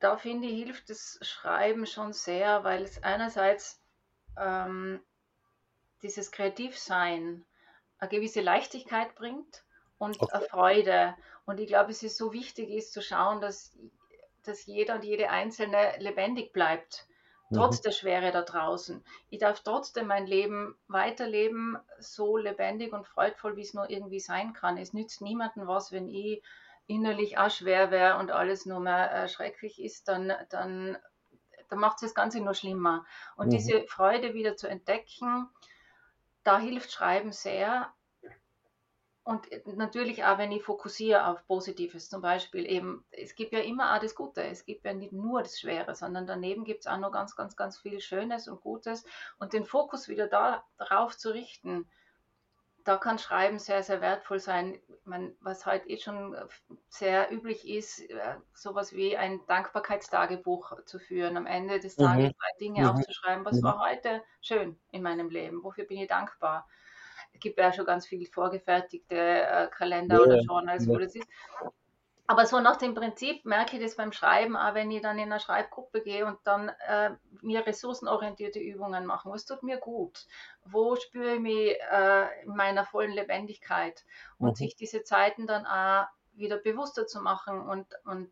da 0.00 0.16
finde 0.16 0.48
ich, 0.48 0.64
hilft 0.64 0.90
das 0.90 1.18
Schreiben 1.22 1.86
schon 1.86 2.12
sehr, 2.12 2.64
weil 2.64 2.82
es 2.82 3.02
einerseits 3.02 3.80
ähm, 4.38 5.00
dieses 6.02 6.32
Kreativsein 6.32 7.44
eine 7.98 8.10
gewisse 8.10 8.40
Leichtigkeit 8.40 9.14
bringt 9.14 9.64
und 9.98 10.20
okay. 10.20 10.32
eine 10.32 10.44
Freude. 10.46 11.14
Und 11.44 11.60
ich 11.60 11.68
glaube, 11.68 11.90
es 11.90 12.02
ist 12.02 12.16
so 12.16 12.32
wichtig 12.32 12.70
ist 12.70 12.92
zu 12.92 13.00
schauen, 13.00 13.40
dass, 13.40 13.78
dass 14.42 14.66
jeder 14.66 14.96
und 14.96 15.04
jede 15.04 15.30
Einzelne 15.30 15.94
lebendig 15.98 16.52
bleibt 16.52 17.06
trotz 17.52 17.78
mhm. 17.78 17.82
der 17.84 17.90
Schwere 17.92 18.32
da 18.32 18.42
draußen. 18.42 19.04
Ich 19.30 19.38
darf 19.38 19.60
trotzdem 19.60 20.06
mein 20.06 20.26
Leben 20.26 20.74
weiterleben, 20.88 21.78
so 21.98 22.36
lebendig 22.36 22.92
und 22.92 23.06
freudvoll, 23.06 23.56
wie 23.56 23.62
es 23.62 23.74
nur 23.74 23.90
irgendwie 23.90 24.20
sein 24.20 24.52
kann. 24.52 24.78
Es 24.78 24.92
nützt 24.92 25.20
niemandem 25.20 25.66
was, 25.66 25.92
wenn 25.92 26.08
ich 26.08 26.42
innerlich 26.86 27.38
auch 27.38 27.50
schwer 27.50 27.90
wäre 27.90 28.18
und 28.18 28.30
alles 28.30 28.66
nur 28.66 28.80
mehr 28.80 29.12
äh, 29.12 29.28
schrecklich 29.28 29.80
ist, 29.80 30.08
dann, 30.08 30.32
dann, 30.50 30.98
dann 31.68 31.78
macht 31.78 31.96
es 31.96 32.00
das 32.02 32.14
Ganze 32.14 32.40
nur 32.40 32.54
schlimmer. 32.54 33.04
Und 33.36 33.46
mhm. 33.46 33.50
diese 33.52 33.84
Freude 33.86 34.34
wieder 34.34 34.56
zu 34.56 34.68
entdecken, 34.68 35.48
da 36.44 36.58
hilft 36.58 36.92
Schreiben 36.92 37.32
sehr, 37.32 37.92
und 39.24 39.50
äh, 39.52 39.62
natürlich 39.76 40.24
auch, 40.24 40.38
wenn 40.38 40.52
ich 40.52 40.62
fokussiere 40.62 41.26
auf 41.26 41.46
Positives, 41.46 42.08
zum 42.08 42.22
Beispiel 42.22 42.66
eben, 42.66 43.04
es 43.10 43.34
gibt 43.34 43.52
ja 43.52 43.60
immer 43.60 43.94
auch 43.94 44.00
das 44.00 44.14
Gute, 44.14 44.42
es 44.42 44.64
gibt 44.64 44.84
ja 44.84 44.94
nicht 44.94 45.12
nur 45.12 45.42
das 45.42 45.60
Schwere, 45.60 45.94
sondern 45.94 46.26
daneben 46.26 46.64
gibt 46.64 46.80
es 46.80 46.86
auch 46.86 46.98
noch 46.98 47.12
ganz, 47.12 47.36
ganz, 47.36 47.56
ganz 47.56 47.78
viel 47.78 48.00
Schönes 48.00 48.48
und 48.48 48.60
Gutes 48.60 49.04
und 49.38 49.52
den 49.52 49.64
Fokus 49.64 50.08
wieder 50.08 50.26
da, 50.26 50.64
darauf 50.76 51.16
zu 51.16 51.30
richten, 51.30 51.88
da 52.84 52.96
kann 52.96 53.20
Schreiben 53.20 53.60
sehr, 53.60 53.84
sehr 53.84 54.00
wertvoll 54.00 54.40
sein. 54.40 54.80
Meine, 55.04 55.36
was 55.40 55.66
halt 55.66 55.88
eh 55.88 55.98
schon 55.98 56.36
sehr 56.88 57.30
üblich 57.32 57.68
ist, 57.68 58.00
äh, 58.10 58.34
sowas 58.54 58.92
wie 58.92 59.16
ein 59.16 59.40
Dankbarkeitstagebuch 59.46 60.84
zu 60.84 60.98
führen, 60.98 61.36
am 61.36 61.46
Ende 61.46 61.78
des 61.78 61.94
Tages 61.94 62.30
mhm. 62.30 62.32
drei 62.32 62.58
Dinge 62.60 62.80
mhm. 62.80 62.88
aufzuschreiben, 62.88 63.44
was 63.44 63.58
mhm. 63.58 63.62
war 63.62 63.88
heute 63.88 64.22
schön 64.40 64.80
in 64.90 65.02
meinem 65.02 65.30
Leben, 65.30 65.62
wofür 65.62 65.84
bin 65.84 65.98
ich 65.98 66.08
dankbar 66.08 66.66
gibt 67.40 67.58
ja 67.58 67.72
schon 67.72 67.86
ganz 67.86 68.06
viele 68.06 68.26
vorgefertigte 68.26 69.16
äh, 69.16 69.68
Kalender 69.68 70.16
ja, 70.16 70.22
oder 70.22 70.40
Journals, 70.40 70.86
ja. 70.86 70.92
wo 70.92 70.98
das 70.98 71.14
ist. 71.14 71.28
Aber 72.26 72.46
so 72.46 72.60
nach 72.60 72.76
dem 72.76 72.94
Prinzip 72.94 73.44
merke 73.44 73.76
ich 73.76 73.82
das 73.82 73.96
beim 73.96 74.12
Schreiben, 74.12 74.56
auch 74.56 74.74
wenn 74.74 74.90
ich 74.90 75.02
dann 75.02 75.18
in 75.18 75.30
eine 75.30 75.40
Schreibgruppe 75.40 76.02
gehe 76.02 76.24
und 76.24 76.38
dann 76.44 76.70
äh, 76.88 77.10
mir 77.42 77.66
ressourcenorientierte 77.66 78.60
Übungen 78.60 79.06
machen. 79.06 79.32
Was 79.32 79.44
tut 79.44 79.62
mir 79.62 79.76
gut? 79.76 80.26
Wo 80.64 80.96
spüre 80.96 81.34
ich 81.34 81.40
mich 81.40 81.76
äh, 81.92 82.44
in 82.44 82.56
meiner 82.56 82.86
vollen 82.86 83.12
Lebendigkeit? 83.12 84.04
Und 84.38 84.50
mhm. 84.50 84.54
sich 84.54 84.76
diese 84.76 85.02
Zeiten 85.02 85.46
dann 85.46 85.66
auch 85.66 86.06
wieder 86.34 86.56
bewusster 86.56 87.06
zu 87.06 87.20
machen 87.20 87.60
und, 87.60 87.86
und 88.04 88.30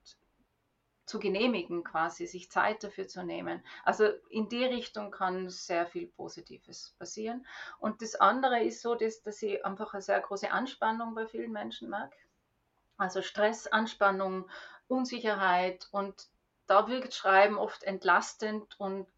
zu 1.10 1.18
genehmigen, 1.18 1.82
quasi, 1.82 2.26
sich 2.26 2.50
Zeit 2.50 2.84
dafür 2.84 3.08
zu 3.08 3.24
nehmen. 3.24 3.64
Also 3.84 4.04
in 4.28 4.48
die 4.48 4.64
Richtung 4.64 5.10
kann 5.10 5.50
sehr 5.50 5.86
viel 5.86 6.06
Positives 6.06 6.94
passieren. 6.98 7.44
Und 7.80 8.00
das 8.00 8.14
andere 8.14 8.62
ist 8.62 8.80
so, 8.80 8.94
dass, 8.94 9.20
dass 9.22 9.42
ich 9.42 9.64
einfach 9.66 9.92
eine 9.92 10.02
sehr 10.02 10.20
große 10.20 10.50
Anspannung 10.52 11.14
bei 11.16 11.26
vielen 11.26 11.50
Menschen 11.50 11.90
merke. 11.90 12.16
Also 12.96 13.22
Stress, 13.22 13.66
Anspannung, 13.66 14.48
Unsicherheit 14.86 15.88
und 15.90 16.28
da 16.68 16.86
wirkt 16.86 17.12
Schreiben 17.12 17.58
oft 17.58 17.82
entlastend 17.82 18.78
und 18.78 19.08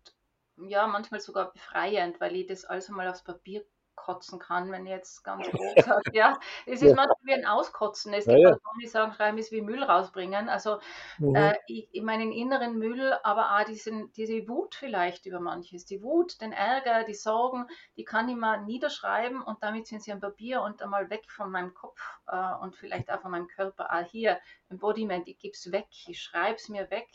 ja, 0.57 0.87
manchmal 0.87 1.21
sogar 1.21 1.53
befreiend, 1.53 2.21
weil 2.21 2.37
ich 2.37 2.47
das 2.47 2.65
alles 2.65 2.89
einmal 2.89 3.09
aufs 3.09 3.23
Papier 3.23 3.65
kotzen 4.03 4.39
kann, 4.39 4.71
wenn 4.71 4.85
ich 4.87 4.91
jetzt 4.91 5.23
ganz 5.23 5.49
grob 5.51 5.81
sage. 5.81 6.11
Ja, 6.13 6.39
es 6.67 6.83
ist 6.83 6.95
manchmal 6.95 7.17
wie 7.23 7.35
ein 7.35 7.47
Auskotzen. 7.47 8.13
Es 8.13 8.27
gibt 8.27 8.39
ja, 8.39 8.51
ja. 8.51 8.57
Personen, 8.57 8.79
die 8.83 8.89
sagen, 8.89 9.13
schreiben 9.13 9.39
ist 9.39 9.53
wie 9.53 9.63
Müll 9.63 9.83
rausbringen. 9.83 10.49
Also 10.49 10.79
mhm. 11.19 11.35
äh, 11.35 11.55
ich, 11.67 11.89
ich 11.93 12.03
meinen 12.03 12.33
inneren 12.33 12.79
Müll, 12.79 13.13
aber 13.23 13.57
auch 13.57 13.65
diesen, 13.65 14.13
diese 14.13 14.49
Wut 14.49 14.75
vielleicht 14.75 15.27
über 15.27 15.41
manches. 15.41 15.85
Die 15.85 16.03
Wut, 16.03 16.41
den 16.41 16.53
Ärger, 16.53 17.05
die 17.05 17.15
Sorgen, 17.15 17.67
die 17.97 18.05
kann 18.05 18.29
ich 18.29 18.37
mal 18.37 18.63
niederschreiben 18.63 19.43
und 19.43 19.63
damit 19.63 19.87
sind 19.87 20.03
sie 20.03 20.13
am 20.13 20.21
Papier 20.21 20.63
und 20.63 20.83
einmal 20.83 21.11
weg 21.11 21.31
von 21.31 21.51
meinem 21.51 21.75
Kopf 21.75 22.01
äh, 22.27 22.55
und 22.61 22.77
vielleicht 22.77 23.11
auch 23.11 23.21
von 23.21 23.31
meinem 23.31 23.49
Körper. 23.49 23.91
Ah, 23.91 24.01
hier, 24.01 24.39
Embodiment, 24.69 25.29
ich 25.29 25.39
gebe 25.39 25.53
es 25.53 25.71
weg, 25.71 25.87
ich 26.07 26.21
schreibe 26.21 26.57
es 26.57 26.69
mir 26.69 26.91
weg 26.91 27.09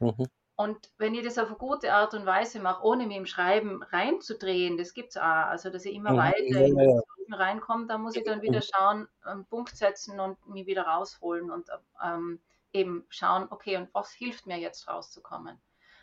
Mhm. 0.00 0.26
Und 0.56 0.90
wenn 0.96 1.14
ich 1.14 1.22
das 1.22 1.36
auf 1.36 1.48
eine 1.48 1.56
gute 1.58 1.92
Art 1.92 2.14
und 2.14 2.24
Weise 2.24 2.60
mache, 2.60 2.82
ohne 2.82 3.06
mich 3.06 3.18
im 3.18 3.26
Schreiben 3.26 3.82
reinzudrehen, 3.82 4.78
das 4.78 4.94
gibt 4.94 5.10
es 5.10 5.18
auch, 5.18 5.22
also 5.22 5.68
dass 5.68 5.84
ich 5.84 5.94
immer 5.94 6.12
mhm. 6.12 6.16
weiter 6.16 6.60
ja, 6.60 6.60
in 6.60 6.78
ja, 6.78 6.84
ja. 6.96 7.36
reinkomme, 7.36 7.86
da 7.86 7.98
muss 7.98 8.16
ich 8.16 8.24
dann 8.24 8.40
wieder 8.40 8.62
schauen, 8.62 9.06
einen 9.22 9.44
Punkt 9.44 9.76
setzen 9.76 10.18
und 10.18 10.48
mich 10.48 10.66
wieder 10.66 10.86
rausholen 10.86 11.50
und 11.50 11.68
ähm, 12.02 12.40
eben 12.72 13.04
schauen, 13.10 13.48
okay, 13.50 13.76
und 13.76 13.92
was 13.92 14.12
hilft 14.12 14.46
mir 14.46 14.58
jetzt 14.58 14.88
rauszukommen? 14.88 15.60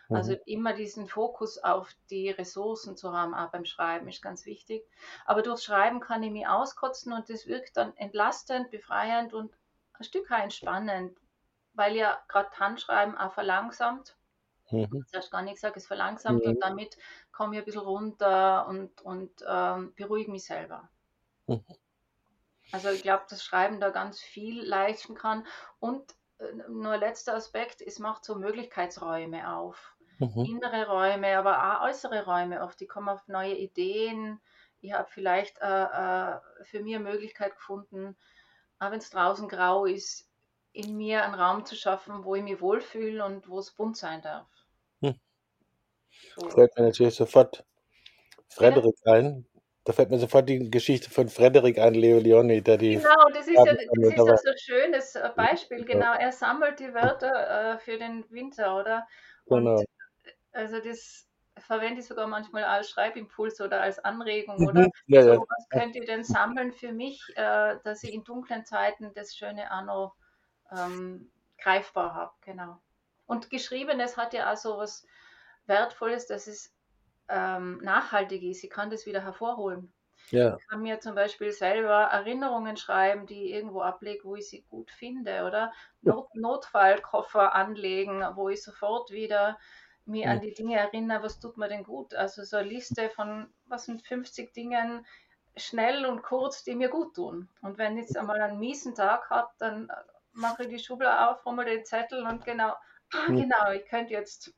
Also 0.10 0.34
mhm. 0.34 0.40
immer 0.46 0.74
diesen 0.74 1.08
Fokus 1.08 1.58
auf 1.58 1.90
die 2.12 2.30
Ressourcen 2.30 2.96
zu 2.96 3.12
haben, 3.12 3.34
auch 3.34 3.50
beim 3.50 3.66
Schreiben 3.66 4.08
ist 4.08 4.22
ganz 4.22 4.46
wichtig. 4.46 4.84
Aber 5.26 5.42
durchs 5.42 5.64
Schreiben 5.64 6.00
kann 6.00 6.22
ich 6.22 6.32
mich 6.32 6.48
auskotzen 6.48 7.12
und 7.12 7.28
das 7.28 7.48
wirkt 7.48 7.76
dann 7.76 7.98
entlastend, 7.98 8.70
befreiend 8.70 9.34
und 9.34 9.52
ein 9.94 10.04
Stück 10.04 10.30
entspannend, 10.30 11.18
weil 11.74 11.96
ja 11.96 12.22
gerade 12.28 12.52
Handschreiben 12.60 13.18
auch 13.18 13.34
verlangsamt 13.34 14.16
Mhm. 14.74 15.06
Zuerst 15.08 15.32
gar 15.32 15.42
nicht 15.42 15.56
gesagt, 15.56 15.78
es 15.78 15.88
verlangsamt 15.88 16.44
mhm. 16.44 16.52
und 16.52 16.64
damit 16.64 16.98
komme 17.32 17.56
ich 17.56 17.62
ein 17.62 17.66
bisschen 17.66 17.82
runter 17.82 18.68
und, 18.68 19.02
und 19.02 19.32
ähm, 19.48 19.94
beruhige 19.96 20.32
mich 20.32 20.46
selber. 20.46 20.90
Mhm. 21.48 21.64
Also 22.72 22.90
ich 22.90 23.04
glaube, 23.04 23.24
dass 23.30 23.44
Schreiben 23.44 23.80
da 23.80 23.90
ganz 23.90 24.20
viel 24.20 24.64
leisten 24.64 25.16
kann. 25.16 25.46
Und 25.80 26.04
äh, 26.40 26.54
nur 26.70 26.98
letzter 26.98 27.36
Aspekt, 27.36 27.82
es 27.82 28.00
macht 28.00 28.26
so 28.26 28.36
Möglichkeitsräume 28.36 29.56
auf. 29.56 29.96
Mhm. 30.20 30.46
Innere 30.46 30.88
Räume, 30.88 31.38
aber 31.38 31.82
auch 31.82 31.88
äußere 31.88 32.26
Räume 32.26 32.64
oft. 32.64 32.80
Die 32.80 32.88
kommen 32.88 33.10
auf 33.10 33.28
neue 33.28 33.56
Ideen. 33.56 34.40
Ich 34.82 34.94
habe 34.94 35.10
vielleicht 35.10 35.60
äh, 35.62 35.84
äh, 35.84 36.40
für 36.64 36.82
mich 36.82 36.96
eine 36.96 37.04
Möglichkeit 37.04 37.56
gefunden, 37.56 38.18
auch 38.80 38.92
wenn 38.92 39.00
es 39.00 39.10
draußen 39.10 39.48
grau 39.48 39.86
ist, 39.86 40.30
in 40.74 40.98
mir 40.98 41.24
einen 41.24 41.36
Raum 41.36 41.66
zu 41.66 41.76
schaffen, 41.76 42.26
wo 42.26 42.36
ich 42.36 42.44
mich 42.44 42.60
wohlfühle 42.60 43.24
und 43.24 43.48
wo 43.48 43.60
es 43.60 43.72
bunt 43.72 43.96
sein 43.96 44.22
darf. 44.22 44.48
Hm. 46.36 46.52
Fällt 46.52 46.78
mir 46.78 46.84
natürlich 46.86 47.16
sofort 47.16 47.66
Frederik 48.50 48.96
ja. 49.06 49.14
ein. 49.14 49.46
Da 49.86 49.92
fällt 49.92 50.12
mir 50.12 50.20
sofort 50.20 50.48
die 50.48 50.72
Geschichte 50.72 51.10
von 51.10 51.28
Frederik 51.28 51.78
ein, 51.78 51.94
Leo 51.94 52.18
Leoni, 52.18 52.62
der 52.62 52.78
die. 52.78 52.96
Genau, 52.96 53.28
das 53.34 53.48
ist 53.48 53.54
ja, 53.54 53.66
das 53.66 53.78
ist 53.82 54.18
ja 54.18 54.38
so 54.38 54.50
ein 54.50 54.58
schönes 54.58 55.16
äh, 55.16 55.30
Beispiel. 55.36 55.84
Genau, 55.84 56.14
er 56.14 56.32
sammelt 56.32 56.80
die 56.80 56.94
Wörter 56.94 57.74
äh, 57.74 57.80
für 57.80 57.98
den 57.98 58.24
Winter, 58.30 58.80
oder? 58.80 59.06
Und 59.46 59.66
genau. 59.66 59.84
also 60.54 60.80
das 60.80 61.28
verwende 61.58 62.00
ich 62.00 62.08
sogar 62.08 62.28
manchmal 62.28 62.64
als 62.64 62.90
Schreibimpuls 62.90 63.60
oder 63.62 63.82
als 63.82 64.00
Anregung 64.00 64.58
mhm. 64.60 64.68
oder 64.68 64.88
ja, 65.08 65.24
so, 65.24 65.46
was 65.48 65.70
könnt 65.70 65.96
ihr 65.96 66.06
denn 66.06 66.24
sammeln 66.24 66.72
für 66.72 66.92
mich, 66.94 67.22
äh, 67.36 67.76
dass 67.84 68.04
ich 68.04 68.14
in 68.14 68.24
dunklen 68.24 68.66
Zeiten 68.66 69.14
das 69.14 69.36
schöne 69.36 69.70
Anno 69.70 70.14
ähm, 70.72 71.32
greifbar 71.58 72.14
habe, 72.14 72.32
genau. 72.42 72.80
Und 73.26 73.50
Geschriebenes 73.50 74.18
hat 74.18 74.34
ja 74.34 74.52
auch 74.52 74.58
so 74.58 74.78
was 74.78 75.06
Wertvolles, 75.66 76.28
dass 76.28 76.48
es 76.48 76.74
ähm, 77.30 77.80
nachhaltig 77.82 78.44
ist. 78.44 78.64
Ich 78.64 78.70
kann 78.70 78.90
das 78.90 79.06
wieder 79.06 79.24
hervorholen. 79.24 79.94
Ja. 80.30 80.56
Ich 80.58 80.68
kann 80.68 80.82
mir 80.82 81.00
zum 81.00 81.16
Beispiel 81.16 81.52
selber 81.52 82.04
Erinnerungen 82.04 82.78
schreiben, 82.78 83.26
die 83.26 83.46
ich 83.46 83.52
irgendwo 83.52 83.82
ablege, 83.82 84.24
wo 84.24 84.36
ich 84.36 84.50
sie 84.50 84.64
gut 84.70 84.92
finde, 84.92 85.44
oder 85.44 85.74
Not 86.02 86.34
Notfallkoffer 86.34 87.54
anlegen, 87.54 88.26
wo 88.36 88.50
ich 88.50 88.64
sofort 88.64 89.12
wieder 89.12 89.58
mir 90.06 90.30
an 90.30 90.42
die 90.42 90.54
Dinge 90.54 90.78
erinnere, 90.78 91.24
was 91.24 91.40
tut 91.40 91.58
mir 91.58 91.70
denn 91.70 91.84
gut. 91.84 92.14
Also 92.14 92.44
so 92.44 92.58
eine 92.58 92.68
Liste 92.68 93.10
von, 93.10 93.48
was 93.68 93.86
sind 93.86 94.06
50 94.06 94.54
Dingen, 94.54 95.06
schnell 95.56 96.06
und 96.06 96.24
kurz, 96.24 96.64
die 96.64 96.76
mir 96.76 96.90
gut 96.90 97.16
tun. 97.16 97.48
Und 97.62 97.78
wenn 97.78 97.98
ich 97.98 98.08
jetzt 98.08 98.18
einmal 98.18 98.42
einen 98.42 98.60
miesen 98.60 98.96
Tag 98.96 99.30
habe, 99.30 99.50
dann 99.60 99.90
mache 100.34 100.64
ich 100.64 100.70
die 100.70 100.80
Schublade 100.80 101.30
auf, 101.30 101.46
hole 101.46 101.66
den 101.66 101.86
Zettel 101.86 102.26
und 102.26 102.44
genau, 102.44 102.74
ah, 103.14 103.28
genau, 103.28 103.72
ich 103.72 103.86
könnte 103.86 104.14
jetzt 104.14 104.54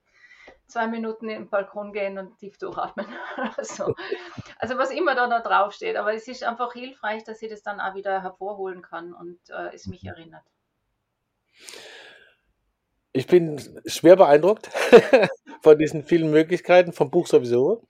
zwei 0.67 0.87
Minuten 0.87 1.29
in 1.29 1.43
den 1.43 1.49
Balkon 1.49 1.93
gehen 1.93 2.17
und 2.17 2.37
tief 2.37 2.57
durchatmen. 2.57 3.05
also, 3.57 3.93
also 4.59 4.77
was 4.77 4.91
immer 4.91 5.15
da 5.15 5.27
noch 5.27 5.43
draufsteht. 5.43 5.95
Aber 5.95 6.13
es 6.13 6.27
ist 6.27 6.43
einfach 6.43 6.73
hilfreich, 6.73 7.23
dass 7.23 7.41
ich 7.41 7.49
das 7.49 7.63
dann 7.63 7.79
auch 7.79 7.95
wieder 7.95 8.21
hervorholen 8.21 8.81
kann 8.81 9.13
und 9.13 9.39
äh, 9.49 9.73
es 9.73 9.87
mich 9.87 10.03
mhm. 10.03 10.09
erinnert. 10.09 10.43
Ich 13.13 13.27
bin 13.27 13.81
schwer 13.85 14.17
beeindruckt 14.17 14.69
von 15.61 15.77
diesen 15.77 16.03
vielen 16.03 16.31
Möglichkeiten, 16.31 16.91
vom 16.91 17.09
Buch 17.09 17.27
sowieso. 17.27 17.87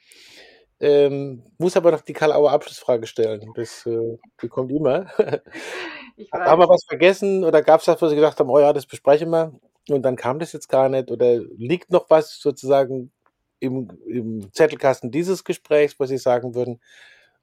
Ähm, 0.80 1.44
muss 1.58 1.78
aber 1.78 1.92
noch 1.92 2.02
die 2.02 2.14
Karl-Auer 2.14 2.52
Abschlussfrage 2.52 3.08
stellen. 3.08 3.52
Das, 3.56 3.86
äh, 3.86 4.18
die 4.42 4.50
kommt 4.50 4.72
immer. 4.72 5.08
Haben 6.32 6.62
wir 6.62 6.70
was 6.70 6.86
vergessen 6.88 7.44
oder 7.44 7.62
gab 7.62 7.80
es 7.80 7.86
das, 7.86 8.02
wo 8.02 8.08
Sie 8.08 8.16
gesagt 8.16 8.40
haben, 8.40 8.50
oh 8.50 8.60
ja, 8.60 8.72
das 8.72 8.86
besprechen 8.86 9.30
wir? 9.30 9.60
Und 9.90 10.04
dann 10.04 10.16
kam 10.16 10.40
das 10.40 10.54
jetzt 10.54 10.70
gar 10.70 10.90
nicht 10.90 11.12
oder 11.12 11.38
liegt 11.38 11.92
noch 11.92 12.10
was 12.10 12.40
sozusagen 12.40 13.12
im, 13.60 13.90
im 14.08 14.54
Zettelkasten 14.54 15.12
dieses 15.12 15.44
Gesprächs, 15.44 16.00
wo 16.00 16.06
Sie 16.06 16.18
sagen 16.18 16.56
würden, 16.56 16.82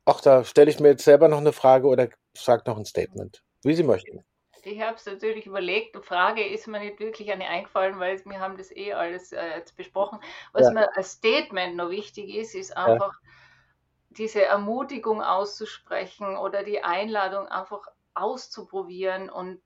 ach, 0.05 0.20
da 0.20 0.45
stelle 0.45 0.70
ich 0.70 0.80
mir 0.80 0.88
jetzt 0.90 1.05
selber 1.05 1.28
noch 1.28 1.38
eine 1.38 1.53
Frage 1.53 1.86
oder 1.86 2.09
sage 2.34 2.64
noch 2.66 2.78
ein 2.78 2.84
Statement, 2.84 3.43
wie 3.62 3.74
Sie 3.74 3.82
möchten. 3.82 4.24
Ich 4.64 4.80
habe 4.80 4.97
es 4.97 5.07
natürlich 5.07 5.47
überlegt. 5.47 5.97
Die 5.97 6.03
Frage 6.03 6.47
ist 6.47 6.68
mir 6.68 6.78
nicht 6.78 7.01
wirklich 7.01 7.32
eine 7.32 7.47
eingefallen, 7.47 7.99
weil 7.99 8.24
wir 8.24 8.38
haben 8.38 8.57
das 8.57 8.70
eh 8.70 8.93
alles 8.93 9.32
äh, 9.32 9.57
jetzt 9.57 9.76
besprochen. 9.76 10.20
Was 10.53 10.66
ja. 10.66 10.72
mir 10.72 10.97
als 10.97 11.12
Statement 11.12 11.76
noch 11.76 11.90
wichtig 11.90 12.32
ist, 12.32 12.55
ist 12.55 12.76
einfach 12.76 13.12
ja. 13.12 13.28
diese 14.11 14.45
Ermutigung 14.45 15.20
auszusprechen 15.20 16.36
oder 16.36 16.62
die 16.62 16.82
Einladung 16.84 17.49
einfach 17.49 17.88
auszuprobieren 18.14 19.30
und 19.30 19.61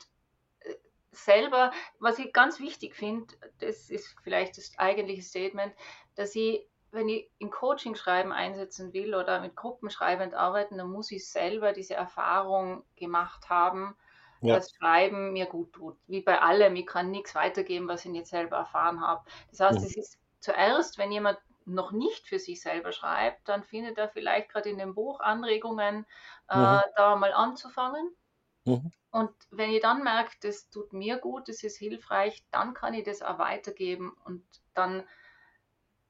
selber, 1.12 1.72
was 1.98 2.18
ich 2.18 2.32
ganz 2.32 2.60
wichtig 2.60 2.94
finde, 2.94 3.34
das 3.60 3.90
ist 3.90 4.14
vielleicht 4.22 4.58
das 4.58 4.72
eigentliche 4.78 5.22
Statement, 5.22 5.74
dass 6.14 6.34
ich, 6.34 6.66
wenn 6.90 7.08
ich 7.08 7.28
in 7.38 7.50
Coaching 7.50 7.94
schreiben 7.94 8.32
einsetzen 8.32 8.92
will 8.92 9.14
oder 9.14 9.40
mit 9.40 9.56
Gruppen 9.56 9.90
schreibend 9.90 10.34
arbeiten, 10.34 10.78
dann 10.78 10.90
muss 10.90 11.10
ich 11.10 11.28
selber 11.28 11.72
diese 11.72 11.94
Erfahrung 11.94 12.84
gemacht 12.96 13.48
haben, 13.48 13.96
ja. 14.40 14.56
dass 14.56 14.72
Schreiben 14.74 15.32
mir 15.32 15.46
gut 15.46 15.72
tut. 15.72 15.96
Wie 16.06 16.20
bei 16.20 16.40
allem, 16.40 16.76
ich 16.76 16.86
kann 16.86 17.10
nichts 17.10 17.34
weitergeben, 17.34 17.88
was 17.88 18.04
ich 18.04 18.10
nicht 18.10 18.26
selber 18.26 18.56
erfahren 18.56 19.00
habe. 19.00 19.24
Das 19.50 19.60
heißt, 19.60 19.80
mhm. 19.80 19.86
es 19.86 19.96
ist 19.96 20.18
zuerst, 20.40 20.98
wenn 20.98 21.12
jemand 21.12 21.38
noch 21.64 21.90
nicht 21.90 22.28
für 22.28 22.38
sich 22.38 22.60
selber 22.60 22.92
schreibt, 22.92 23.48
dann 23.48 23.64
findet 23.64 23.98
er 23.98 24.08
vielleicht 24.08 24.50
gerade 24.50 24.68
in 24.68 24.78
dem 24.78 24.94
Buch 24.94 25.20
Anregungen, 25.20 26.06
äh, 26.48 26.56
mhm. 26.56 26.80
da 26.94 27.16
mal 27.16 27.32
anzufangen. 27.32 28.14
Mhm. 28.66 28.92
Und 29.10 29.32
wenn 29.50 29.70
ich 29.70 29.80
dann 29.80 30.02
merke, 30.02 30.36
das 30.42 30.68
tut 30.68 30.92
mir 30.92 31.16
gut, 31.18 31.48
das 31.48 31.62
ist 31.62 31.78
hilfreich, 31.78 32.44
dann 32.50 32.74
kann 32.74 32.92
ich 32.92 33.04
das 33.04 33.22
auch 33.22 33.38
weitergeben 33.38 34.14
und 34.24 34.44
dann 34.74 35.04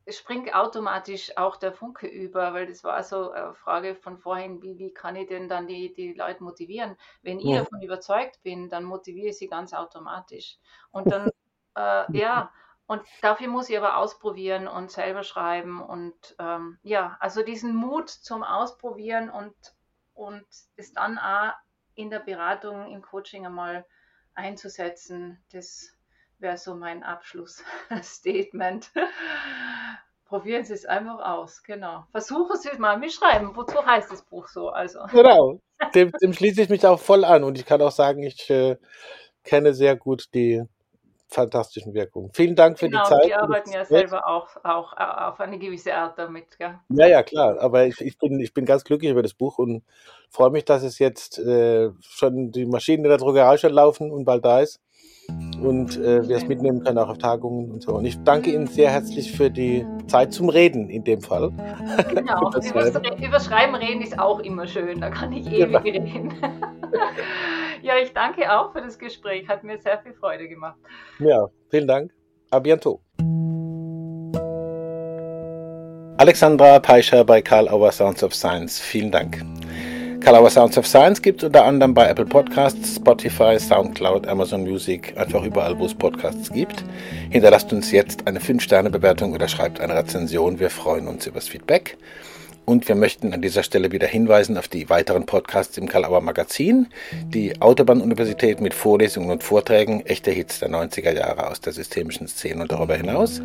springt 0.09 0.55
automatisch 0.55 1.37
auch 1.37 1.57
der 1.57 1.73
Funke 1.73 2.07
über, 2.07 2.55
weil 2.55 2.67
das 2.67 2.85
war 2.85 3.03
so 3.03 3.31
eine 3.31 3.55
Frage 3.55 3.97
von 3.97 4.19
vorhin, 4.19 4.63
wie, 4.63 4.79
wie 4.79 4.93
kann 4.93 5.17
ich 5.17 5.29
denn 5.29 5.49
dann 5.49 5.67
die, 5.67 5.93
die 5.95 6.15
Leute 6.15 6.45
motivieren? 6.45 6.97
Wenn 7.23 7.39
ich 7.39 7.47
ja. 7.47 7.59
davon 7.59 7.83
überzeugt 7.83 8.43
bin, 8.43 8.69
dann 8.69 8.85
motiviere 8.85 9.31
ich 9.31 9.39
sie 9.39 9.49
ganz 9.49 9.73
automatisch. 9.73 10.59
Und 10.91 11.11
dann, 11.11 11.31
äh, 11.77 12.17
ja, 12.17 12.53
und 12.87 13.03
dafür 13.21 13.49
muss 13.49 13.69
ich 13.69 13.77
aber 13.77 13.97
ausprobieren 13.97 14.69
und 14.69 14.93
selber 14.93 15.25
schreiben 15.25 15.83
und 15.83 16.37
ähm, 16.39 16.79
ja, 16.85 17.17
also 17.19 17.43
diesen 17.43 17.75
Mut 17.75 18.09
zum 18.09 18.45
Ausprobieren 18.45 19.29
und, 19.29 19.57
und 20.15 20.47
es 20.77 20.93
dann 20.93 21.19
auch 21.19 21.53
in 21.97 22.11
der 22.11 22.21
Beratung, 22.21 22.93
im 22.93 23.03
Coaching 23.03 23.45
einmal 23.47 23.85
einzusetzen. 24.35 25.43
Das 25.53 25.91
wäre 26.39 26.57
so 26.57 26.77
mein 26.77 27.03
Abschlussstatement. 27.03 28.91
Probieren 30.27 30.65
Sie 30.65 30.75
es 30.75 30.85
einfach 30.85 31.21
aus, 31.21 31.63
genau. 31.63 32.05
Versuchen 32.11 32.57
Sie 32.57 32.69
es 32.69 32.79
mal 32.79 33.01
Schreiben. 33.11 33.57
Wozu 33.57 33.85
heißt 33.85 34.11
das 34.11 34.23
Buch 34.23 34.49
so? 34.49 34.69
Also. 34.71 35.01
Genau, 35.13 35.61
dem, 35.95 36.11
dem 36.21 36.33
schließe 36.33 36.63
ich 36.63 36.69
mich 36.69 36.87
auch 36.87 37.01
voll 37.01 37.25
an 37.25 37.45
und 37.45 37.59
ich 37.59 37.65
kann 37.65 37.81
auch 37.81 37.93
sagen, 37.93 38.23
ich 38.23 38.51
äh, 38.51 38.77
kenne 39.45 39.73
sehr 39.75 39.97
gut 39.97 40.35
die 40.35 40.65
fantastischen 41.29 41.93
Wirkungen. 41.95 42.31
Vielen 42.33 42.55
Dank 42.55 42.79
für 42.79 42.89
genau, 42.89 43.03
die 43.03 43.09
Zeit. 43.09 43.25
Die 43.27 43.35
arbeiten 43.35 43.73
ja 43.73 43.85
selber 43.85 44.27
auch, 44.27 44.49
auch 44.63 44.93
auf 44.97 45.41
eine 45.41 45.59
gewisse 45.59 45.95
Art 45.95 46.19
damit. 46.19 46.59
Gell? 46.59 46.79
Ja, 46.89 47.07
ja, 47.07 47.23
klar. 47.23 47.59
Aber 47.61 47.87
ich, 47.87 48.01
ich, 48.01 48.19
bin, 48.19 48.39
ich 48.41 48.55
bin 48.55 48.65
ganz 48.65 48.85
glücklich 48.85 49.11
über 49.11 49.23
das 49.23 49.35
Buch 49.35 49.59
und 49.59 49.83
freue 50.31 50.51
mich, 50.51 50.65
dass 50.65 50.83
es 50.83 50.99
jetzt 50.99 51.39
äh, 51.39 51.91
schon 52.01 52.53
die 52.53 52.67
Maschinen 52.67 53.05
in 53.05 53.11
der 53.11 53.19
Druckerei 53.19 53.57
schon 53.57 53.73
laufen 53.73 54.11
und 54.11 54.25
bald 54.25 54.45
da 54.45 54.61
ist. 54.61 54.81
Und 55.61 55.97
äh, 55.97 56.29
wir 56.29 56.37
es 56.37 56.47
mitnehmen 56.47 56.85
können 56.85 56.99
auch 56.99 57.09
auf 57.09 57.19
Tagungen 57.19 57.73
und 57.73 57.83
so. 57.83 57.95
Und 57.95 58.05
ich 58.05 58.17
danke 58.23 58.53
Ihnen 58.53 58.69
sehr 58.69 58.91
herzlich 58.91 59.33
für 59.33 59.51
die 59.51 59.85
Zeit 60.07 60.33
zum 60.33 60.49
Reden 60.49 60.89
in 60.89 61.03
dem 61.03 61.21
Fall. 61.21 61.51
Genau, 62.09 62.51
über 63.27 63.41
Schreiben 63.41 63.75
reden 63.75 64.03
ist 64.03 64.19
auch 64.19 64.39
immer 64.39 64.69
schön, 64.69 65.01
da 65.01 65.11
kann 65.11 65.33
ich 65.33 65.47
ewig 65.49 65.67
genau. 65.67 65.79
reden. 65.81 66.35
Ja, 67.87 67.95
ich 68.03 68.13
danke 68.13 68.53
auch 68.53 68.73
für 68.73 68.83
das 68.83 68.99
Gespräch. 68.99 69.47
Hat 69.47 69.63
mir 69.63 69.79
sehr 69.79 70.01
viel 70.01 70.13
Freude 70.13 70.49
gemacht. 70.49 70.75
Ja, 71.21 71.47
vielen 71.71 71.87
Dank. 71.87 72.11
A 72.51 72.59
bientôt. 72.59 73.01
Alexandra 76.19 76.81
Peischer 76.81 77.25
bei 77.25 77.41
Karl 77.41 77.69
Auer 77.69 77.93
Sounds 77.93 78.25
of 78.25 78.35
Science. 78.35 78.81
Vielen 78.81 79.13
Dank. 79.13 79.41
Kalauer 80.21 80.51
Sounds 80.51 80.77
of 80.77 80.85
Science 80.85 81.23
gibt 81.23 81.45
es 81.45 81.47
unter 81.47 81.65
anderem 81.65 81.95
bei 81.95 82.09
Apple 82.09 82.27
Podcasts, 82.27 82.97
Spotify, 82.97 83.57
Soundcloud, 83.61 84.27
Amazon 84.27 84.63
Music, 84.63 85.17
einfach 85.17 85.45
überall, 85.45 85.79
wo 85.79 85.87
es 85.87 85.95
Podcasts 85.95 86.51
gibt. 86.51 86.85
Hinterlasst 87.31 87.73
uns 87.73 87.93
jetzt 87.93 88.27
eine 88.27 88.41
5-Sterne-Bewertung 88.41 89.33
oder 89.33 89.47
schreibt 89.47 89.81
eine 89.81 89.95
Rezension. 89.95 90.59
Wir 90.59 90.71
freuen 90.71 91.07
uns 91.07 91.29
über 91.29 91.37
das 91.37 91.47
Feedback. 91.47 91.97
Und 92.67 92.89
wir 92.89 92.97
möchten 92.97 93.33
an 93.33 93.41
dieser 93.41 93.63
Stelle 93.63 93.93
wieder 93.93 94.09
hinweisen 94.09 94.59
auf 94.59 94.67
die 94.67 94.91
weiteren 94.91 95.25
Podcasts 95.25 95.79
im 95.79 95.89
Kalauer 95.89 96.21
Magazin. 96.21 96.89
Die 97.29 97.63
Autobahn-Universität 97.63 98.61
mit 98.61 98.75
Vorlesungen 98.75 99.31
und 99.31 99.45
Vorträgen, 99.45 100.05
echte 100.05 100.33
Hits 100.33 100.59
der 100.59 100.71
90er 100.71 101.13
Jahre 101.13 101.49
aus 101.49 101.61
der 101.61 101.73
systemischen 101.73 102.27
Szene 102.27 102.63
und 102.63 102.73
darüber 102.73 102.97
hinaus. 102.97 103.41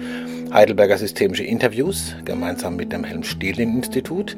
Heidelberger 0.51 0.97
Systemische 0.97 1.43
Interviews, 1.43 2.15
gemeinsam 2.26 2.76
mit 2.76 2.91
dem 2.91 3.03
Helm-Stehling-Institut. 3.03 4.36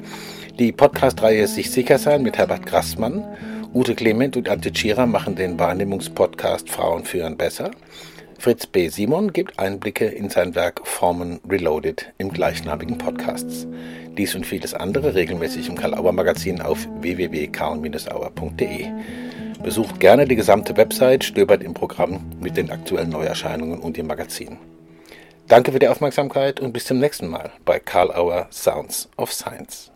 Die 0.59 0.73
Podcast-Reihe 0.73 1.47
Sich 1.47 1.71
sicher 1.71 1.97
sein 1.97 2.21
mit 2.21 2.37
Herbert 2.37 2.65
Grassmann. 2.65 3.23
Ute 3.73 3.95
Clement 3.95 4.35
und 4.35 4.49
Ante 4.49 4.73
Tschira 4.73 5.05
machen 5.05 5.35
den 5.35 5.57
Wahrnehmungspodcast 5.57 6.69
Frauen 6.69 7.05
führen 7.05 7.37
besser. 7.37 7.71
Fritz 8.43 8.67
B. 8.67 8.89
Simon 8.89 9.31
gibt 9.31 9.57
Einblicke 9.57 10.05
in 10.05 10.29
sein 10.29 10.53
Werk 10.53 10.85
Formen 10.85 11.39
Reloaded 11.47 12.11
im 12.17 12.29
gleichnamigen 12.29 12.97
Podcasts. 12.97 13.65
Dies 14.17 14.35
und 14.35 14.45
vieles 14.45 14.73
andere 14.73 15.15
regelmäßig 15.15 15.69
im 15.69 15.75
Karl 15.75 15.93
Auer 15.93 16.11
Magazin 16.11 16.59
auf 16.59 16.85
www.karl-auer.de. 16.99 18.87
Besucht 19.63 20.01
gerne 20.01 20.25
die 20.27 20.35
gesamte 20.35 20.75
Website, 20.75 21.23
stöbert 21.23 21.63
im 21.63 21.73
Programm 21.73 22.19
mit 22.41 22.57
den 22.57 22.69
aktuellen 22.69 23.11
Neuerscheinungen 23.11 23.79
und 23.79 23.97
im 23.97 24.07
Magazin. 24.07 24.57
Danke 25.47 25.71
für 25.71 25.79
die 25.79 25.87
Aufmerksamkeit 25.87 26.59
und 26.59 26.73
bis 26.73 26.83
zum 26.83 26.99
nächsten 26.99 27.29
Mal 27.29 27.49
bei 27.63 27.79
Karl 27.79 28.11
Auer 28.11 28.47
Sounds 28.51 29.07
of 29.15 29.31
Science. 29.31 29.89